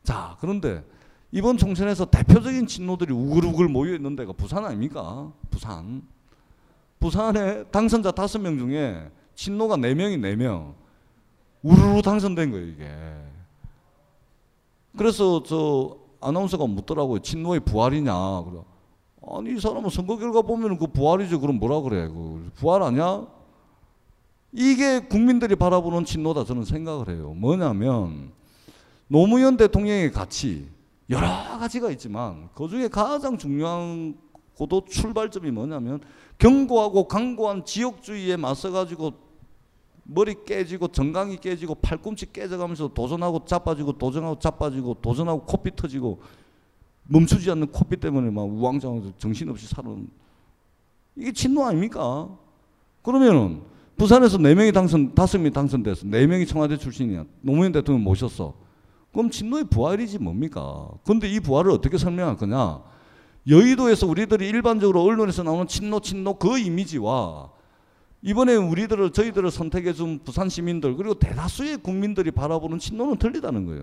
자, 0.02 0.34
그런데 0.40 0.82
이번 1.30 1.58
총선에서 1.58 2.06
대표적인 2.06 2.66
친노들이 2.66 3.12
우글우글 3.12 3.68
모여 3.68 3.94
있는 3.94 4.16
데가 4.16 4.32
부산 4.32 4.64
아닙니까? 4.64 5.30
부산. 5.50 6.02
부산에 6.98 7.64
당선자 7.64 8.12
다섯 8.12 8.38
명 8.38 8.56
중에 8.56 9.10
친노가 9.34 9.76
네 9.76 9.94
명이 9.94 10.16
네 10.16 10.34
명. 10.34 10.74
우르르 11.62 12.00
당선된 12.00 12.50
거예요, 12.50 12.66
이게. 12.66 12.90
그래서 14.96 15.42
저 15.42 15.98
아나운서가 16.22 16.66
묻더라고요. 16.66 17.18
친노의 17.18 17.60
부활이냐. 17.60 18.42
그래. 18.44 18.62
아니 19.28 19.54
이 19.54 19.60
사람은 19.60 19.90
선거 19.90 20.16
결과 20.16 20.40
보면 20.40 20.78
그 20.78 20.86
부활이죠. 20.86 21.40
그럼 21.40 21.58
뭐라 21.58 21.82
그래? 21.82 22.08
그 22.08 22.50
부활 22.54 22.82
아니야? 22.82 23.26
이게 24.52 25.00
국민들이 25.00 25.56
바라보는 25.56 26.04
친노다 26.04 26.44
저는 26.44 26.64
생각을 26.64 27.08
해요. 27.08 27.32
뭐냐면 27.34 28.32
노무현 29.08 29.56
대통령의 29.56 30.12
가치 30.12 30.68
여러 31.08 31.26
가지가 31.58 31.90
있지만 31.92 32.48
그 32.54 32.68
중에 32.68 32.88
가장 32.88 33.38
중요한 33.38 34.16
고도 34.54 34.84
출발점이 34.84 35.50
뭐냐면 35.50 36.00
견고하고 36.38 37.08
강고한 37.08 37.64
지역주의에 37.64 38.36
맞서가지고 38.36 39.12
머리 40.04 40.34
깨지고 40.44 40.88
정강이 40.88 41.38
깨지고 41.38 41.76
팔꿈치 41.76 42.30
깨져가면서 42.30 42.88
도전하고 42.88 43.44
자빠지고 43.44 43.98
도전하고 43.98 44.38
자빠지고 44.38 44.94
도전하고 45.00 45.44
코피 45.44 45.74
터지고 45.74 46.20
멈추지 47.04 47.50
않는 47.50 47.68
코피 47.68 47.96
때문에 47.96 48.30
막 48.30 48.42
우왕좌왕 48.42 49.14
정신없이 49.18 49.66
사는 49.66 50.08
이게 51.16 51.32
친노 51.32 51.64
아닙니까? 51.64 52.28
그러면은 53.02 53.71
부산에서 53.96 54.38
네 54.38 54.54
명이 54.54 54.72
당선 54.72 55.14
다섯 55.14 55.38
명이 55.38 55.52
당선돼서 55.52 56.06
네 56.06 56.26
명이 56.26 56.46
청와대 56.46 56.76
출신이야 56.76 57.24
노무현 57.40 57.72
대통령 57.72 58.02
모셨어. 58.04 58.54
그럼 59.12 59.30
친노의 59.30 59.64
부활이지 59.64 60.18
뭡니까? 60.18 60.88
근데 61.04 61.28
이 61.28 61.38
부활을 61.38 61.70
어떻게 61.70 61.98
설명할 61.98 62.36
거냐? 62.36 62.82
여의도에서 63.48 64.06
우리들이 64.06 64.48
일반적으로 64.48 65.02
언론에서 65.02 65.42
나오는 65.42 65.66
친노 65.66 66.00
친노 66.00 66.34
그 66.34 66.58
이미지와 66.58 67.50
이번에 68.22 68.54
우리들을 68.54 69.10
저희들을 69.10 69.50
선택해 69.50 69.92
준 69.92 70.20
부산 70.24 70.48
시민들 70.48 70.96
그리고 70.96 71.14
대다수의 71.14 71.78
국민들이 71.78 72.30
바라보는 72.30 72.78
친노는 72.78 73.16
틀리다는 73.16 73.66
거예요. 73.66 73.82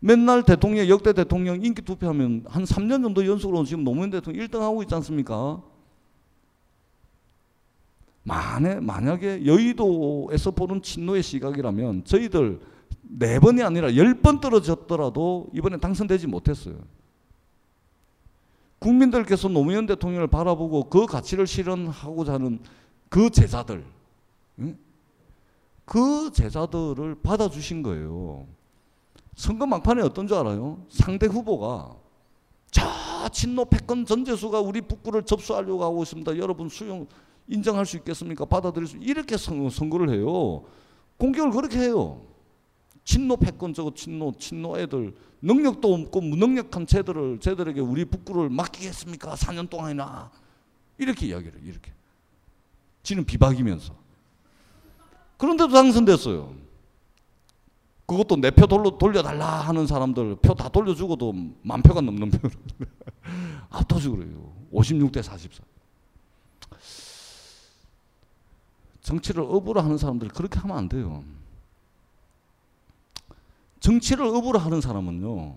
맨날 0.00 0.42
대통령 0.44 0.88
역대 0.88 1.12
대통령 1.12 1.62
인기 1.62 1.82
투표하면 1.82 2.44
한 2.48 2.64
3년 2.64 3.02
정도 3.02 3.26
연속으로 3.26 3.64
지금 3.64 3.84
노무현 3.84 4.10
대통령 4.10 4.46
1등 4.46 4.60
하고 4.60 4.82
있지 4.82 4.94
않습니까? 4.94 5.62
만에 8.22 8.80
만약에 8.80 9.46
여의도에서 9.46 10.50
보는 10.50 10.82
친노의 10.82 11.22
시각이라면 11.22 12.04
저희들 12.04 12.60
네 13.02 13.40
번이 13.40 13.62
아니라 13.62 13.96
열 13.96 14.14
번 14.20 14.40
떨어졌더라도 14.40 15.48
이번에 15.54 15.78
당선되지 15.78 16.26
못했어요. 16.26 16.76
국민들께서 18.78 19.48
노무현 19.48 19.86
대통령을 19.86 20.26
바라보고 20.28 20.88
그 20.88 21.06
가치를 21.06 21.46
실현하고자 21.46 22.34
하는 22.34 22.60
그 23.08 23.28
제자들, 23.30 23.84
그 25.84 26.30
제자들을 26.32 27.16
받아주신 27.22 27.82
거예요. 27.82 28.46
선거 29.34 29.66
막판에 29.66 30.02
어떤 30.02 30.26
줄 30.26 30.36
알아요? 30.36 30.84
상대 30.88 31.26
후보가 31.26 31.94
자 32.70 33.28
친노 33.32 33.64
패권 33.66 34.06
전재수가 34.06 34.60
우리 34.60 34.80
북구를 34.80 35.24
접수하려고 35.24 35.82
하고 35.82 36.02
있습니다. 36.02 36.36
여러분 36.38 36.68
수용 36.68 37.06
인정할 37.50 37.84
수 37.84 37.96
있겠습니까? 37.96 38.44
받아들일 38.44 38.86
수 38.86 38.96
이렇게 38.98 39.36
선거를 39.36 40.08
해요. 40.10 40.64
공격을 41.18 41.50
그렇게 41.50 41.78
해요. 41.80 42.22
친노 43.04 43.36
패권 43.38 43.74
저거 43.74 43.92
친노 43.92 44.34
친노 44.38 44.78
애들 44.78 45.14
능력도 45.42 45.92
없고 45.92 46.20
무능력한 46.20 46.86
쟤들을 46.86 47.40
쟤들에게 47.40 47.80
우리 47.80 48.04
북구를 48.04 48.50
맡기겠습니까? 48.50 49.34
4년 49.34 49.68
동안이나 49.68 50.30
이렇게 50.96 51.26
이야기를 51.26 51.60
이렇게. 51.64 51.92
지는 53.02 53.24
비박이면서. 53.24 53.94
그런데도 55.38 55.72
당선됐어요. 55.72 56.54
그것도 58.06 58.36
내 58.36 58.50
표 58.50 58.66
돌려, 58.66 58.90
돌려달라 58.98 59.46
하는 59.60 59.86
사람들 59.86 60.36
표 60.36 60.54
다 60.54 60.68
돌려주고도 60.68 61.32
만 61.62 61.82
표가 61.82 62.00
넘는 62.00 62.30
표를 62.30 62.56
압도적으로 63.70 64.22
해요. 64.24 64.52
56대 64.72 65.22
44. 65.22 65.64
정치를 69.02 69.42
업으로 69.42 69.80
하는 69.80 69.96
사람들 69.98 70.28
그렇게 70.28 70.58
하면 70.60 70.76
안 70.76 70.88
돼요. 70.88 71.24
정치를 73.80 74.24
업으로 74.26 74.58
하는 74.58 74.80
사람은요. 74.80 75.56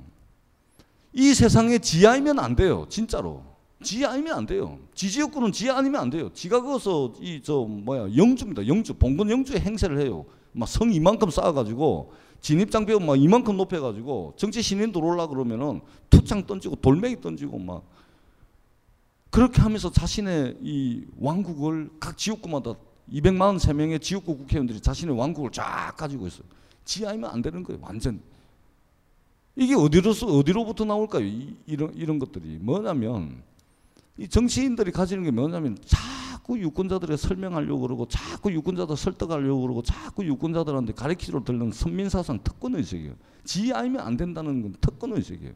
이 1.13 1.33
세상에 1.33 1.77
지하이면 1.79 2.39
안 2.39 2.55
돼요. 2.55 2.85
진짜로. 2.89 3.43
지 3.83 4.05
아니면 4.05 4.37
안 4.37 4.45
돼요. 4.45 4.79
지지역구는 4.95 5.51
지 5.51 5.69
아니면 5.69 5.99
안 6.01 6.09
돼요. 6.09 6.31
지가 6.33 6.61
거기서 6.61 7.15
이 7.19 7.41
저 7.43 7.65
뭐야 7.67 8.15
영주입니다. 8.15 8.65
영주 8.67 8.93
봉건 8.93 9.29
영주의 9.29 9.59
행세를 9.59 9.99
해요. 9.99 10.25
막 10.53 10.67
성 10.69 10.93
이만큼 10.93 11.29
쌓아가지고 11.29 12.13
진입 12.39 12.71
장벽 12.71 13.03
막 13.03 13.19
이만큼 13.19 13.57
높여가지고 13.57 14.35
정치 14.37 14.61
신인 14.61 14.91
들어올라 14.93 15.27
그러면은 15.27 15.81
투창 16.09 16.45
던지고 16.45 16.77
돌멩이 16.77 17.19
던지고 17.19 17.59
막 17.59 17.83
그렇게 19.29 19.61
하면서 19.61 19.91
자신의 19.91 20.57
이 20.61 21.05
왕국을 21.19 21.89
각 21.99 22.17
지역구마다 22.17 22.75
243명의 23.11 24.01
지역구 24.01 24.37
국회의원들이 24.37 24.79
자신의 24.81 25.17
왕국을 25.17 25.51
쫙 25.51 25.95
가지고 25.97 26.27
있어요. 26.27 26.43
지 26.85 27.05
아니면 27.05 27.29
안 27.31 27.41
되는 27.41 27.63
거예요. 27.63 27.79
완전. 27.81 28.21
이게 29.55 29.75
어디로서 29.75 30.27
어디로부터 30.27 30.85
나올까요? 30.85 31.23
이, 31.23 31.55
이런 31.67 31.93
이런 31.93 32.17
것들이 32.19 32.57
뭐냐면 32.59 33.43
이 34.17 34.27
정치인들이 34.27 34.91
가지는 34.91 35.23
게 35.23 35.31
뭐냐면 35.31 35.77
자꾸 35.85 36.59
유권자들에 36.59 37.17
설명하려고 37.17 37.81
그러고 37.81 38.07
자꾸 38.07 38.51
유권자들 38.51 38.97
설득하려고 38.97 39.61
그러고 39.61 39.81
자꾸 39.83 40.25
유권자들한테 40.25 40.93
가르치려 40.93 41.43
들는 41.43 41.71
선민사상 41.71 42.39
특권 42.43 42.75
의식이에요. 42.75 43.13
지 43.43 43.71
아니면 43.73 44.05
안 44.05 44.17
된다는 44.17 44.61
건 44.61 44.75
특권 44.81 45.13
의식이에요. 45.13 45.53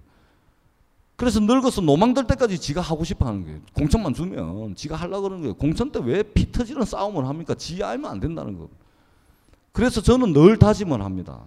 그래서 1.17 1.39
늙어서 1.39 1.81
노망 1.81 2.13
들 2.13 2.27
때까지 2.27 2.59
지가 2.59 2.79
하고 2.79 3.03
싶어 3.03 3.25
하는 3.25 3.43
거예요. 3.43 3.59
공천만 3.73 4.13
주면 4.13 4.75
지가 4.75 4.95
하려고 4.95 5.23
그러는 5.23 5.41
거예요. 5.41 5.55
공천 5.55 5.91
때 5.91 5.99
왜 5.99 6.21
피 6.23 6.51
터지는 6.51 6.85
싸움을 6.85 7.27
합니까? 7.27 7.55
지 7.55 7.83
알면 7.83 8.09
안 8.09 8.19
된다는 8.19 8.57
거. 8.57 8.69
그래서 9.71 9.99
저는 10.01 10.31
늘 10.33 10.57
다짐을 10.57 11.03
합니다. 11.03 11.41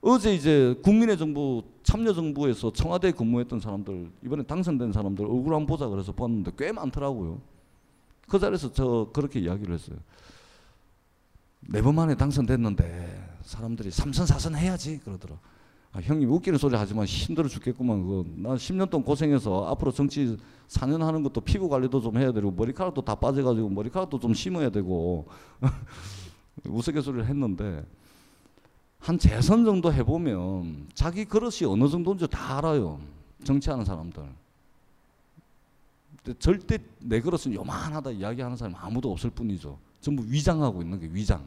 어제 0.00 0.34
이제 0.34 0.76
국민의 0.82 1.16
정부 1.16 1.62
참여 1.84 2.12
정부에서 2.12 2.72
청와대에 2.72 3.12
근무했던 3.12 3.60
사람들 3.60 4.10
이번에 4.24 4.42
당선된 4.42 4.92
사람들 4.92 5.24
얼굴 5.24 5.54
한번 5.54 5.66
보자 5.66 5.86
그래서 5.86 6.10
봤는데 6.10 6.50
꽤 6.58 6.72
많더라고요. 6.72 7.40
그 8.28 8.38
자리에서 8.40 8.72
저 8.72 9.10
그렇게 9.12 9.38
이야기를 9.38 9.72
했어요. 9.74 9.96
네 11.60 11.80
번 11.80 11.94
만에 11.94 12.16
당선됐는데 12.16 13.36
사람들이 13.44 13.92
삼선 13.92 14.26
사선 14.26 14.56
해야지 14.56 14.98
그러더라. 15.04 15.36
아, 15.92 16.00
형님 16.00 16.30
웃기는 16.32 16.58
소리 16.58 16.74
하지만 16.74 17.04
힘들어 17.04 17.48
죽겠구만 17.48 18.02
그거. 18.02 18.24
난 18.36 18.56
10년 18.56 18.88
동안 18.88 19.04
고생해서 19.04 19.66
앞으로 19.68 19.92
정치 19.92 20.38
4년 20.68 21.00
하는 21.00 21.22
것도 21.22 21.42
피부 21.42 21.68
관리도 21.68 22.00
좀 22.00 22.16
해야 22.16 22.32
되고 22.32 22.50
머리카락도 22.50 23.02
다 23.02 23.14
빠져가지고 23.14 23.68
머리카락도 23.68 24.18
좀 24.18 24.32
심어야 24.32 24.70
되고 24.70 25.26
우스갯소리를 26.66 27.26
했는데 27.26 27.84
한 28.98 29.18
재선 29.18 29.64
정도 29.64 29.92
해보면 29.92 30.88
자기 30.94 31.26
그릇이 31.26 31.64
어느 31.66 31.88
정도인지 31.88 32.26
다 32.28 32.58
알아요. 32.58 32.98
정치하는 33.44 33.84
사람들. 33.84 34.22
절대 36.38 36.78
내 37.00 37.20
그릇은 37.20 37.52
요만하다 37.52 38.12
이야기하는 38.12 38.56
사람 38.56 38.74
아무도 38.76 39.10
없을 39.10 39.28
뿐이죠. 39.30 39.76
전부 40.00 40.24
위장하고 40.26 40.80
있는 40.80 41.00
게 41.00 41.08
위장. 41.12 41.44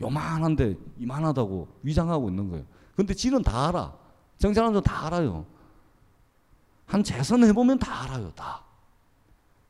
요만한데 0.00 0.76
이만하다고 0.98 1.68
위장하고 1.82 2.28
있는 2.28 2.48
거예요. 2.48 2.64
근데 2.94 3.14
지는 3.14 3.42
다 3.42 3.68
알아. 3.68 3.96
정치하는 4.38 4.80
다 4.82 5.06
알아요. 5.06 5.44
한 6.86 7.02
재선 7.02 7.44
해보면 7.44 7.78
다 7.78 8.04
알아요. 8.04 8.30
다. 8.32 8.62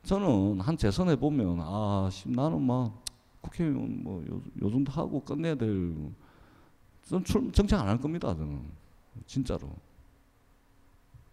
저는 0.02 0.60
한 0.60 0.76
재선 0.76 1.08
해보면 1.10 1.58
아 1.60 2.10
나는 2.26 2.62
막 2.62 3.02
국회의원 3.40 4.02
뭐 4.02 4.22
요, 4.30 4.40
요 4.62 4.70
정도 4.70 4.92
하고 4.92 5.20
끝내야 5.20 5.54
될 5.54 5.94
저는 7.04 7.24
출, 7.24 7.52
정책 7.52 7.78
안 7.80 7.88
할 7.88 7.98
겁니다. 7.98 8.34
저는 8.34 8.62
진짜로 9.26 9.70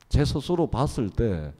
제 0.09 0.23
스스로 0.23 0.67
봤을 0.67 1.09
때 1.09 1.53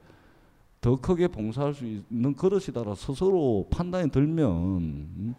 더 0.80 0.94
크게 1.00 1.26
봉사할 1.26 1.74
수 1.74 1.84
있는 1.84 2.32
그릇이다라 2.34 2.94
스스로 2.94 3.66
판단이 3.72 4.08
들면 4.10 4.46
음, 4.52 5.34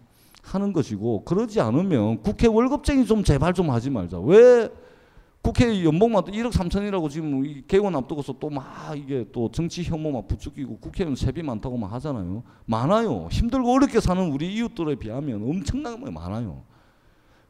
하는 0.47 0.73
것이고 0.73 1.23
그러지 1.25 1.59
않으면 1.61 2.21
국회 2.21 2.47
월급쟁이 2.47 3.05
좀 3.05 3.23
제발 3.23 3.53
좀 3.53 3.69
하지 3.69 3.89
말자. 3.89 4.19
왜 4.19 4.69
국회 5.41 5.83
연봉만 5.83 6.23
1억 6.25 6.51
3천이라고 6.51 7.09
지금 7.09 7.45
이 7.45 7.63
개원 7.67 7.95
앞두고서 7.95 8.33
또 8.39 8.49
막 8.49 8.65
이게 8.97 9.25
또 9.31 9.49
정치 9.51 9.83
혐오 9.83 10.11
막 10.11 10.27
부추기고 10.27 10.77
국회의원 10.79 11.15
세비 11.15 11.41
많다고 11.43 11.77
막 11.77 11.91
하잖아요. 11.93 12.43
많아요. 12.65 13.27
힘들고 13.31 13.71
어렵게 13.73 13.99
사는 14.01 14.31
우리 14.31 14.53
이웃들에 14.55 14.95
비하면 14.95 15.43
엄청나게 15.49 16.09
많아요. 16.11 16.63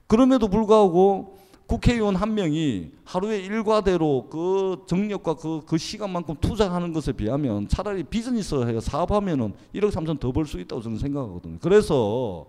그럼에도 0.08 0.48
불구하고 0.48 1.38
국회의원 1.66 2.16
한 2.16 2.34
명이 2.34 2.92
하루에 3.04 3.40
일과대로 3.40 4.28
그 4.30 4.84
정력과 4.88 5.36
그, 5.36 5.62
그 5.66 5.78
시간만큼 5.78 6.36
투자하는 6.40 6.94
것에 6.94 7.12
비하면 7.12 7.68
차라리 7.68 8.04
비즈니스 8.04 8.56
해서 8.56 8.80
사업하면은 8.80 9.54
1억 9.76 9.92
3천 9.92 10.20
더 10.20 10.32
벌 10.32 10.46
수 10.46 10.60
있다고 10.60 10.82
저는 10.82 10.98
생각하거든요. 10.98 11.58
그래서 11.60 12.46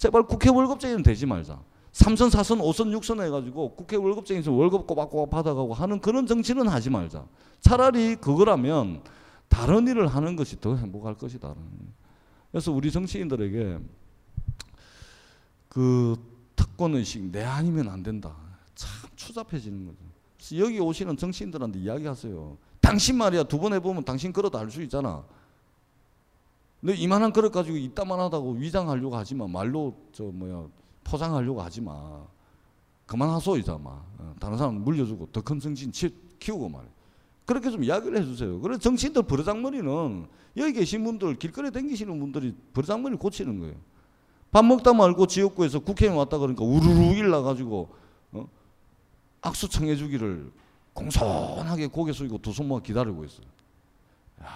제발 0.00 0.22
국회 0.22 0.48
월급쟁이는 0.48 1.02
되지 1.02 1.26
말자. 1.26 1.60
3선, 1.92 2.30
4선, 2.30 2.58
5선, 2.62 2.98
6선 2.98 3.22
해가지고 3.22 3.74
국회 3.76 3.96
월급쟁이에서 3.96 4.50
월급 4.50 4.86
꼬박꼬박 4.86 5.28
받아가고 5.28 5.74
하는 5.74 6.00
그런 6.00 6.26
정치는 6.26 6.68
하지 6.68 6.88
말자. 6.88 7.26
차라리 7.60 8.16
그거라면 8.16 9.02
다른 9.48 9.86
일을 9.86 10.06
하는 10.06 10.36
것이 10.36 10.58
더 10.58 10.74
행복할 10.74 11.16
것이다. 11.16 11.54
그래서 12.50 12.72
우리 12.72 12.90
정치인들에게 12.90 13.78
그 15.68 16.16
특권의식 16.56 17.24
내 17.30 17.44
아니면 17.44 17.90
안 17.90 18.02
된다. 18.02 18.34
참 18.74 19.10
추잡해지는 19.16 19.84
거죠. 19.84 19.98
여기 20.64 20.80
오시는 20.80 21.18
정치인들한테 21.18 21.78
이야기하세요. 21.78 22.56
당신 22.80 23.18
말이야 23.18 23.42
두 23.42 23.58
번 23.58 23.74
해보면 23.74 24.04
당신 24.04 24.32
그릇 24.32 24.54
알수 24.54 24.82
있잖아. 24.84 25.22
너 26.82 26.92
이만한 26.92 27.32
그릇 27.32 27.50
가지고 27.50 27.76
이따만하다고 27.76 28.52
위장하려고 28.52 29.16
하지 29.16 29.34
마. 29.34 29.46
말로 29.46 29.94
저 30.12 30.24
뭐야 30.24 30.66
포장하려고 31.04 31.60
하지 31.62 31.80
마. 31.80 32.24
그만하소 33.06 33.58
이제 33.58 33.70
마. 33.72 34.02
어, 34.18 34.34
다른 34.40 34.56
사람 34.56 34.76
물려주고 34.82 35.26
더 35.32 35.42
큰 35.42 35.58
정치인 35.60 35.92
키우고 36.38 36.68
말이야. 36.68 36.90
그렇게 37.44 37.70
좀 37.70 37.82
이야기를 37.82 38.18
해주세요. 38.18 38.60
그래 38.60 38.78
정치인들 38.78 39.24
버르장머리는 39.24 40.26
여기 40.56 40.72
계신 40.72 41.02
분들 41.04 41.36
길거리 41.38 41.70
댕기시는 41.70 42.18
분들이 42.20 42.54
버르장머리 42.72 43.16
고치는 43.16 43.58
거예요. 43.58 43.74
밥 44.52 44.64
먹다 44.64 44.92
말고 44.92 45.26
지역구에서 45.26 45.80
국회의원 45.80 46.18
왔다 46.18 46.38
그러니까 46.38 46.64
우르르 46.64 47.14
일나가지고 47.14 47.88
어? 48.32 48.48
악수 49.42 49.68
청해주기를 49.68 50.50
공손하게 50.92 51.88
고개 51.88 52.12
숙이고 52.12 52.38
두 52.38 52.52
손 52.52 52.68
모아 52.68 52.80
기다리고 52.80 53.24
있어요. 53.24 53.46
야, 54.42 54.46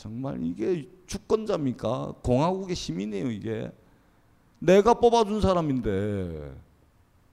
정말 0.00 0.42
이게 0.42 0.88
주권자입니까? 1.06 2.14
공화국의 2.22 2.74
시민이에요 2.74 3.30
이게. 3.30 3.70
내가 4.58 4.94
뽑아준 4.94 5.42
사람인데 5.42 6.54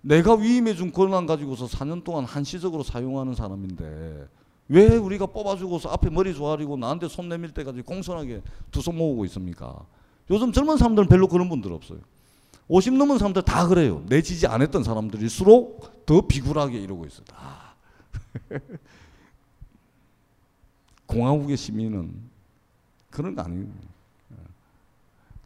내가 0.02 0.36
위임해준 0.36 0.92
권한 0.92 1.26
가지고서 1.26 1.66
4년 1.68 2.04
동안 2.04 2.26
한시적으로 2.26 2.84
사용하는 2.84 3.36
사람인데 3.36 4.28
왜 4.68 4.98
우리가 4.98 5.28
뽑아주고서 5.28 5.90
앞에 5.92 6.10
머리 6.10 6.34
조아리고 6.34 6.76
나한테 6.76 7.08
손 7.08 7.30
내밀 7.30 7.54
때까지 7.54 7.84
공손하게 7.84 8.42
두 8.70 8.82
손 8.82 8.98
모으고 8.98 9.24
있습니까? 9.26 9.86
요즘 10.30 10.52
젊은 10.52 10.76
사람들은 10.76 11.08
별로 11.08 11.30
그런 11.30 11.48
분들 11.48 11.72
없어요. 11.72 12.00
50 12.68 12.96
넘은 12.96 13.18
사람들 13.18 13.44
다 13.44 13.66
그래요. 13.70 14.04
내 14.08 14.22
지지 14.22 14.46
안 14.46 14.62
했던 14.62 14.84
사람들일수록 14.84 16.06
더 16.06 16.20
비굴하게 16.28 16.80
이러고 16.80 17.06
있어요. 17.06 17.24
다. 17.28 17.76
공화국의 21.08 21.56
시민은 21.56 22.36
그런 23.18 23.34
거 23.34 23.42
아니에요. 23.42 23.66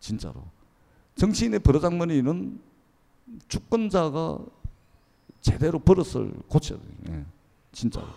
진짜로. 0.01 0.43
정치인의 1.15 1.61
버르장머리는 1.61 2.59
주권자가 3.47 4.39
제대로 5.39 5.80
버릇을 5.80 6.34
고쳐야 6.49 6.78
돼요. 6.78 6.91
예, 7.11 7.26
진짜로. 7.72 8.07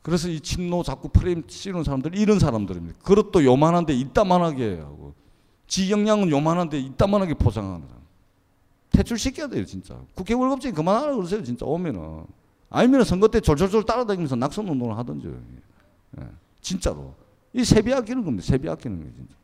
그래서 0.00 0.30
이 0.30 0.40
친노 0.40 0.82
자꾸 0.82 1.10
프레임 1.10 1.44
씌우는 1.46 1.84
사람들 1.84 2.16
이런 2.16 2.38
사람들입니다. 2.38 3.00
그릇도 3.00 3.44
요만한데 3.44 3.92
이따만하게 3.92 4.78
하고 4.78 5.12
지 5.66 5.90
역량은 5.90 6.30
요만한데 6.30 6.80
이따만하게 6.80 7.34
포장하는 7.34 7.86
사람. 7.86 8.02
퇴출시켜야 8.92 9.48
돼요 9.48 9.66
진짜. 9.66 10.00
국회 10.14 10.32
월급쟁이 10.32 10.72
그만하라 10.74 11.14
그러세요 11.16 11.42
진짜 11.42 11.66
오면은. 11.66 12.24
아니면 12.70 13.04
선거 13.04 13.28
때 13.28 13.40
졸졸졸 13.40 13.84
따라다니면서 13.84 14.36
낙선 14.36 14.68
운동을 14.68 14.96
하든지. 14.98 15.32
예, 16.20 16.26
진짜로. 16.60 17.14
이 17.52 17.64
세비 17.64 17.92
아끼는 17.92 18.24
겁니다. 18.24 18.44
세비 18.46 18.68
아끼는 18.68 18.98
거예요 18.98 19.12
진짜. 19.14 19.34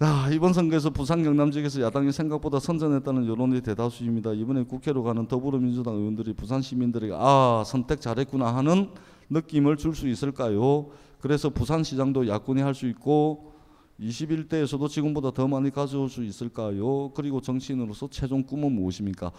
아, 0.00 0.28
이번 0.32 0.52
선거에서 0.52 0.90
부산 0.90 1.22
경남 1.22 1.50
지역에서 1.50 1.80
야당이 1.80 2.10
생각보다 2.12 2.58
선전했다는 2.58 3.26
여론이 3.26 3.60
대다수입니다. 3.62 4.32
이번에 4.32 4.64
국회로 4.64 5.02
가는 5.02 5.26
더불어민주당 5.28 5.94
의원들이 5.94 6.32
부산 6.32 6.60
시민들에게 6.62 7.12
아 7.16 7.62
선택 7.64 8.00
잘했구나 8.00 8.54
하는 8.56 8.90
느낌을 9.30 9.76
줄 9.76 9.94
수 9.94 10.08
있을까요? 10.08 10.90
그래서 11.20 11.48
부산시장도 11.48 12.28
야권이 12.28 12.60
할 12.60 12.74
수 12.74 12.86
있고 12.88 13.52
21대에서도 14.00 14.88
지금보다 14.88 15.30
더 15.30 15.46
많이 15.46 15.70
가져올 15.70 16.08
수 16.10 16.24
있을까요? 16.24 17.10
그리고 17.14 17.40
정치인으로서 17.40 18.08
최종 18.10 18.42
꿈은 18.42 18.72
무엇입니까? 18.72 19.30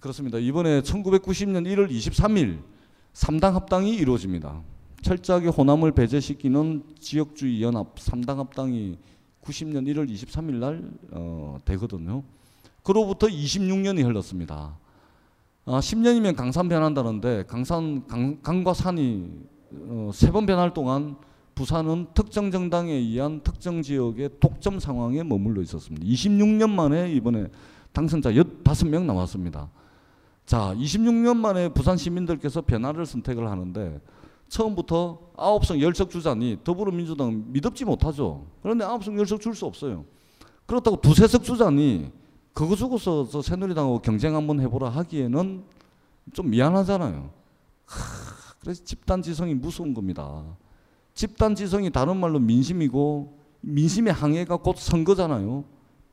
그렇습니다. 0.00 0.38
이번에 0.38 0.82
1990년 0.82 1.66
1월 1.66 1.90
23일 1.90 2.60
3당 3.12 3.52
합당이 3.52 3.94
이루어집니다. 3.96 4.62
철저하게 5.02 5.48
호남을 5.48 5.92
배제시키는 5.92 6.82
지역주의 6.98 7.62
연합 7.62 7.96
3당 7.96 8.36
합당이 8.36 8.98
90년 9.42 9.86
1월 9.86 10.10
23일 10.10 10.54
날 10.56 10.90
어, 11.12 11.58
되거든요. 11.64 12.22
그로부터 12.82 13.26
26년이 13.26 14.04
흘렀습니다. 14.04 14.78
아, 15.64 15.80
10년이면 15.80 16.36
강산 16.36 16.68
변한다는데 16.68 17.44
강산 17.46 18.06
강, 18.06 18.40
강과 18.42 18.74
산이 18.74 19.30
어, 19.72 20.10
세번 20.12 20.46
변할 20.46 20.74
동안 20.74 21.16
부산은 21.54 22.08
특정 22.14 22.50
정당에 22.50 22.92
의한 22.92 23.40
특정 23.42 23.80
지역의 23.80 24.30
독점 24.40 24.78
상황에 24.78 25.22
머물러 25.22 25.62
있었습니다. 25.62 26.06
26년 26.06 26.70
만에 26.70 27.10
이번에 27.12 27.48
당선자 27.92 28.30
15명 28.32 29.04
나왔습니다. 29.04 29.70
자, 30.46 30.72
26년 30.76 31.36
만에 31.36 31.68
부산 31.68 31.96
시민들께서 31.96 32.62
변화를 32.62 33.04
선택을 33.04 33.50
하는데 33.50 34.00
처음부터 34.48 35.18
아홉성 35.36 35.80
열석 35.80 36.08
주자니 36.08 36.60
더불어민주당 36.62 37.44
믿업지 37.48 37.84
못하죠. 37.84 38.46
그런데 38.62 38.84
아홉성 38.84 39.18
열석 39.18 39.40
줄 39.40 39.54
수 39.56 39.66
없어요. 39.66 40.04
그렇다고 40.66 41.00
두세 41.00 41.26
석 41.26 41.42
주자니 41.42 42.12
그거 42.52 42.76
주고서 42.76 43.28
저 43.28 43.42
새누리당하고 43.42 43.98
경쟁 43.98 44.36
한번 44.36 44.60
해보라 44.60 44.88
하기에는 44.90 45.64
좀 46.32 46.50
미안하잖아요. 46.50 47.30
하, 47.86 48.54
그래서 48.60 48.84
집단 48.84 49.22
지성이 49.22 49.52
무서운 49.54 49.94
겁니다. 49.94 50.44
집단 51.14 51.56
지성이 51.56 51.90
다른 51.90 52.16
말로 52.18 52.38
민심이고 52.38 53.36
민심의 53.62 54.12
항해가 54.12 54.58
곧 54.58 54.76
선거잖아요. 54.78 55.64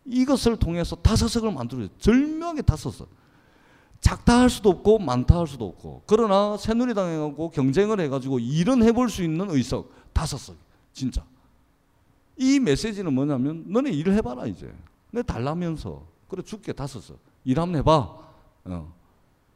이것을 0.05 0.57
통해서 0.57 0.95
다섯 0.95 1.27
석을 1.27 1.51
만들어요. 1.51 1.87
절묘하게 1.99 2.63
다섯 2.63 2.89
석. 2.91 3.22
작다 4.03 4.41
할 4.41 4.49
수도 4.49 4.69
없고 4.69 4.99
많다 4.99 5.39
할 5.39 5.47
수도 5.47 5.65
없고. 5.65 6.03
그러나 6.05 6.57
새누리당하고 6.57 7.49
경쟁을 7.49 8.01
해가지고 8.01 8.39
일은 8.39 8.83
해볼 8.83 9.09
수 9.09 9.23
있는 9.23 9.49
의석 9.49 9.91
다섯 10.11 10.37
석 10.37 10.57
진짜. 10.91 11.23
이 12.37 12.59
메시지는 12.59 13.13
뭐냐면 13.13 13.63
너네 13.67 13.91
일을 13.91 14.13
해봐라 14.15 14.45
이제. 14.45 14.71
내 15.11 15.23
달라면서. 15.23 16.03
그래 16.27 16.41
줄게 16.43 16.73
다섯 16.73 16.99
석일 16.99 17.59
한번 17.59 17.77
해봐. 17.79 18.17
어. 18.65 18.93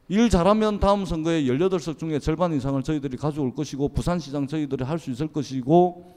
일 0.08 0.30
잘하면 0.30 0.80
다음 0.80 1.04
선거에 1.04 1.44
18석 1.44 2.00
중에 2.00 2.20
절반 2.20 2.54
이상을 2.54 2.82
저희들이 2.82 3.18
가져올 3.18 3.54
것이고 3.54 3.90
부산시장 3.90 4.48
저희들이 4.48 4.86
할 4.86 4.98
수 4.98 5.12
있을 5.12 5.28
것이고 5.28 6.17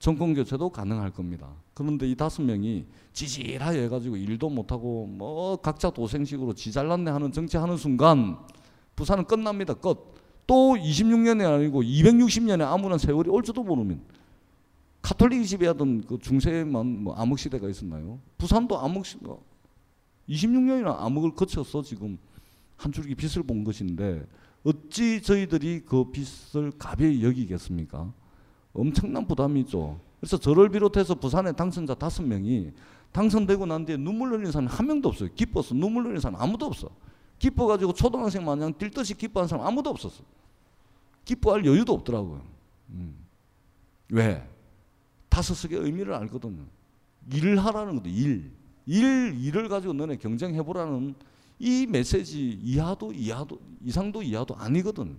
정권 0.00 0.32
교체도 0.32 0.70
가능할 0.70 1.10
겁니다. 1.10 1.54
그런데 1.74 2.10
이 2.10 2.16
다섯 2.16 2.40
명이 2.42 2.86
지질하게 3.12 3.84
해가지고 3.84 4.16
일도 4.16 4.48
못하고 4.48 5.06
뭐 5.06 5.56
각자 5.56 5.90
도생식으로 5.90 6.54
지잘났네 6.54 7.10
하는 7.10 7.30
정치하는 7.30 7.76
순간 7.76 8.38
부산은 8.96 9.24
끝납니다. 9.24 9.74
끝. 9.74 9.98
또 10.46 10.74
26년이 10.74 11.46
아니고 11.46 11.82
260년에 11.82 12.62
아무런 12.62 12.98
세월이 12.98 13.28
올지도 13.28 13.62
모르면 13.62 14.00
카톨릭 15.02 15.46
지배하던 15.46 16.04
그 16.06 16.18
중세만 16.18 17.04
뭐 17.04 17.14
암흑 17.14 17.38
시대가 17.38 17.68
있었나요? 17.68 18.18
부산도 18.38 18.80
암흑 18.80 19.04
시 19.04 19.18
26년이나 20.28 20.98
암흑을 20.98 21.34
거쳐서 21.34 21.82
지금 21.82 22.18
한 22.76 22.90
줄기 22.90 23.14
빛을 23.14 23.42
본 23.42 23.64
것인데 23.64 24.26
어찌 24.64 25.20
저희들이 25.20 25.82
그 25.84 26.10
빛을 26.10 26.72
가벼이 26.78 27.22
여기겠습니까? 27.22 28.12
엄청난 28.72 29.26
부담이죠. 29.26 30.00
그래서 30.20 30.36
저를 30.36 30.68
비롯해서 30.68 31.14
부산의 31.14 31.56
당선자 31.56 31.94
다섯 31.94 32.22
명이 32.22 32.72
당선되고 33.12 33.66
난 33.66 33.84
뒤에 33.84 33.96
눈물 33.96 34.32
흘리는 34.32 34.52
사람 34.52 34.68
한 34.68 34.86
명도 34.86 35.08
없어요. 35.08 35.28
기뻐서 35.34 35.74
눈물 35.74 36.04
흘리는 36.04 36.20
사람 36.20 36.40
아무도 36.40 36.66
없어. 36.66 36.90
기뻐가지고 37.38 37.94
초등학생 37.94 38.44
마냥 38.44 38.72
뛸 38.74 38.90
듯이 38.90 39.14
기뻐하는 39.14 39.48
사람 39.48 39.66
아무도 39.66 39.90
없었어. 39.90 40.22
기뻐할 41.24 41.64
여유도 41.64 41.92
없더라고요. 41.94 42.42
음. 42.90 43.16
왜? 44.10 44.46
다섯 45.28 45.54
석의 45.54 45.78
의미를 45.78 46.14
알거든요. 46.14 46.64
일을 47.32 47.58
하라는 47.64 47.96
것도 47.96 48.08
일. 48.08 48.50
일, 48.86 49.36
일을 49.40 49.68
가지고 49.68 49.92
너네 49.92 50.16
경쟁해보라는 50.16 51.14
이 51.58 51.86
메시지 51.86 52.58
이하도 52.62 53.12
이하도 53.12 53.60
이상도 53.84 54.22
이하도 54.22 54.56
아니거든. 54.56 55.18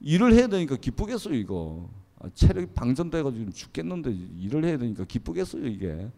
일을 0.00 0.34
해야 0.34 0.46
되니까 0.46 0.76
기쁘겠어요 0.76 1.34
이거. 1.34 1.88
아, 2.24 2.30
체력이 2.32 2.68
방전돼가지고 2.74 3.50
죽겠는데 3.50 4.10
일을 4.38 4.64
해야 4.64 4.78
되니까 4.78 5.04
기쁘겠어요 5.04 5.66
이게. 5.66 6.10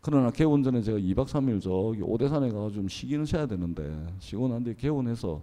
그러나 0.00 0.30
개원 0.30 0.62
전에 0.62 0.82
제가 0.82 0.98
2박 0.98 1.26
3일 1.26 1.60
저기 1.60 2.00
오대산에 2.02 2.50
가서 2.50 2.70
좀 2.70 2.88
쉬기는 2.88 3.26
쉬어야 3.26 3.46
되는데 3.46 4.06
쉬고 4.20 4.48
난 4.48 4.62
뒤에 4.64 4.74
개원해서 4.74 5.42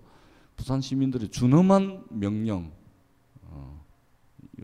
부산 0.55 0.81
시민들이 0.81 1.27
준엄한 1.27 2.05
명령 2.09 2.71
어, 3.43 3.79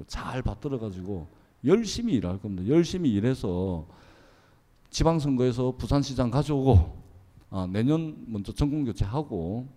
잘 0.08 0.42
받들어가지고 0.42 1.28
열심히 1.66 2.14
일할 2.14 2.40
겁니다. 2.40 2.68
열심히 2.68 3.12
일해서 3.12 3.86
지방선거에서 4.90 5.76
부산시장 5.78 6.32
가져오고 6.32 6.98
아, 7.52 7.68
내년 7.70 8.26
먼저 8.28 8.54
정권 8.54 8.86
교체하고 8.86 9.68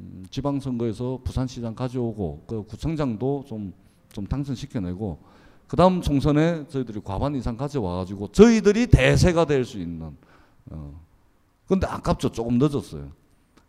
음, 0.00 0.26
지방선거에서 0.30 1.20
부산시장 1.24 1.74
가져오고 1.74 2.44
그 2.46 2.64
구청장도 2.64 3.44
좀, 3.46 3.72
좀 4.12 4.26
당선시켜내고 4.26 5.18
그 5.66 5.76
다음 5.76 6.00
총선에 6.02 6.66
저희들이 6.68 7.00
과반 7.02 7.34
이상 7.34 7.56
가져와가지고 7.56 8.28
저희들이 8.28 8.88
대세가 8.88 9.44
될 9.44 9.64
수 9.64 9.78
있는 9.78 10.16
어. 10.70 11.00
근데 11.66 11.86
아깝죠 11.86 12.30
조금 12.30 12.58
늦었어요 12.58 13.10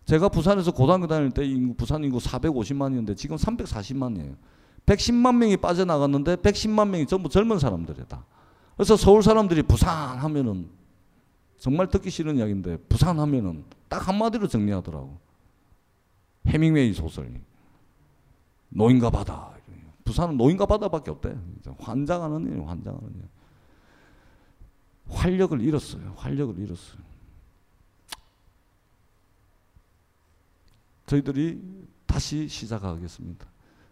제가 0.05 0.29
부산에서 0.29 0.71
고등학교 0.71 1.07
다닐 1.07 1.31
때 1.31 1.45
인구, 1.45 1.75
부산 1.75 2.03
인구 2.03 2.17
450만이었는데 2.17 3.15
지금 3.15 3.37
340만이에요 3.37 4.35
110만 4.85 5.37
명이 5.37 5.57
빠져나갔는데 5.57 6.35
110만 6.37 6.89
명이 6.89 7.07
전부 7.07 7.29
젊은 7.29 7.57
사람들이다 7.57 8.25
그래서 8.75 8.97
서울 8.97 9.23
사람들이 9.23 9.63
부산 9.63 10.17
하면은 10.17 10.69
정말 11.57 11.87
듣기 11.87 12.09
싫은 12.09 12.37
이야기인데 12.37 12.75
부산 12.89 13.19
하면은 13.19 13.63
딱 13.87 14.07
한마디로 14.07 14.47
정리하더라고. 14.47 15.17
해밍웨이 16.47 16.93
소설. 16.93 17.39
노인과 18.67 19.09
바다. 19.11 19.52
부산은 20.03 20.37
노인과 20.37 20.65
바다밖에 20.65 21.11
없대. 21.11 21.35
환장하는 21.79 22.51
일, 22.51 22.67
환장하는 22.67 23.09
일. 23.15 23.23
활력을 25.09 25.61
잃었어요. 25.61 26.13
활력을 26.15 26.59
잃었어요. 26.59 27.01
저희들이 31.05 31.61
다시 32.05 32.47
시작하겠습니다. 32.47 33.45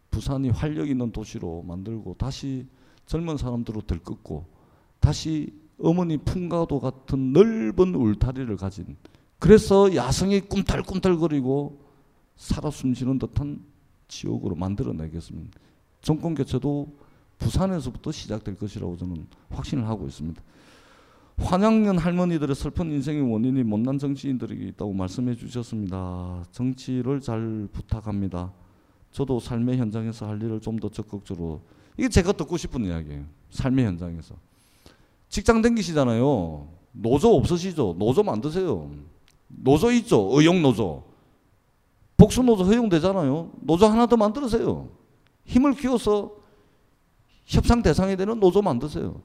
부산이 0.09 0.49
활력 0.49 0.89
있는 0.89 1.11
도시로 1.11 1.63
만들고 1.63 2.15
다시 2.17 2.67
젊은 3.05 3.37
사람들로 3.37 3.81
들끓고 3.81 4.45
다시 4.99 5.53
어머니 5.79 6.17
풍가도 6.17 6.79
같은 6.79 7.33
넓은 7.33 7.95
울타리를 7.95 8.55
가진 8.57 8.97
그래서 9.39 9.95
야성이 9.95 10.41
꿈틀꿈틀거리고 10.41 11.81
살아 12.35 12.69
숨쉬는 12.69 13.17
듯한 13.17 13.63
지옥으로 14.07 14.55
만들어내겠습니다. 14.55 15.59
정권 16.01 16.35
교체도 16.35 16.87
부산에서부터 17.39 18.11
시작될 18.11 18.55
것이라고 18.55 18.97
저는 18.97 19.25
확신을 19.49 19.87
하고 19.87 20.07
있습니다. 20.07 20.41
환양년 21.37 21.97
할머니들의 21.97 22.55
슬픈 22.55 22.91
인생의 22.91 23.31
원인이 23.31 23.63
못난 23.63 23.97
정치인들에게 23.97 24.63
있다고 24.67 24.93
말씀해 24.93 25.35
주셨습니다. 25.35 26.43
정치를 26.51 27.19
잘 27.19 27.67
부탁합니다. 27.71 28.51
저도 29.11 29.39
삶의 29.39 29.77
현장에서 29.77 30.27
할 30.27 30.41
일을 30.41 30.59
좀 30.61 30.79
더 30.79 30.89
적극적으로 30.89 31.61
이게 31.97 32.07
제가 32.09 32.31
듣고 32.31 32.57
싶은 32.57 32.85
이야기예요. 32.85 33.25
삶의 33.49 33.85
현장에서. 33.85 34.35
직장 35.29 35.61
댕기시잖아요. 35.61 36.67
노조 36.93 37.35
없으시죠? 37.35 37.95
노조 37.97 38.23
만드세요. 38.23 38.89
노조 39.47 39.91
있죠? 39.91 40.29
의용 40.33 40.61
노조. 40.61 41.03
복수 42.17 42.43
노조 42.43 42.63
허용되잖아요. 42.63 43.51
노조 43.61 43.87
하나 43.87 44.05
더 44.05 44.15
만들으세요. 44.15 44.89
힘을 45.51 45.73
키워서 45.73 46.33
협상 47.45 47.81
대상이 47.81 48.15
되는 48.15 48.39
노조 48.39 48.61
만드세요. 48.61 49.21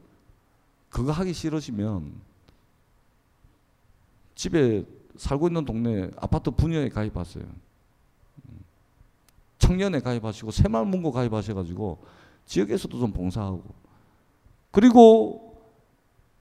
그거 0.89 1.13
하기 1.13 1.33
싫으시면 1.33 2.21
집에 4.35 4.85
살고 5.17 5.47
있는 5.47 5.65
동네 5.65 6.11
아파트 6.17 6.51
분야에 6.51 6.89
가입하세요. 6.89 7.45
청년에 9.59 10.01
가입하시고 10.01 10.51
새마을문고 10.51 11.13
가입하셔가지고 11.13 12.05
지역에서도 12.45 12.99
좀 12.99 13.13
봉사하고 13.13 13.63
그리고 14.73 15.63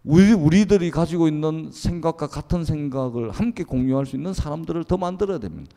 우리, 0.03 0.33
우리들이 0.33 0.89
가지고 0.89 1.27
있는 1.27 1.71
생각과 1.71 2.27
같은 2.27 2.65
생각을 2.65 3.31
함께 3.31 3.63
공유할 3.63 4.05
수 4.07 4.15
있는 4.15 4.33
사람들을 4.33 4.83
더 4.85 4.97
만들어야 4.97 5.39
됩니다. 5.39 5.71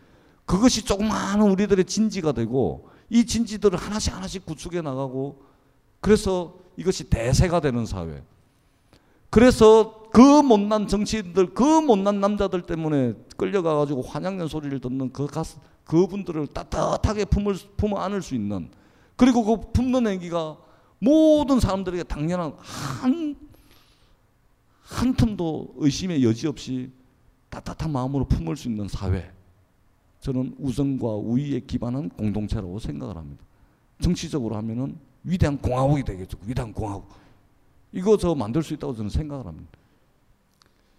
그것이 0.47 0.85
조그마한 0.85 1.43
우리들의 1.43 1.85
진지가 1.85 2.33
되고 2.33 2.89
이 3.11 3.25
진지들을 3.25 3.79
하나씩 3.79 4.15
하나씩 4.15 4.45
구축해 4.45 4.81
나가고 4.81 5.43
그래서 6.01 6.59
이것이 6.77 7.05
대세가 7.05 7.61
되는 7.61 7.87
사회. 7.87 8.23
그래서 9.31 10.09
그 10.13 10.21
못난 10.21 10.89
정치인들, 10.89 11.55
그 11.55 11.63
못난 11.63 12.21
남자들 12.21 12.63
때문에 12.63 13.15
끌려가 13.37 13.77
가지고 13.77 14.03
환양연 14.03 14.49
소리를 14.49 14.79
듣는 14.81 15.13
그 15.13 15.27
가스, 15.27 15.59
그분들을 15.85 16.47
따뜻하게 16.49 17.25
품을 17.27 17.57
품어 17.77 17.99
안을 17.99 18.23
수 18.23 18.35
있는 18.35 18.71
그리고 19.17 19.45
그 19.45 19.73
품는 19.73 20.07
행기가 20.07 20.59
모든 20.99 21.61
사람들에게 21.61 22.05
당연한 22.05 22.55
한, 22.59 23.37
한 24.83 25.15
틈도 25.15 25.75
의심의 25.77 26.25
여지 26.25 26.47
없이 26.47 26.91
따뜻한 27.49 27.91
마음으로 27.91 28.27
품을 28.27 28.57
수 28.57 28.69
있는 28.69 28.89
사회. 28.89 29.31
저는 30.29 30.55
우정과 30.59 31.07
우위에 31.14 31.61
기반한 31.61 32.11
공동체라고 32.11 32.79
생각을 32.79 33.16
합니다. 33.16 33.43
정치적으로 33.99 34.57
하면은 34.57 34.99
위대한 35.24 35.57
공화국이 35.57 36.05
되겠죠. 36.05 36.37
위대한 36.45 36.70
공화국. 36.70 37.09
이거 37.93 38.14
저 38.18 38.35
만들 38.35 38.62
수 38.62 38.74
있다고 38.74 38.95
저는 38.95 39.09
생각을 39.09 39.47
합니다. 39.47 39.70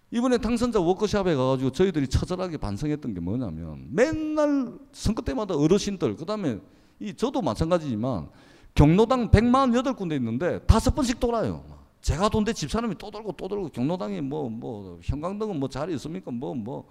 이번에 0.10 0.40
당선자 0.40 0.80
워크숍에 0.80 1.36
가가지고 1.36 1.72
저희들이 1.72 2.08
처절하게 2.08 2.58
반성했던 2.58 3.14
게 3.14 3.20
뭐냐면 3.20 3.86
맨날 3.92 4.74
선거 4.92 5.22
때마다 5.22 5.56
어르신들 5.56 6.16
그다음에 6.16 6.60
이 7.00 7.14
저도 7.14 7.44
마찬가지지만 7.44 8.30
경로당 8.74 9.30
148군데 9.30 10.14
있는데 10.16 10.58
다섯 10.66 10.96
번씩 10.96 11.20
돌아요. 11.20 11.64
제가 12.02 12.30
돈데 12.30 12.54
집사람이 12.54 12.96
또 12.98 13.12
돌고 13.12 13.34
또 13.34 13.48
돌고 13.48 13.70
경로당이 13.70 14.22
뭐 14.22 14.50
뭐 14.50 15.00
형광등은 15.04 15.60
뭐잘 15.60 15.92
있습니까? 15.92 16.32
뭐뭐 16.32 16.56
뭐 16.56 16.90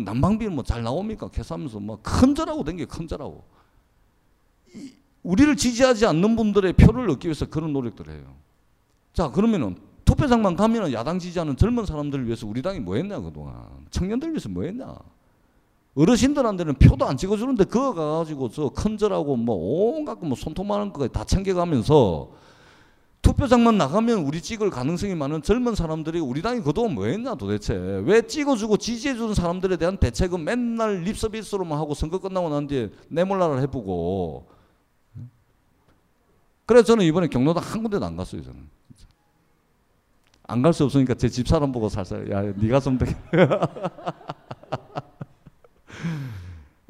난방비는 0.00 0.54
뭐 0.54 0.64
잘 0.64 0.82
나옵니까? 0.82 1.28
계산하면서 1.28 1.80
뭐 1.80 1.98
큰절하고 2.02 2.64
댕겨 2.64 2.86
큰절하고 2.86 3.44
우리를 5.22 5.56
지지하지 5.56 6.06
않는 6.06 6.34
분들의 6.36 6.72
표를 6.74 7.08
얻기 7.10 7.28
위해서 7.28 7.46
그런 7.46 7.72
노력들을 7.72 8.12
해요. 8.12 8.24
자 9.12 9.30
그러면은 9.30 9.76
투표장만 10.04 10.56
가면은 10.56 10.92
야당 10.92 11.18
지지하는 11.18 11.56
젊은 11.56 11.86
사람들을 11.86 12.26
위해서 12.26 12.46
우리 12.46 12.60
당이 12.60 12.80
뭐 12.80 12.96
했냐 12.96 13.20
그동안 13.20 13.54
청년들 13.90 14.30
위해서 14.30 14.48
뭐 14.48 14.64
했냐 14.64 14.96
어르신들한테는 15.94 16.74
표도 16.74 17.06
안 17.06 17.16
찍어주는데 17.16 17.64
그거 17.64 17.92
가가지고 17.94 18.48
저 18.50 18.68
큰절하고 18.70 19.36
뭐 19.36 19.54
온갖 19.54 20.18
뭐 20.22 20.34
손톱만한 20.36 20.92
거까지 20.92 21.12
다 21.12 21.22
챙겨가면서 21.24 22.30
투표장만 23.22 23.78
나가면 23.78 24.18
우리 24.24 24.42
찍을 24.42 24.70
가능성이 24.70 25.14
많은 25.14 25.42
젊은 25.42 25.76
사람들이 25.76 26.18
우리 26.18 26.42
당이 26.42 26.60
그동안 26.62 26.94
뭐 26.94 27.06
했냐 27.06 27.36
도대체? 27.36 27.74
왜 28.04 28.26
찍어주고 28.26 28.78
지지해주는 28.78 29.34
사람들에 29.34 29.76
대한 29.76 29.96
대책은 29.96 30.42
맨날 30.42 31.02
립서비스로만 31.02 31.78
하고 31.78 31.94
선거 31.94 32.18
끝나고 32.18 32.48
난 32.48 32.66
뒤에 32.66 32.90
내몰라를 33.08 33.60
해보고. 33.62 34.48
그래서 36.66 36.84
저는 36.86 37.04
이번에 37.04 37.28
경로당 37.28 37.62
한 37.64 37.82
군데도 37.82 38.04
안 38.04 38.16
갔어요 38.16 38.42
저는. 38.42 38.68
안 40.48 40.60
갈 40.60 40.72
수 40.74 40.84
없으니까 40.84 41.14
제 41.14 41.28
집사람 41.28 41.70
보고 41.72 41.88
살살 41.88 42.28
야좀 42.30 42.98
되게 42.98 43.14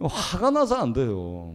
화가 0.03 0.51
나서 0.51 0.76
안 0.76 0.93
돼요. 0.93 1.55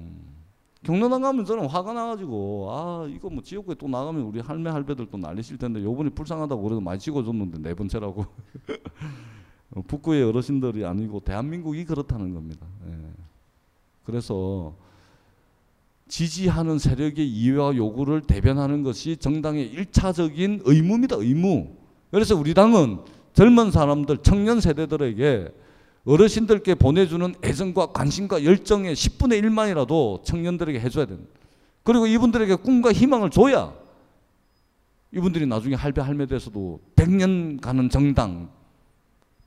경로당 0.87 1.21
가면 1.21 1.43
저는 1.43 1.67
화가 1.67 1.91
나가지고 1.91 2.69
아 2.71 3.07
이거 3.09 3.29
뭐 3.29 3.43
지역구에 3.43 3.75
또 3.75 3.89
나가면 3.89 4.21
우리 4.21 4.39
할매 4.39 4.69
할배들 4.69 5.07
또 5.11 5.17
난리칠 5.17 5.57
텐데 5.57 5.83
요번에 5.83 6.09
불쌍하다고 6.09 6.63
그래도 6.63 6.79
많이 6.79 6.97
찍어줬는데 6.97 7.59
네 7.59 7.73
번째라고 7.73 8.25
북구의 9.85 10.23
어르신들이 10.23 10.85
아니고 10.85 11.19
대한민국이 11.19 11.83
그렇다는 11.83 12.33
겁니다. 12.33 12.65
예. 12.87 12.93
그래서 14.05 14.75
지지하는 16.07 16.79
세력의 16.79 17.27
이해와 17.27 17.75
요구를 17.75 18.21
대변하는 18.21 18.83
것이 18.83 19.17
정당의 19.17 19.67
일차적인 19.67 20.61
의무입니다. 20.63 21.17
의무. 21.17 21.67
그래서 22.11 22.33
우리 22.33 22.53
당은 22.53 22.99
젊은 23.33 23.71
사람들, 23.71 24.19
청년 24.19 24.61
세대들에게 24.61 25.53
어르신들께 26.07 26.75
보내주는 26.75 27.35
애정과 27.43 27.87
관심과 27.87 28.45
열정의 28.45 28.95
10분의 28.95 29.43
1만이라도 29.43 30.23
청년들에게 30.23 30.79
해줘야 30.79 31.05
됩니다. 31.05 31.29
그리고 31.83 32.07
이분들에게 32.07 32.55
꿈과 32.55 32.93
희망을 32.93 33.29
줘야 33.29 33.73
이분들이 35.11 35.45
나중에 35.45 35.75
할배 35.75 35.99
할매 35.99 36.25
돼서도 36.25 36.79
100년 36.95 37.59
가는 37.59 37.89
정당 37.89 38.49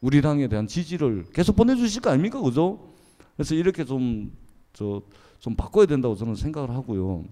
우리 0.03 0.21
당에 0.21 0.49
대한 0.49 0.67
지지를 0.67 1.25
계속 1.33 1.57
보내주실 1.57 2.03
거 2.03 2.11
아닙니까? 2.11 2.39
그죠? 2.41 2.93
그래서 3.37 3.55
이렇게 3.55 3.85
좀, 3.85 4.31
저, 4.75 5.03
좀 5.39 5.57
바꿔야 5.57 5.87
된다고 5.87 6.15
저는 6.15 6.35
생각을 6.35 6.71
하고요. 6.71 7.25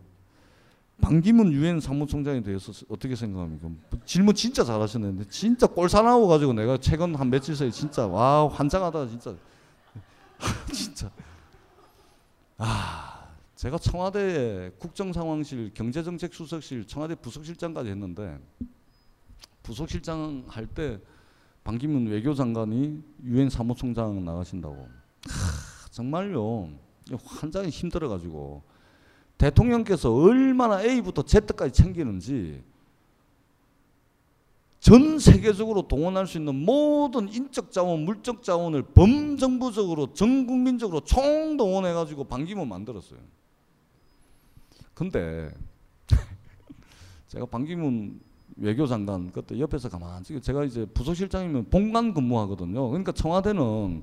반기문 1.01 1.53
유엔 1.53 1.81
사무총장에 1.81 2.43
대해서 2.43 2.73
어떻게 2.89 3.15
생각합니까? 3.15 3.69
질문 4.05 4.35
진짜 4.35 4.65
잘하셨는데 4.65 5.25
진짜 5.29 5.67
꼴사나워 5.67 6.27
가지고 6.27 6.53
내가 6.53 6.77
최근 6.79 7.15
한 7.15 7.31
며칠 7.31 7.55
사이 7.55 7.71
진짜 7.71 8.07
와 8.07 8.49
환장하다 8.49 9.07
진짜. 9.09 9.35
진짜. 10.73 11.11
아 12.57 13.29
제가 13.55 13.79
청와대 13.79 14.73
국정상황실 14.79 15.73
경제정책 15.75 16.35
수석실 16.35 16.87
청와대 16.87 17.15
부속실장까지 17.15 17.91
했는데 17.91 18.39
부속실장 19.63 20.45
할 20.49 20.67
때 20.67 20.99
반기문 21.65 22.07
외교장관이 22.07 23.03
유엔 23.25 23.51
사무총장 23.51 24.25
나가신다고. 24.25 24.75
하, 24.75 25.91
정말요. 25.91 26.71
환장이 27.25 27.69
힘들어 27.69 28.09
가지고 28.09 28.63
대통령께서 29.39 30.13
얼마나 30.13 30.83
A부터 30.83 31.23
Z까지 31.23 31.73
챙기는지 31.73 32.63
전 34.81 35.19
세계적으로 35.19 35.87
동원할 35.89 36.27
수 36.27 36.39
있는 36.39 36.55
모든 36.55 37.33
인적 37.33 37.73
자원, 37.73 38.05
물적 38.05 38.43
자원을 38.43 38.83
범정부적으로 38.83 40.13
전 40.15 40.47
국민적으로 40.47 41.01
총동원해 41.01 41.93
가지고 41.93 42.25
반기문 42.25 42.69
만들었어요. 42.69 43.21
근데 44.95 45.53
제가 47.29 47.47
반기문 47.47 48.21
외교 48.59 48.87
장관 48.87 49.31
그때 49.31 49.59
옆에서 49.59 49.89
가만히 49.89 50.41
제가 50.41 50.65
이제 50.65 50.85
부서실장이면 50.87 51.67
본관 51.71 52.13
근무하거든요. 52.13 52.89
그러니까 52.89 53.13
청와대는 53.13 54.03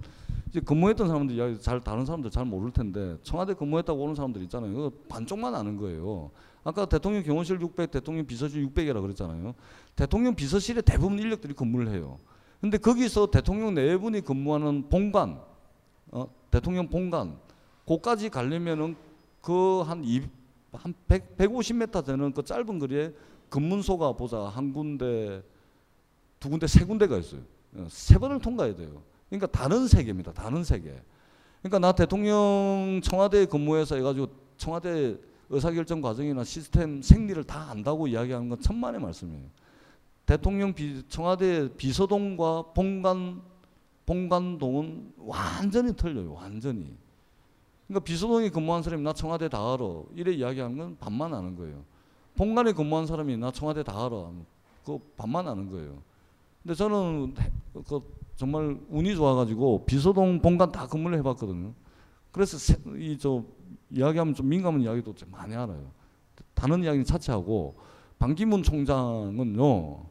이제 0.49 0.61
근무했던 0.61 1.07
사람들이 1.07 1.59
잘 1.59 1.81
다른 1.81 2.05
사람들 2.05 2.31
잘 2.31 2.45
모를 2.45 2.71
텐데 2.71 3.17
청와대 3.23 3.53
근무했다고 3.53 4.01
오는 4.01 4.15
사람들 4.15 4.41
있잖아요. 4.43 4.89
반쪽만 5.09 5.53
아는 5.53 5.75
거예요. 5.77 6.31
아까 6.63 6.85
대통령 6.85 7.21
경호실 7.23 7.59
600, 7.61 7.91
대통령 7.91 8.25
비서실 8.25 8.65
600이라 8.67 9.01
그랬잖아요. 9.01 9.53
대통령 9.95 10.33
비서실에 10.33 10.81
대부분 10.81 11.19
인력들이 11.19 11.53
근무를 11.53 11.89
해요. 11.89 12.17
근데 12.61 12.77
거기서 12.77 13.29
대통령 13.29 13.75
네 13.75 13.97
분이 13.97 14.21
근무하는 14.21 14.89
본관, 14.89 15.39
어, 16.11 16.27
대통령 16.49 16.87
본관, 16.87 17.37
거까지 17.85 18.29
가려면은 18.29 18.95
그한 19.41 20.03
한 20.71 20.93
100, 21.07 21.37
150m 21.37 22.05
되는 22.05 22.31
그 22.33 22.43
짧은 22.43 22.79
거리에 22.79 23.13
근문소가 23.49 24.13
보자 24.13 24.39
한 24.41 24.73
군데, 24.73 25.43
두 26.39 26.49
군데, 26.49 26.67
세 26.67 26.85
군데가 26.85 27.17
있어요. 27.17 27.41
어, 27.75 27.87
세 27.89 28.17
번을 28.17 28.39
통과해야 28.39 28.75
돼요. 28.75 29.01
그러니까 29.29 29.47
다른 29.47 29.87
세계입니다. 29.87 30.33
다른 30.33 30.63
세계. 30.63 31.01
그러니까 31.61 31.79
나 31.79 31.91
대통령 31.91 33.01
청와대 33.03 33.45
근무해서 33.45 33.95
해가지고 33.95 34.27
청와대 34.57 35.17
의사결정 35.49 36.01
과정이나 36.01 36.43
시스템 36.43 37.01
생리를 37.01 37.43
다 37.43 37.69
안다고 37.71 38.07
이야기하는 38.07 38.49
건 38.49 38.59
천만의 38.61 39.01
말씀이에요. 39.01 39.45
대통령 40.25 40.73
비, 40.73 41.03
청와대 41.07 41.69
비서동과 41.75 42.73
본관 42.73 43.41
본관동은 44.05 45.13
완전히 45.17 45.95
틀려요. 45.95 46.33
완전히. 46.33 46.95
그러니까 47.87 48.03
비서동에 48.03 48.49
근무한 48.49 48.83
사람이 48.83 49.03
나 49.03 49.13
청와대 49.13 49.49
다 49.49 49.57
알아. 49.57 50.03
이래 50.15 50.31
이야기하는 50.31 50.77
건 50.77 50.97
반만 50.99 51.33
아는 51.33 51.55
거예요. 51.55 51.83
본관에 52.35 52.73
근무한 52.73 53.05
사람이 53.05 53.37
나 53.37 53.51
청와대 53.51 53.83
다 53.83 54.05
알아. 54.05 54.31
그 54.85 54.99
반만 55.17 55.47
아는 55.47 55.69
거예요. 55.69 56.01
근데 56.63 56.75
저는 56.75 57.33
그 57.87 58.01
정말 58.35 58.77
운이 58.89 59.15
좋아가지고 59.15 59.85
비서동 59.85 60.41
본관 60.41 60.71
다 60.71 60.87
근무를 60.87 61.17
해봤거든요. 61.19 61.73
그래서 62.31 62.57
이 62.97 63.17
저 63.19 63.43
이야기하면 63.91 64.33
좀 64.33 64.49
민감한 64.49 64.81
이야기도 64.81 65.13
좀 65.15 65.29
많이 65.31 65.55
알아요. 65.55 65.91
다른 66.53 66.83
이야기는 66.83 67.05
차치하고 67.05 67.75
반기문 68.17 68.63
총장은요 68.63 70.03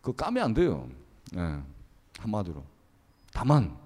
그 0.00 0.12
까면 0.14 0.44
안 0.44 0.54
돼요. 0.54 0.88
네, 1.32 1.58
한마디로. 2.18 2.62
다만 3.32 3.76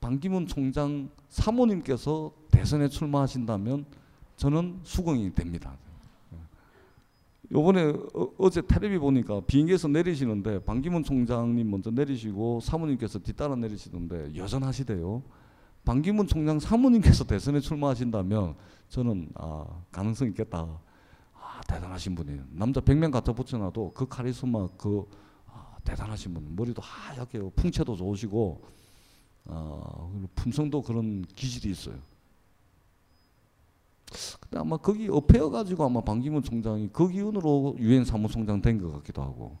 반기문 0.00 0.46
총장 0.46 1.08
사모님께서 1.28 2.32
대선에 2.50 2.88
출마하신다면 2.88 3.86
저는 4.36 4.80
수긍이 4.82 5.34
됩니다. 5.34 5.76
요번에 7.52 7.92
어, 8.14 8.50
제 8.50 8.62
텔레비 8.62 8.98
보니까 8.98 9.42
비행기에서 9.46 9.86
내리시는데 9.88 10.64
반기문 10.64 11.04
총장님 11.04 11.70
먼저 11.70 11.90
내리시고 11.90 12.60
사모님께서 12.60 13.18
뒤따라 13.18 13.54
내리시던데 13.56 14.34
여전하시대요. 14.34 15.22
반기문 15.84 16.26
총장 16.26 16.58
사모님께서 16.58 17.24
대선에 17.24 17.60
출마하신다면 17.60 18.54
저는 18.88 19.30
아, 19.34 19.66
가능성 19.90 20.28
있겠다. 20.28 20.80
아, 21.34 21.60
대단하신 21.68 22.14
분이에요. 22.14 22.44
남자 22.52 22.80
100명 22.80 23.10
갖다 23.12 23.32
붙여놔도 23.32 23.92
그 23.92 24.08
카리스마 24.08 24.68
그 24.78 25.04
아, 25.46 25.76
대단하신 25.84 26.32
분. 26.32 26.56
머리도 26.56 26.80
하얗게 26.80 27.38
풍채도 27.54 27.96
좋으시고 27.96 28.64
어, 29.44 30.26
품성도 30.34 30.80
그런 30.80 31.22
기질이 31.22 31.70
있어요. 31.70 31.96
근데 34.40 34.58
아마 34.58 34.76
거기 34.76 35.08
업해어 35.08 35.50
가지고 35.50 35.84
아마 35.84 36.00
반기문 36.00 36.42
총장이 36.42 36.90
그 36.92 37.08
기운으로 37.08 37.76
유엔 37.78 38.04
사무총장 38.04 38.60
된 38.62 38.78
것 38.80 38.92
같기도 38.92 39.22
하고 39.22 39.58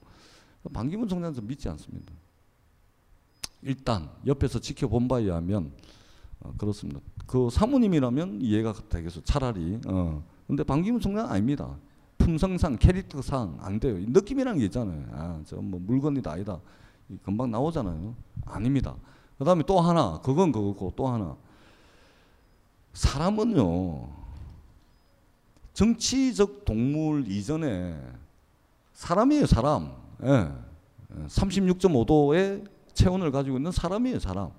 반기문 0.72 1.08
총장은 1.08 1.34
좀 1.34 1.46
믿지 1.46 1.68
않습니다. 1.68 2.12
일단 3.62 4.10
옆에서 4.26 4.58
지켜본 4.58 5.08
바에 5.08 5.22
의하면 5.24 5.72
어, 6.40 6.52
그렇습니다. 6.58 7.00
그 7.26 7.48
사모님이라면 7.50 8.40
이해가 8.42 8.72
되겠어. 8.88 9.22
차라리. 9.22 9.78
어. 9.86 10.22
근데 10.46 10.64
반기문 10.64 11.00
총장 11.00 11.30
아닙니다. 11.30 11.76
품성상 12.18 12.78
캐릭터상 12.78 13.58
안 13.60 13.78
돼요. 13.80 13.96
느낌이라는 13.98 14.58
게 14.58 14.64
있잖아요. 14.66 15.06
아, 15.12 15.40
저뭐 15.46 15.62
물건이다 15.62 16.30
아니다. 16.32 16.60
금방 17.22 17.50
나오잖아요. 17.50 18.14
아닙니다. 18.46 18.94
그다음에 19.38 19.62
또 19.66 19.80
하나, 19.80 20.20
그건 20.22 20.52
그거고 20.52 20.92
또 20.96 21.08
하나. 21.08 21.36
사람은요. 22.92 24.21
정치적 25.72 26.64
동물 26.64 27.26
이전에 27.28 27.98
사람이에요, 28.92 29.46
사람. 29.46 29.92
예. 30.22 30.50
36.5도의 31.26 32.66
체온을 32.94 33.30
가지고 33.30 33.56
있는 33.56 33.72
사람이에요, 33.72 34.18
사람. 34.18 34.50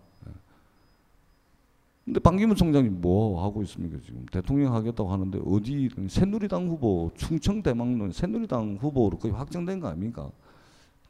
근데 2.06 2.20
반기문 2.20 2.58
총장이 2.58 2.90
뭐 2.90 3.42
하고 3.46 3.64
있습니까 3.64 3.98
지금 4.06 4.26
대통령 4.26 4.74
하겠다고 4.76 5.10
하는데 5.10 5.40
어디 5.46 5.90
새누리당 6.10 6.68
후보 6.68 7.10
충청 7.16 7.64
대망론 7.64 8.12
새누리당 8.12 8.80
후보로 8.82 9.20
거의 9.20 9.34
확정된 9.34 9.80
거 9.80 9.88
아닙니까? 9.88 10.30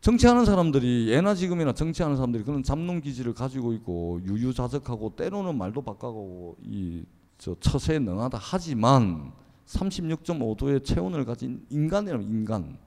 정치하는 0.02 0.46
사람들이 0.46 1.10
예나 1.10 1.34
지금이나 1.34 1.74
정치하는 1.74 2.16
사람들이 2.16 2.44
그런 2.44 2.62
잡놈 2.62 3.02
기질을 3.02 3.34
가지고 3.34 3.74
있고 3.74 4.20
유유자적하고 4.24 5.16
때로는 5.16 5.58
말도 5.58 5.82
바꿔고 5.82 6.58
이 6.62 7.04
저 7.44 7.54
처세에 7.60 8.00
능하다 8.00 8.38
하지만 8.42 9.34
36.5도의 9.66 10.84
체온을 10.84 11.26
가진 11.26 11.66
인간이라면 11.70 12.28
인간 12.28 12.78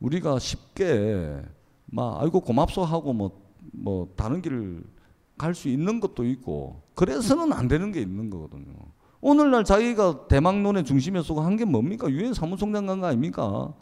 우리가 0.00 0.38
쉽게 0.38 1.42
막 1.86 2.20
아이고 2.20 2.40
고맙소 2.40 2.84
하고 2.84 3.12
뭐뭐 3.12 3.40
뭐 3.72 4.08
다른 4.16 4.40
길을 4.42 4.84
갈 5.36 5.54
수 5.54 5.68
있는 5.68 6.00
것도 6.00 6.24
있고 6.24 6.82
그래서는 6.94 7.52
안 7.52 7.68
되는 7.68 7.92
게 7.92 8.00
있는 8.00 8.28
거거든요. 8.28 8.72
오늘날 9.20 9.64
자기가 9.64 10.26
대망론의 10.28 10.84
중심에 10.84 11.22
서고 11.22 11.40
한 11.40 11.56
게 11.56 11.64
뭡니까? 11.64 12.10
유엔 12.10 12.34
사무총장 12.34 12.86
간거 12.86 13.06
아닙니까? 13.06 13.72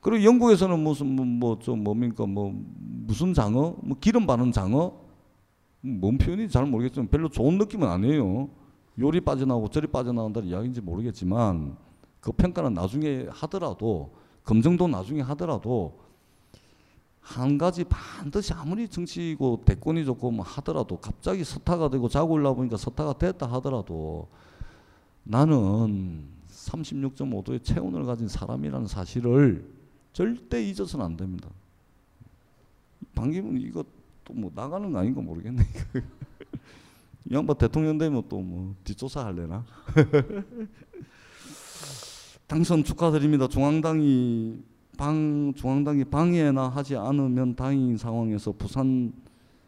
그리고 0.00 0.24
영국에서는 0.24 0.78
무슨 0.78 1.06
뭐좀 1.38 1.82
뭐 1.82 1.94
뭡니까 1.94 2.26
뭐 2.26 2.54
무슨 2.76 3.34
장어 3.34 3.76
뭐 3.82 3.96
기름 4.00 4.26
바른 4.26 4.52
장어 4.52 4.92
뭔 5.80 6.18
표현인지 6.18 6.52
잘 6.52 6.66
모르겠지만 6.66 7.08
별로 7.08 7.28
좋은 7.28 7.58
느낌은 7.58 7.86
아니에요. 7.88 8.48
요리 8.98 9.20
빠져나오고 9.20 9.68
저리 9.68 9.86
빠져나온다는 9.86 10.48
이야기인지 10.48 10.80
모르겠지만 10.80 11.76
그 12.20 12.32
평가는 12.32 12.74
나중에 12.74 13.26
하더라도 13.30 14.14
검증도 14.44 14.88
나중에 14.88 15.20
하더라도 15.20 16.00
한 17.20 17.58
가지 17.58 17.84
반드시 17.84 18.52
아무리 18.54 18.88
정치고 18.88 19.62
대권이 19.64 20.04
좋고 20.04 20.30
뭐 20.30 20.44
하더라도 20.44 20.96
갑자기 20.96 21.44
서타가 21.44 21.90
되고 21.90 22.08
자고 22.08 22.32
올라 22.32 22.54
보니까 22.54 22.76
서타가 22.76 23.18
됐다 23.18 23.46
하더라도 23.52 24.28
나는 25.24 26.26
36.5도의 26.48 27.62
체온을 27.62 28.04
가진 28.06 28.28
사람이라는 28.28 28.86
사실을 28.86 29.70
절대 30.14 30.64
잊어서는 30.64 31.04
안 31.04 31.16
됩니다. 31.16 31.48
반기문 33.14 33.60
이거 33.60 33.84
또 34.28 34.34
뭐 34.34 34.50
나가는 34.54 34.92
거 34.92 34.98
아닌가 34.98 35.20
모르겠네. 35.20 35.62
이 37.30 37.34
양반 37.34 37.56
대통령 37.56 37.98
되면 37.98 38.22
또 38.28 38.40
뭐 38.40 38.74
뒷조사 38.84 39.26
할래나? 39.26 39.64
당선 42.46 42.82
축하드립니다. 42.82 43.46
중앙당이 43.46 44.58
방 44.96 45.52
중앙당이 45.54 46.04
방해나 46.04 46.68
하지 46.68 46.96
않으면 46.96 47.54
다행인 47.54 47.96
상황에서 47.96 48.52
부산 48.52 49.12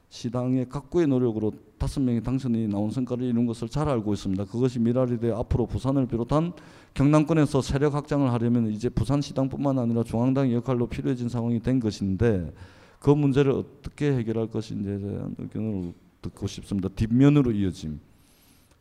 시당의 0.09 0.69
각고의 0.69 1.07
노력으로 1.07 1.53
다섯 1.79 2.01
명의 2.01 2.23
당선인이 2.23 2.69
나온 2.69 2.91
성과를 2.91 3.25
이룬 3.25 3.47
것을 3.47 3.69
잘 3.69 3.89
알고 3.89 4.13
있습니다. 4.13 4.45
그것이 4.47 4.81
미랄이 4.81 5.21
돼 5.21 5.31
앞으로 5.31 5.67
부산을 5.67 6.07
비롯한 6.07 6.53
경남권에서 6.95 7.63
세력 7.63 7.95
확장을 7.95 8.31
하려면 8.33 8.73
이제 8.73 8.89
부산 8.89 9.21
시당뿐만 9.21 9.79
아니라 9.79 10.03
중앙당의 10.03 10.55
역할로 10.55 10.89
필요해진 10.89 11.29
상황이 11.29 11.61
된 11.61 11.79
것인데 11.79 12.53
그 12.99 13.11
문제를 13.11 13.53
어떻게 13.53 14.13
해결할 14.13 14.49
것인지에 14.49 14.99
대한 14.99 15.37
의견을 15.39 15.95
듣고 16.23 16.47
싶습니다. 16.47 16.89
뒷면으로 16.89 17.53
이어짐. 17.53 18.01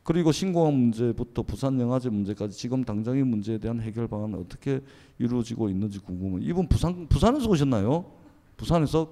그리고 0.04 0.32
신공항 0.32 0.74
문제부터 0.80 1.44
부산 1.44 1.80
영화제 1.80 2.10
문제까지 2.10 2.58
지금 2.58 2.84
당장의 2.84 3.24
문제에 3.24 3.58
대한 3.60 3.80
해결 3.80 4.08
방안은 4.08 4.40
어떻게 4.40 4.82
이루어지고 5.20 5.70
있는지 5.70 6.00
궁금해요. 6.00 6.40
이분 6.50 6.68
부산 6.68 7.08
부산에서 7.08 7.48
오셨나요? 7.48 8.12
부산에서 8.58 9.12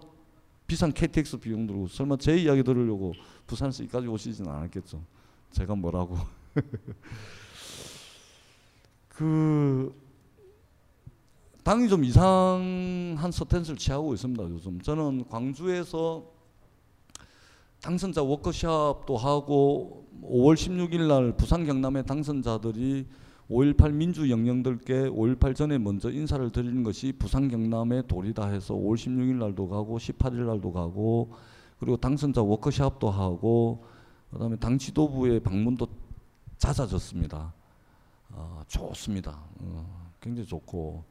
비싼 0.66 0.92
KTX 0.92 1.38
비용 1.38 1.68
들고 1.68 1.88
설마 1.88 2.18
제 2.18 2.38
이야기 2.38 2.64
들으려고 2.64 3.14
부산에서 3.46 3.84
이까지 3.84 4.08
오시지는 4.08 4.52
않았겠죠. 4.52 5.02
제가 5.52 5.76
뭐라고. 5.76 6.18
그 9.10 9.94
당이 11.64 11.90
좀 11.90 12.04
이상한 12.04 13.32
스탠스를 13.32 13.78
취하고 13.78 14.14
있습니다. 14.14 14.44
요즘 14.46 14.82
저는 14.82 15.28
광주에서 15.28 16.37
당선자 17.82 18.24
워크숍도 18.24 19.18
하고 19.18 20.08
5월 20.22 20.56
16일 20.56 21.08
날 21.08 21.38
부산 21.38 21.66
경남의 21.66 22.06
당선자들이 22.06 23.08
5.18 23.50 23.94
민주 23.94 24.30
영령들께 24.30 25.10
5.18 25.10 25.56
전에 25.56 25.78
먼저 25.78 26.12
인사를 26.12 26.50
드리는 26.52 26.84
것이 26.84 27.14
부산 27.14 27.48
경남의 27.48 28.08
도리다 28.08 28.48
해서 28.50 28.74
5월 28.74 28.96
16일 28.96 29.36
날도 29.36 29.70
가고 29.70 29.98
18일 29.98 30.46
날도 30.46 30.72
가고 30.74 31.34
그리고 31.80 31.96
당선자 31.96 32.42
워크숍도 32.42 33.10
하고 33.10 33.86
그다음에 34.32 34.58
당 34.58 34.78
지도부의 34.78 35.40
방문도 35.40 35.88
잦아졌습니다. 36.58 37.54
어, 38.32 38.62
좋습니다. 38.68 39.40
어, 39.62 40.12
굉장히 40.20 40.48
좋고 40.48 41.04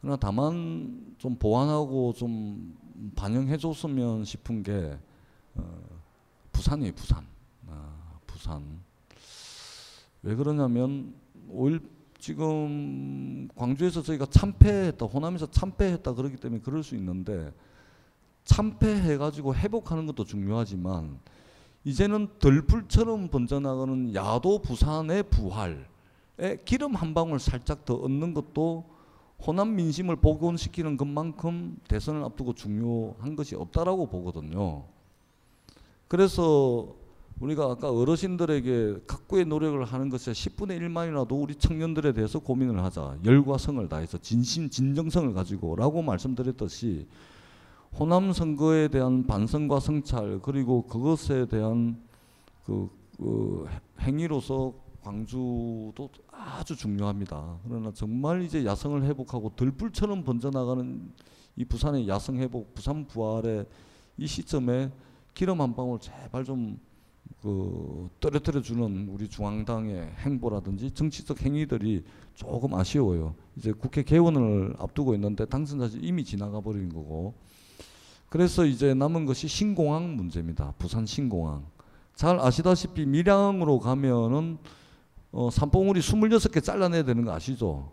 그러나 0.00 0.16
다만 0.16 1.14
좀 1.18 1.36
보완하고 1.36 2.14
좀 2.14 2.74
반영해 3.14 3.58
줬으면 3.58 4.24
싶은 4.24 4.62
게 4.62 4.96
어, 5.56 5.95
부산이에요, 6.56 6.92
부산. 6.94 7.26
아, 7.68 8.18
부산. 8.26 8.80
왜 10.22 10.34
그러냐면 10.34 11.14
5일 11.50 11.86
지금 12.18 13.46
광주에서 13.54 14.02
저희가 14.02 14.26
참패했다, 14.26 15.04
호남에서 15.04 15.50
참패했다 15.50 16.14
그러기 16.14 16.38
때문에 16.38 16.62
그럴 16.62 16.82
수 16.82 16.96
있는데 16.96 17.52
참패해 18.44 19.18
가지고 19.18 19.54
회복하는 19.54 20.06
것도 20.06 20.24
중요하지만 20.24 21.20
이제는 21.84 22.28
들불처럼 22.38 23.28
번져나가는 23.28 24.14
야도 24.14 24.62
부산의 24.62 25.24
부활에 25.24 25.84
기름 26.64 26.94
한 26.94 27.12
방울 27.12 27.38
살짝 27.38 27.84
더 27.84 27.94
얻는 27.94 28.32
것도 28.32 28.84
호남 29.46 29.76
민심을 29.76 30.16
복원시키는 30.16 30.96
것만큼 30.96 31.78
대선을 31.86 32.24
앞두고 32.24 32.54
중요한 32.54 33.36
것이 33.36 33.54
없다라고 33.54 34.06
보거든요. 34.08 34.84
그래서 36.08 36.94
우리가 37.40 37.64
아까 37.64 37.90
어르신들에게 37.90 39.02
각고의 39.06 39.44
노력을 39.44 39.84
하는 39.84 40.08
것에 40.08 40.32
10분의 40.32 40.80
1만이라도 40.80 41.42
우리 41.42 41.54
청년들에 41.54 42.12
대해서 42.12 42.38
고민을 42.38 42.82
하자. 42.82 43.18
열과 43.24 43.58
성을 43.58 43.86
다해서 43.88 44.16
진심 44.18 44.70
진정성을 44.70 45.34
가지고라고 45.34 46.02
말씀드렸듯이 46.02 47.06
호남 47.98 48.32
선거에 48.32 48.88
대한 48.88 49.26
반성과 49.26 49.80
성찰 49.80 50.40
그리고 50.42 50.82
그것에 50.86 51.46
대한 51.46 52.02
그, 52.64 52.88
그 53.18 53.66
행위로서 54.00 54.72
광주도 55.02 56.10
아주 56.32 56.74
중요합니다. 56.74 57.58
그러나 57.68 57.92
정말 57.92 58.42
이제 58.42 58.64
야성을 58.64 59.02
회복하고 59.04 59.52
들불처럼 59.56 60.24
번져나가는 60.24 61.12
이 61.56 61.64
부산의 61.64 62.08
야성 62.08 62.38
회복, 62.38 62.74
부산 62.74 63.06
부활의 63.06 63.66
이 64.18 64.26
시점에 64.26 64.90
기름 65.36 65.60
한 65.60 65.76
방울 65.76 66.00
제발 66.00 66.44
좀 66.44 66.80
그 67.42 68.08
떨어뜨려 68.20 68.60
주는 68.60 69.08
우리 69.08 69.28
중앙당의 69.28 70.10
행보라든지 70.18 70.90
정치적 70.90 71.42
행위들이 71.42 72.04
조금 72.34 72.74
아쉬워요. 72.74 73.34
이제 73.56 73.72
국회 73.72 74.02
개원을 74.02 74.74
앞두고 74.78 75.14
있는데 75.14 75.44
당선자지 75.44 75.98
이미 76.02 76.24
지나가 76.24 76.60
버린 76.60 76.88
거고. 76.88 77.34
그래서 78.28 78.64
이제 78.64 78.94
남은 78.94 79.26
것이 79.26 79.48
신공항 79.48 80.16
문제입니다. 80.16 80.74
부산 80.78 81.06
신공항. 81.06 81.64
잘 82.14 82.40
아시다시피 82.40 83.06
밀양으로 83.06 83.78
가면은 83.78 84.58
어, 85.30 85.50
산봉우리 85.50 86.00
26개 86.00 86.64
잘라내야 86.64 87.04
되는 87.04 87.24
거 87.24 87.32
아시죠? 87.32 87.92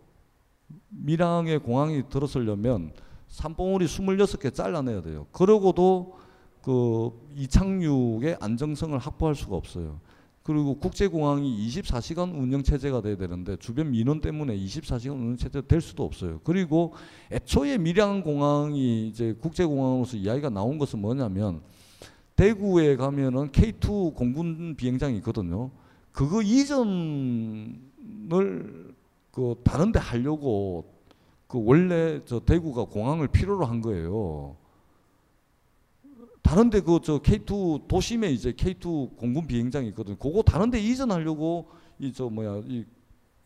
밀양의 0.88 1.60
공항이 1.60 2.08
들어서려면 2.08 2.92
산봉우리 3.28 3.86
26개 3.86 4.52
잘라내야 4.52 5.02
돼요. 5.02 5.26
그러고도 5.30 6.23
그 6.64 7.10
이착륙의 7.36 8.38
안정성을 8.40 8.96
확보할 8.98 9.34
수가 9.34 9.54
없어요. 9.54 10.00
그리고 10.42 10.78
국제공항이 10.78 11.68
24시간 11.68 12.34
운영 12.34 12.62
체제가 12.62 13.02
돼야 13.02 13.16
되는데 13.16 13.56
주변 13.56 13.90
민원 13.90 14.20
때문에 14.20 14.56
24시간 14.56 15.12
운영 15.12 15.36
체제 15.36 15.60
될 15.60 15.80
수도 15.82 16.04
없어요. 16.04 16.40
그리고 16.42 16.94
애초에 17.30 17.76
밀양공항이 17.78 19.08
이제 19.08 19.34
국제공항으로서 19.40 20.16
이야기가 20.16 20.50
나온 20.50 20.78
것은 20.78 21.00
뭐냐면 21.00 21.60
대구에 22.36 22.96
가면은 22.96 23.50
K2 23.52 24.14
공군 24.14 24.74
비행장이 24.76 25.16
있거든요. 25.18 25.70
그거 26.12 26.42
이전을 26.42 27.78
그 29.32 29.54
다른 29.64 29.92
데 29.92 29.98
하려고 29.98 30.84
그 31.46 31.62
원래 31.62 32.20
저 32.24 32.40
대구가 32.40 32.84
공항을 32.84 33.28
필요로 33.28 33.66
한 33.66 33.80
거예요. 33.80 34.56
다른데 36.54 36.80
그 36.82 37.00
저 37.02 37.18
K2 37.18 37.88
도심에 37.88 38.30
이제 38.30 38.52
K2 38.52 39.16
공군 39.16 39.46
비행장이 39.46 39.88
있거든요. 39.88 40.16
그거 40.16 40.42
다른데 40.42 40.78
이전하려고 40.80 41.68
이 41.98 42.12
저 42.12 42.28
뭐야 42.28 42.62
이 42.68 42.84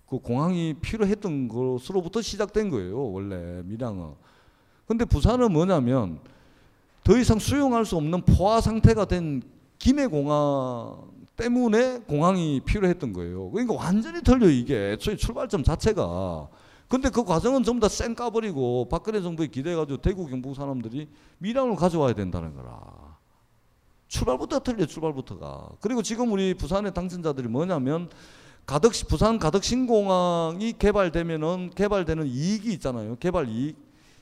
그 0.08 0.18
공항이 0.20 0.72
필요했던 0.80 1.48
것으로부터 1.48 2.22
시작된 2.22 2.70
거예요. 2.70 3.12
원래 3.12 3.60
밀양은. 3.66 4.14
근데 4.86 5.04
부산은 5.04 5.52
뭐냐면 5.52 6.20
더 7.04 7.18
이상 7.18 7.38
수용할 7.38 7.84
수 7.84 7.94
없는 7.96 8.22
포화 8.22 8.62
상태가 8.62 9.04
된 9.04 9.42
김해 9.78 10.06
공항 10.06 11.10
때문에 11.36 11.98
공항이 12.08 12.60
필요했던 12.64 13.12
거예요. 13.12 13.50
그러니까 13.50 13.74
완전히 13.74 14.22
틀려 14.22 14.48
이게 14.48 14.92
애초에 14.92 15.16
출발점 15.16 15.62
자체가. 15.62 16.48
근데 16.88 17.10
그 17.10 17.22
과정은 17.22 17.62
전부 17.64 17.80
다 17.80 17.88
쌩 17.88 18.14
까버리고 18.14 18.88
박근혜 18.88 19.20
정부에 19.20 19.46
기대가지고 19.48 20.00
대구 20.00 20.26
경북 20.26 20.54
사람들이 20.56 21.08
밀양을 21.38 21.76
가져와야 21.76 22.14
된다는 22.14 22.54
거라. 22.54 23.18
출발부터 24.08 24.60
틀려 24.60 24.86
출발부터가. 24.86 25.68
그리고 25.80 26.00
지금 26.02 26.32
우리 26.32 26.54
부산의 26.54 26.94
당선자들이 26.94 27.48
뭐냐면 27.48 28.08
가덕 28.64 28.92
부산 29.08 29.38
가덕 29.38 29.64
신공항이 29.64 30.74
개발되면은 30.78 31.70
개발되는 31.74 32.26
이익이 32.26 32.72
있잖아요. 32.74 33.16
개발 33.16 33.48
이익. 33.48 33.76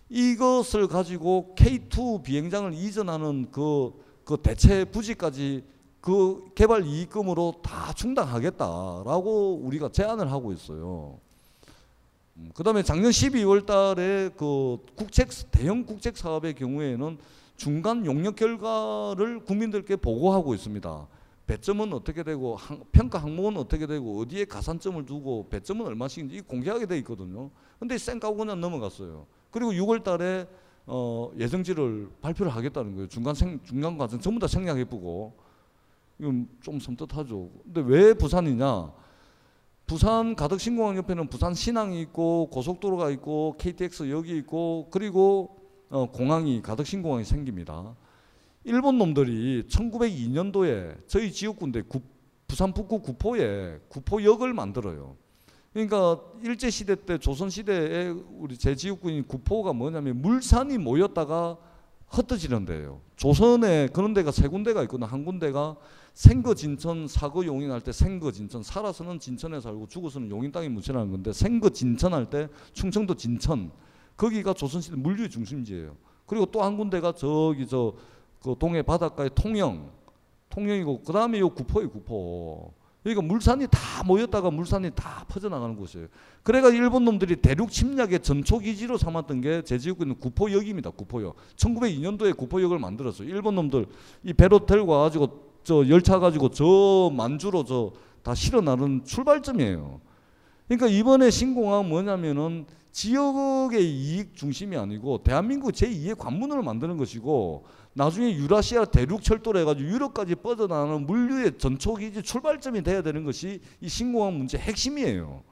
이것을 0.08 0.88
가지고 0.88 1.54
K2 1.56 2.22
비행장을 2.22 2.72
이전하는 2.74 3.50
그, 3.50 3.92
그 4.24 4.36
대체 4.42 4.84
부지까지 4.84 5.64
그 6.00 6.44
개발 6.54 6.84
이익금으로 6.84 7.54
다 7.62 7.92
충당하겠다라고 7.92 9.60
우리가 9.64 9.88
제안을 9.90 10.30
하고 10.30 10.52
있어요. 10.52 11.18
음, 12.38 12.50
그 12.54 12.62
다음에 12.62 12.82
작년 12.82 13.10
12월 13.10 13.64
달에 13.64 14.30
그 14.36 14.78
국책, 14.94 15.28
대형 15.50 15.84
국책 15.84 16.16
사업의 16.16 16.54
경우에는 16.54 17.18
중간 17.56 18.04
용역 18.04 18.36
결과를 18.36 19.40
국민들께 19.44 19.96
보고하고 19.96 20.54
있습니다. 20.54 21.08
배점은 21.46 21.92
어떻게 21.92 22.22
되고 22.22 22.58
평가 22.92 23.18
항목은 23.18 23.56
어떻게 23.56 23.86
되고 23.86 24.20
어디에 24.20 24.44
가산점을 24.44 25.06
두고 25.06 25.48
배점은 25.48 25.86
얼마씩인지 25.86 26.42
공개하게 26.42 26.86
돼 26.86 26.98
있거든요. 26.98 27.50
근데 27.78 27.96
쌩까고 27.96 28.36
그냥 28.36 28.60
넘어갔어요. 28.60 29.26
그리고 29.50 29.72
6월 29.72 30.02
달에 30.02 30.46
어, 30.86 31.30
예정지를 31.38 32.10
발표를 32.20 32.54
하겠다는 32.54 32.94
거예요. 32.94 33.08
중간 33.08 33.34
생, 33.34 33.60
중간 33.62 33.96
과정 33.96 34.20
전부 34.20 34.40
다 34.40 34.46
생략해 34.46 34.84
보고 34.84 35.34
이건 36.18 36.48
좀 36.60 36.78
섬뜩하죠. 36.78 37.50
근데 37.64 37.82
왜 37.86 38.12
부산이냐? 38.12 38.92
부산 39.86 40.34
가덕신공항 40.34 40.96
옆에는 40.96 41.28
부산 41.28 41.54
신항이 41.54 42.00
있고 42.02 42.48
고속도로가 42.50 43.10
있고 43.10 43.54
KTX 43.58 44.10
역이 44.10 44.36
있고 44.38 44.88
그리고 44.90 45.56
어, 45.88 46.10
공항이 46.10 46.60
가덕신공항이 46.60 47.24
생깁니다. 47.24 47.94
일본 48.64 48.98
놈들이 48.98 49.62
1902년도에 49.68 51.06
저희 51.06 51.30
지역군데 51.30 51.82
구, 51.82 52.00
부산 52.48 52.72
북구 52.72 53.00
구포에 53.00 53.78
구포역을 53.88 54.52
만들어요. 54.54 55.16
그러니까 55.72 56.20
일제 56.42 56.68
시대 56.68 56.96
때 56.96 57.18
조선 57.18 57.48
시대에 57.48 58.08
우리 58.08 58.56
제 58.56 58.74
지역군인 58.74 59.28
구포가 59.28 59.72
뭐냐면 59.72 60.20
물산이 60.20 60.78
모였다가 60.78 61.58
흩어지는 62.08 62.64
데예요. 62.64 63.02
조선에 63.14 63.88
그런 63.92 64.14
데가 64.14 64.32
세 64.32 64.48
군데가 64.48 64.82
있거든. 64.82 65.06
한 65.06 65.24
군데가 65.24 65.76
생거 66.16 66.54
진천 66.54 67.08
사거 67.08 67.44
용인 67.44 67.70
할 67.70 67.82
때 67.82 67.92
생거 67.92 68.32
진천 68.32 68.62
살아서는 68.62 69.20
진천에 69.20 69.60
살고 69.60 69.86
죽어서는 69.86 70.30
용인 70.30 70.50
땅에 70.50 70.66
묻혀나는 70.66 71.10
건데 71.10 71.30
생거 71.30 71.68
진천 71.68 72.14
할 72.14 72.24
때 72.30 72.48
충청도 72.72 73.14
진천 73.16 73.70
거기가 74.16 74.54
조선시대 74.54 74.96
물류의 74.96 75.28
중심지예요. 75.28 75.94
그리고 76.24 76.46
또 76.46 76.62
한 76.62 76.76
군데가 76.78 77.12
저기 77.12 77.66
저 77.68 77.94
그 78.42 78.54
동해 78.58 78.80
바닷가의 78.80 79.30
통영 79.34 79.90
통영이고 80.48 81.02
그 81.02 81.12
다음에 81.12 81.38
요 81.40 81.50
구포예요 81.50 81.90
구포. 81.90 82.72
그러니까 83.02 83.22
물산이 83.22 83.66
다 83.70 84.02
모였다가 84.04 84.50
물산이 84.50 84.90
다 84.94 85.24
퍼져나가는 85.28 85.76
곳이에요. 85.76 86.06
그래가 86.42 86.70
일본 86.70 87.04
놈들이 87.04 87.36
대륙 87.36 87.70
침략의 87.70 88.20
전초 88.20 88.58
기지로 88.60 88.96
삼았던 88.98 89.40
게 89.42 89.62
제 89.62 89.78
지역구 89.78 90.04
있는 90.04 90.18
구포역입니다. 90.18 90.90
구포역. 90.90 91.36
1902년도에 91.56 92.36
구포역을 92.36 92.78
만들었어요. 92.78 93.28
일본 93.28 93.54
놈들 93.56 93.86
이 94.24 94.32
배로 94.32 94.64
들고 94.64 94.92
가지고 94.98 95.45
저 95.66 95.86
열차 95.88 96.18
가지고 96.18 96.48
저 96.48 97.10
만주로 97.12 97.64
저 97.64 98.06
다 98.26 98.34
실어 98.34 98.60
나른 98.60 99.04
출발점이에요. 99.04 100.00
그러니까 100.66 100.88
이번에 100.88 101.30
신공항 101.30 101.88
뭐냐면은 101.88 102.66
지역의 102.90 103.88
이익 103.88 104.34
중심이 104.34 104.76
아니고 104.76 105.22
대한민국 105.22 105.70
제2의 105.70 106.18
관문을 106.18 106.60
만드는 106.60 106.96
것이고 106.96 107.66
나중에 107.92 108.34
유라시아 108.34 108.86
대륙 108.86 109.22
철도를 109.22 109.60
해가지고 109.60 109.88
유럽까지 109.88 110.34
뻗어나가는 110.34 111.06
물류의 111.06 111.58
전초기지 111.58 112.24
출발점이 112.24 112.82
돼야 112.82 113.00
되는 113.00 113.22
것이 113.22 113.60
이 113.80 113.88
신공항 113.88 114.36
문제 114.36 114.58
핵심이에요. 114.58 115.44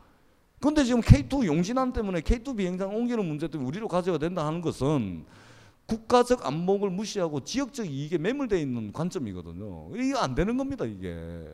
그런데 0.59 0.83
지금 0.83 1.01
K2 1.01 1.47
용진함 1.47 1.93
때문에 1.93 2.23
K2 2.23 2.57
비행장 2.57 2.93
옮기는 2.93 3.25
문제 3.25 3.47
때문에 3.47 3.69
우리로 3.69 3.87
가져야 3.87 4.19
된다 4.19 4.45
하는 4.45 4.61
것은 4.61 5.25
국가적 5.87 6.47
안목을 6.47 6.91
무시하고 6.91 7.41
지역적 7.41 7.87
이익에 7.91 8.19
매몰되어 8.19 8.59
있는 8.59 8.93
관점이거든요. 8.93 9.91
이게 9.95 10.15
안 10.17 10.35
되는 10.35 10.57
겁니다, 10.57 10.85
이게. 10.85 11.53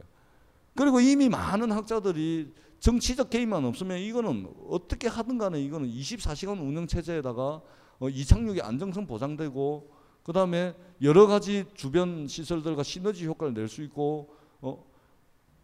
그리고 0.74 1.00
이미 1.00 1.28
많은 1.28 1.72
학자들이 1.72 2.52
정치적 2.78 3.28
개입만 3.30 3.64
없으면 3.64 3.98
이거는 3.98 4.48
어떻게 4.68 5.08
하든 5.08 5.36
간에 5.36 5.60
이거는 5.60 5.88
24시간 5.88 6.60
운영 6.60 6.86
체제에다가 6.86 7.60
어, 7.98 8.08
이착륙의 8.08 8.62
안정성 8.62 9.06
보장되고 9.06 9.90
그 10.22 10.32
다음에 10.32 10.74
여러 11.02 11.26
가지 11.26 11.64
주변 11.74 12.26
시설들과 12.26 12.82
시너지 12.82 13.26
효과를 13.26 13.52
낼 13.52 13.68
수 13.68 13.82
있고 13.82 14.34
어, 14.60 14.84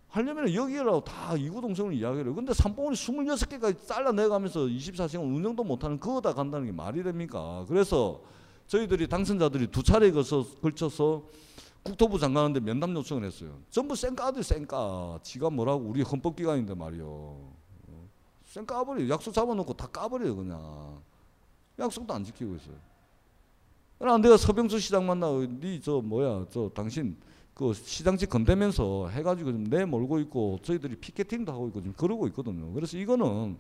하려면 0.09 0.53
여기라도 0.53 1.03
다 1.05 1.37
이구동성을 1.37 1.95
이야기를. 1.95 2.35
근데 2.35 2.53
삼봉을 2.53 2.95
26개까지 2.95 3.87
잘라내가면서 3.87 4.61
24시간 4.61 5.21
운영도 5.23 5.65
못하는 5.65 5.99
그거다 5.99 6.35
간다는 6.35 6.67
게 6.67 6.73
말이 6.73 7.03
됩니까? 7.03 7.65
그래서 7.69 8.23
저희들이 8.67 9.09
당선자들이 9.09 9.69
두 9.69 9.83
차례에 9.83 10.11
걸쳐서 10.11 11.25
국토부 11.83 12.19
장관한테 12.19 12.61
면담 12.61 12.95
요청을 12.97 13.25
했어요. 13.25 13.61
전부 13.71 13.95
쌩까들 13.95 14.43
쌩까. 14.43 15.21
지가 15.23 15.51
뭐라고 15.51 15.85
우리 15.85 16.03
헌법기관인데 16.03 16.75
말이요. 16.75 17.53
쌩까버려. 18.47 19.09
약속 19.09 19.33
잡아놓고 19.33 19.75
다 19.75 19.87
까버려요 19.87 20.35
그냥. 20.35 21.01
약속도 21.79 22.13
안 22.13 22.25
지키고 22.25 22.57
있어요. 22.57 22.75
그러나 23.99 24.19
내가 24.19 24.37
서병수 24.37 24.79
시장 24.79 25.07
만나 25.07 25.31
니저 25.31 26.03
뭐야 26.05 26.47
저 26.51 26.71
당신 26.75 27.17
그 27.55 27.73
시장직 27.73 28.29
건대면서 28.29 29.09
해가지고 29.09 29.53
좀 29.53 29.65
내몰고 29.65 30.19
있고 30.21 30.59
저희들이 30.63 30.97
피켓팅도 30.97 31.53
하고 31.53 31.69
있고 31.69 31.81
지금 31.81 31.95
그러고 31.95 32.27
있거든요. 32.29 32.73
그래서 32.73 32.99
이거는 32.99 33.59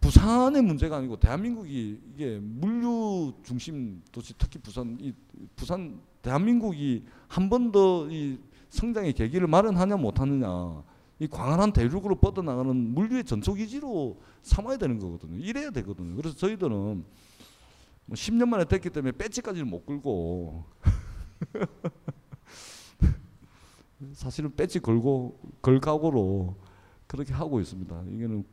부산의 0.00 0.62
문제가 0.62 0.96
아니고 0.96 1.18
대한민국이 1.18 2.00
이게 2.14 2.38
물류 2.38 3.34
중심 3.42 4.02
도시 4.12 4.34
특히 4.38 4.58
부산 4.60 4.96
이 5.00 5.12
부산 5.56 6.00
대한민국이 6.22 7.04
한 7.28 7.48
번 7.48 7.72
더 7.72 8.08
이 8.10 8.38
성장의 8.70 9.12
계기를 9.14 9.46
마련하냐 9.48 9.96
못하느냐 9.96 10.82
이 11.18 11.26
광활한 11.26 11.72
대륙으로 11.72 12.14
뻗어나가는 12.16 12.74
물류의 12.94 13.24
전초기지로 13.24 14.20
삼아야 14.42 14.76
되는 14.78 14.98
거거든요. 14.98 15.36
이래야 15.38 15.70
되거든요. 15.70 16.16
그래서 16.16 16.34
저희들은 16.36 17.04
뭐 18.06 18.14
10년 18.14 18.48
만에 18.48 18.64
됐기 18.64 18.90
때문에 18.90 19.12
배지까지는 19.12 19.68
못 19.68 19.84
끌고 19.84 20.64
사실은 24.14 24.54
배지 24.54 24.80
걸고 24.80 25.38
걸 25.60 25.80
각오로 25.80 26.56
그렇게 27.06 27.32
하고 27.34 27.60
있습니다. 27.60 28.02
이게는 28.08 28.44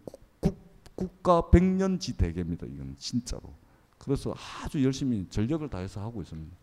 국가 0.98 1.50
백년지 1.52 2.18
대계입니다. 2.18 2.66
이건 2.66 2.96
진짜로. 2.98 3.54
그래서 4.00 4.34
아주 4.64 4.84
열심히 4.84 5.28
전력을 5.30 5.70
다해서 5.70 6.02
하고 6.02 6.24
있습니다. 6.24 6.58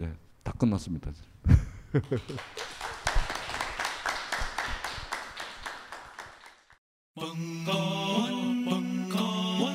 예, 0.00 0.12
다 0.42 0.52
끝났습니다. 0.52 1.12
벙커원, 7.14 8.64
벙커원, 8.64 9.72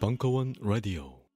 벙커원 0.00 0.54
라디오. 0.60 1.27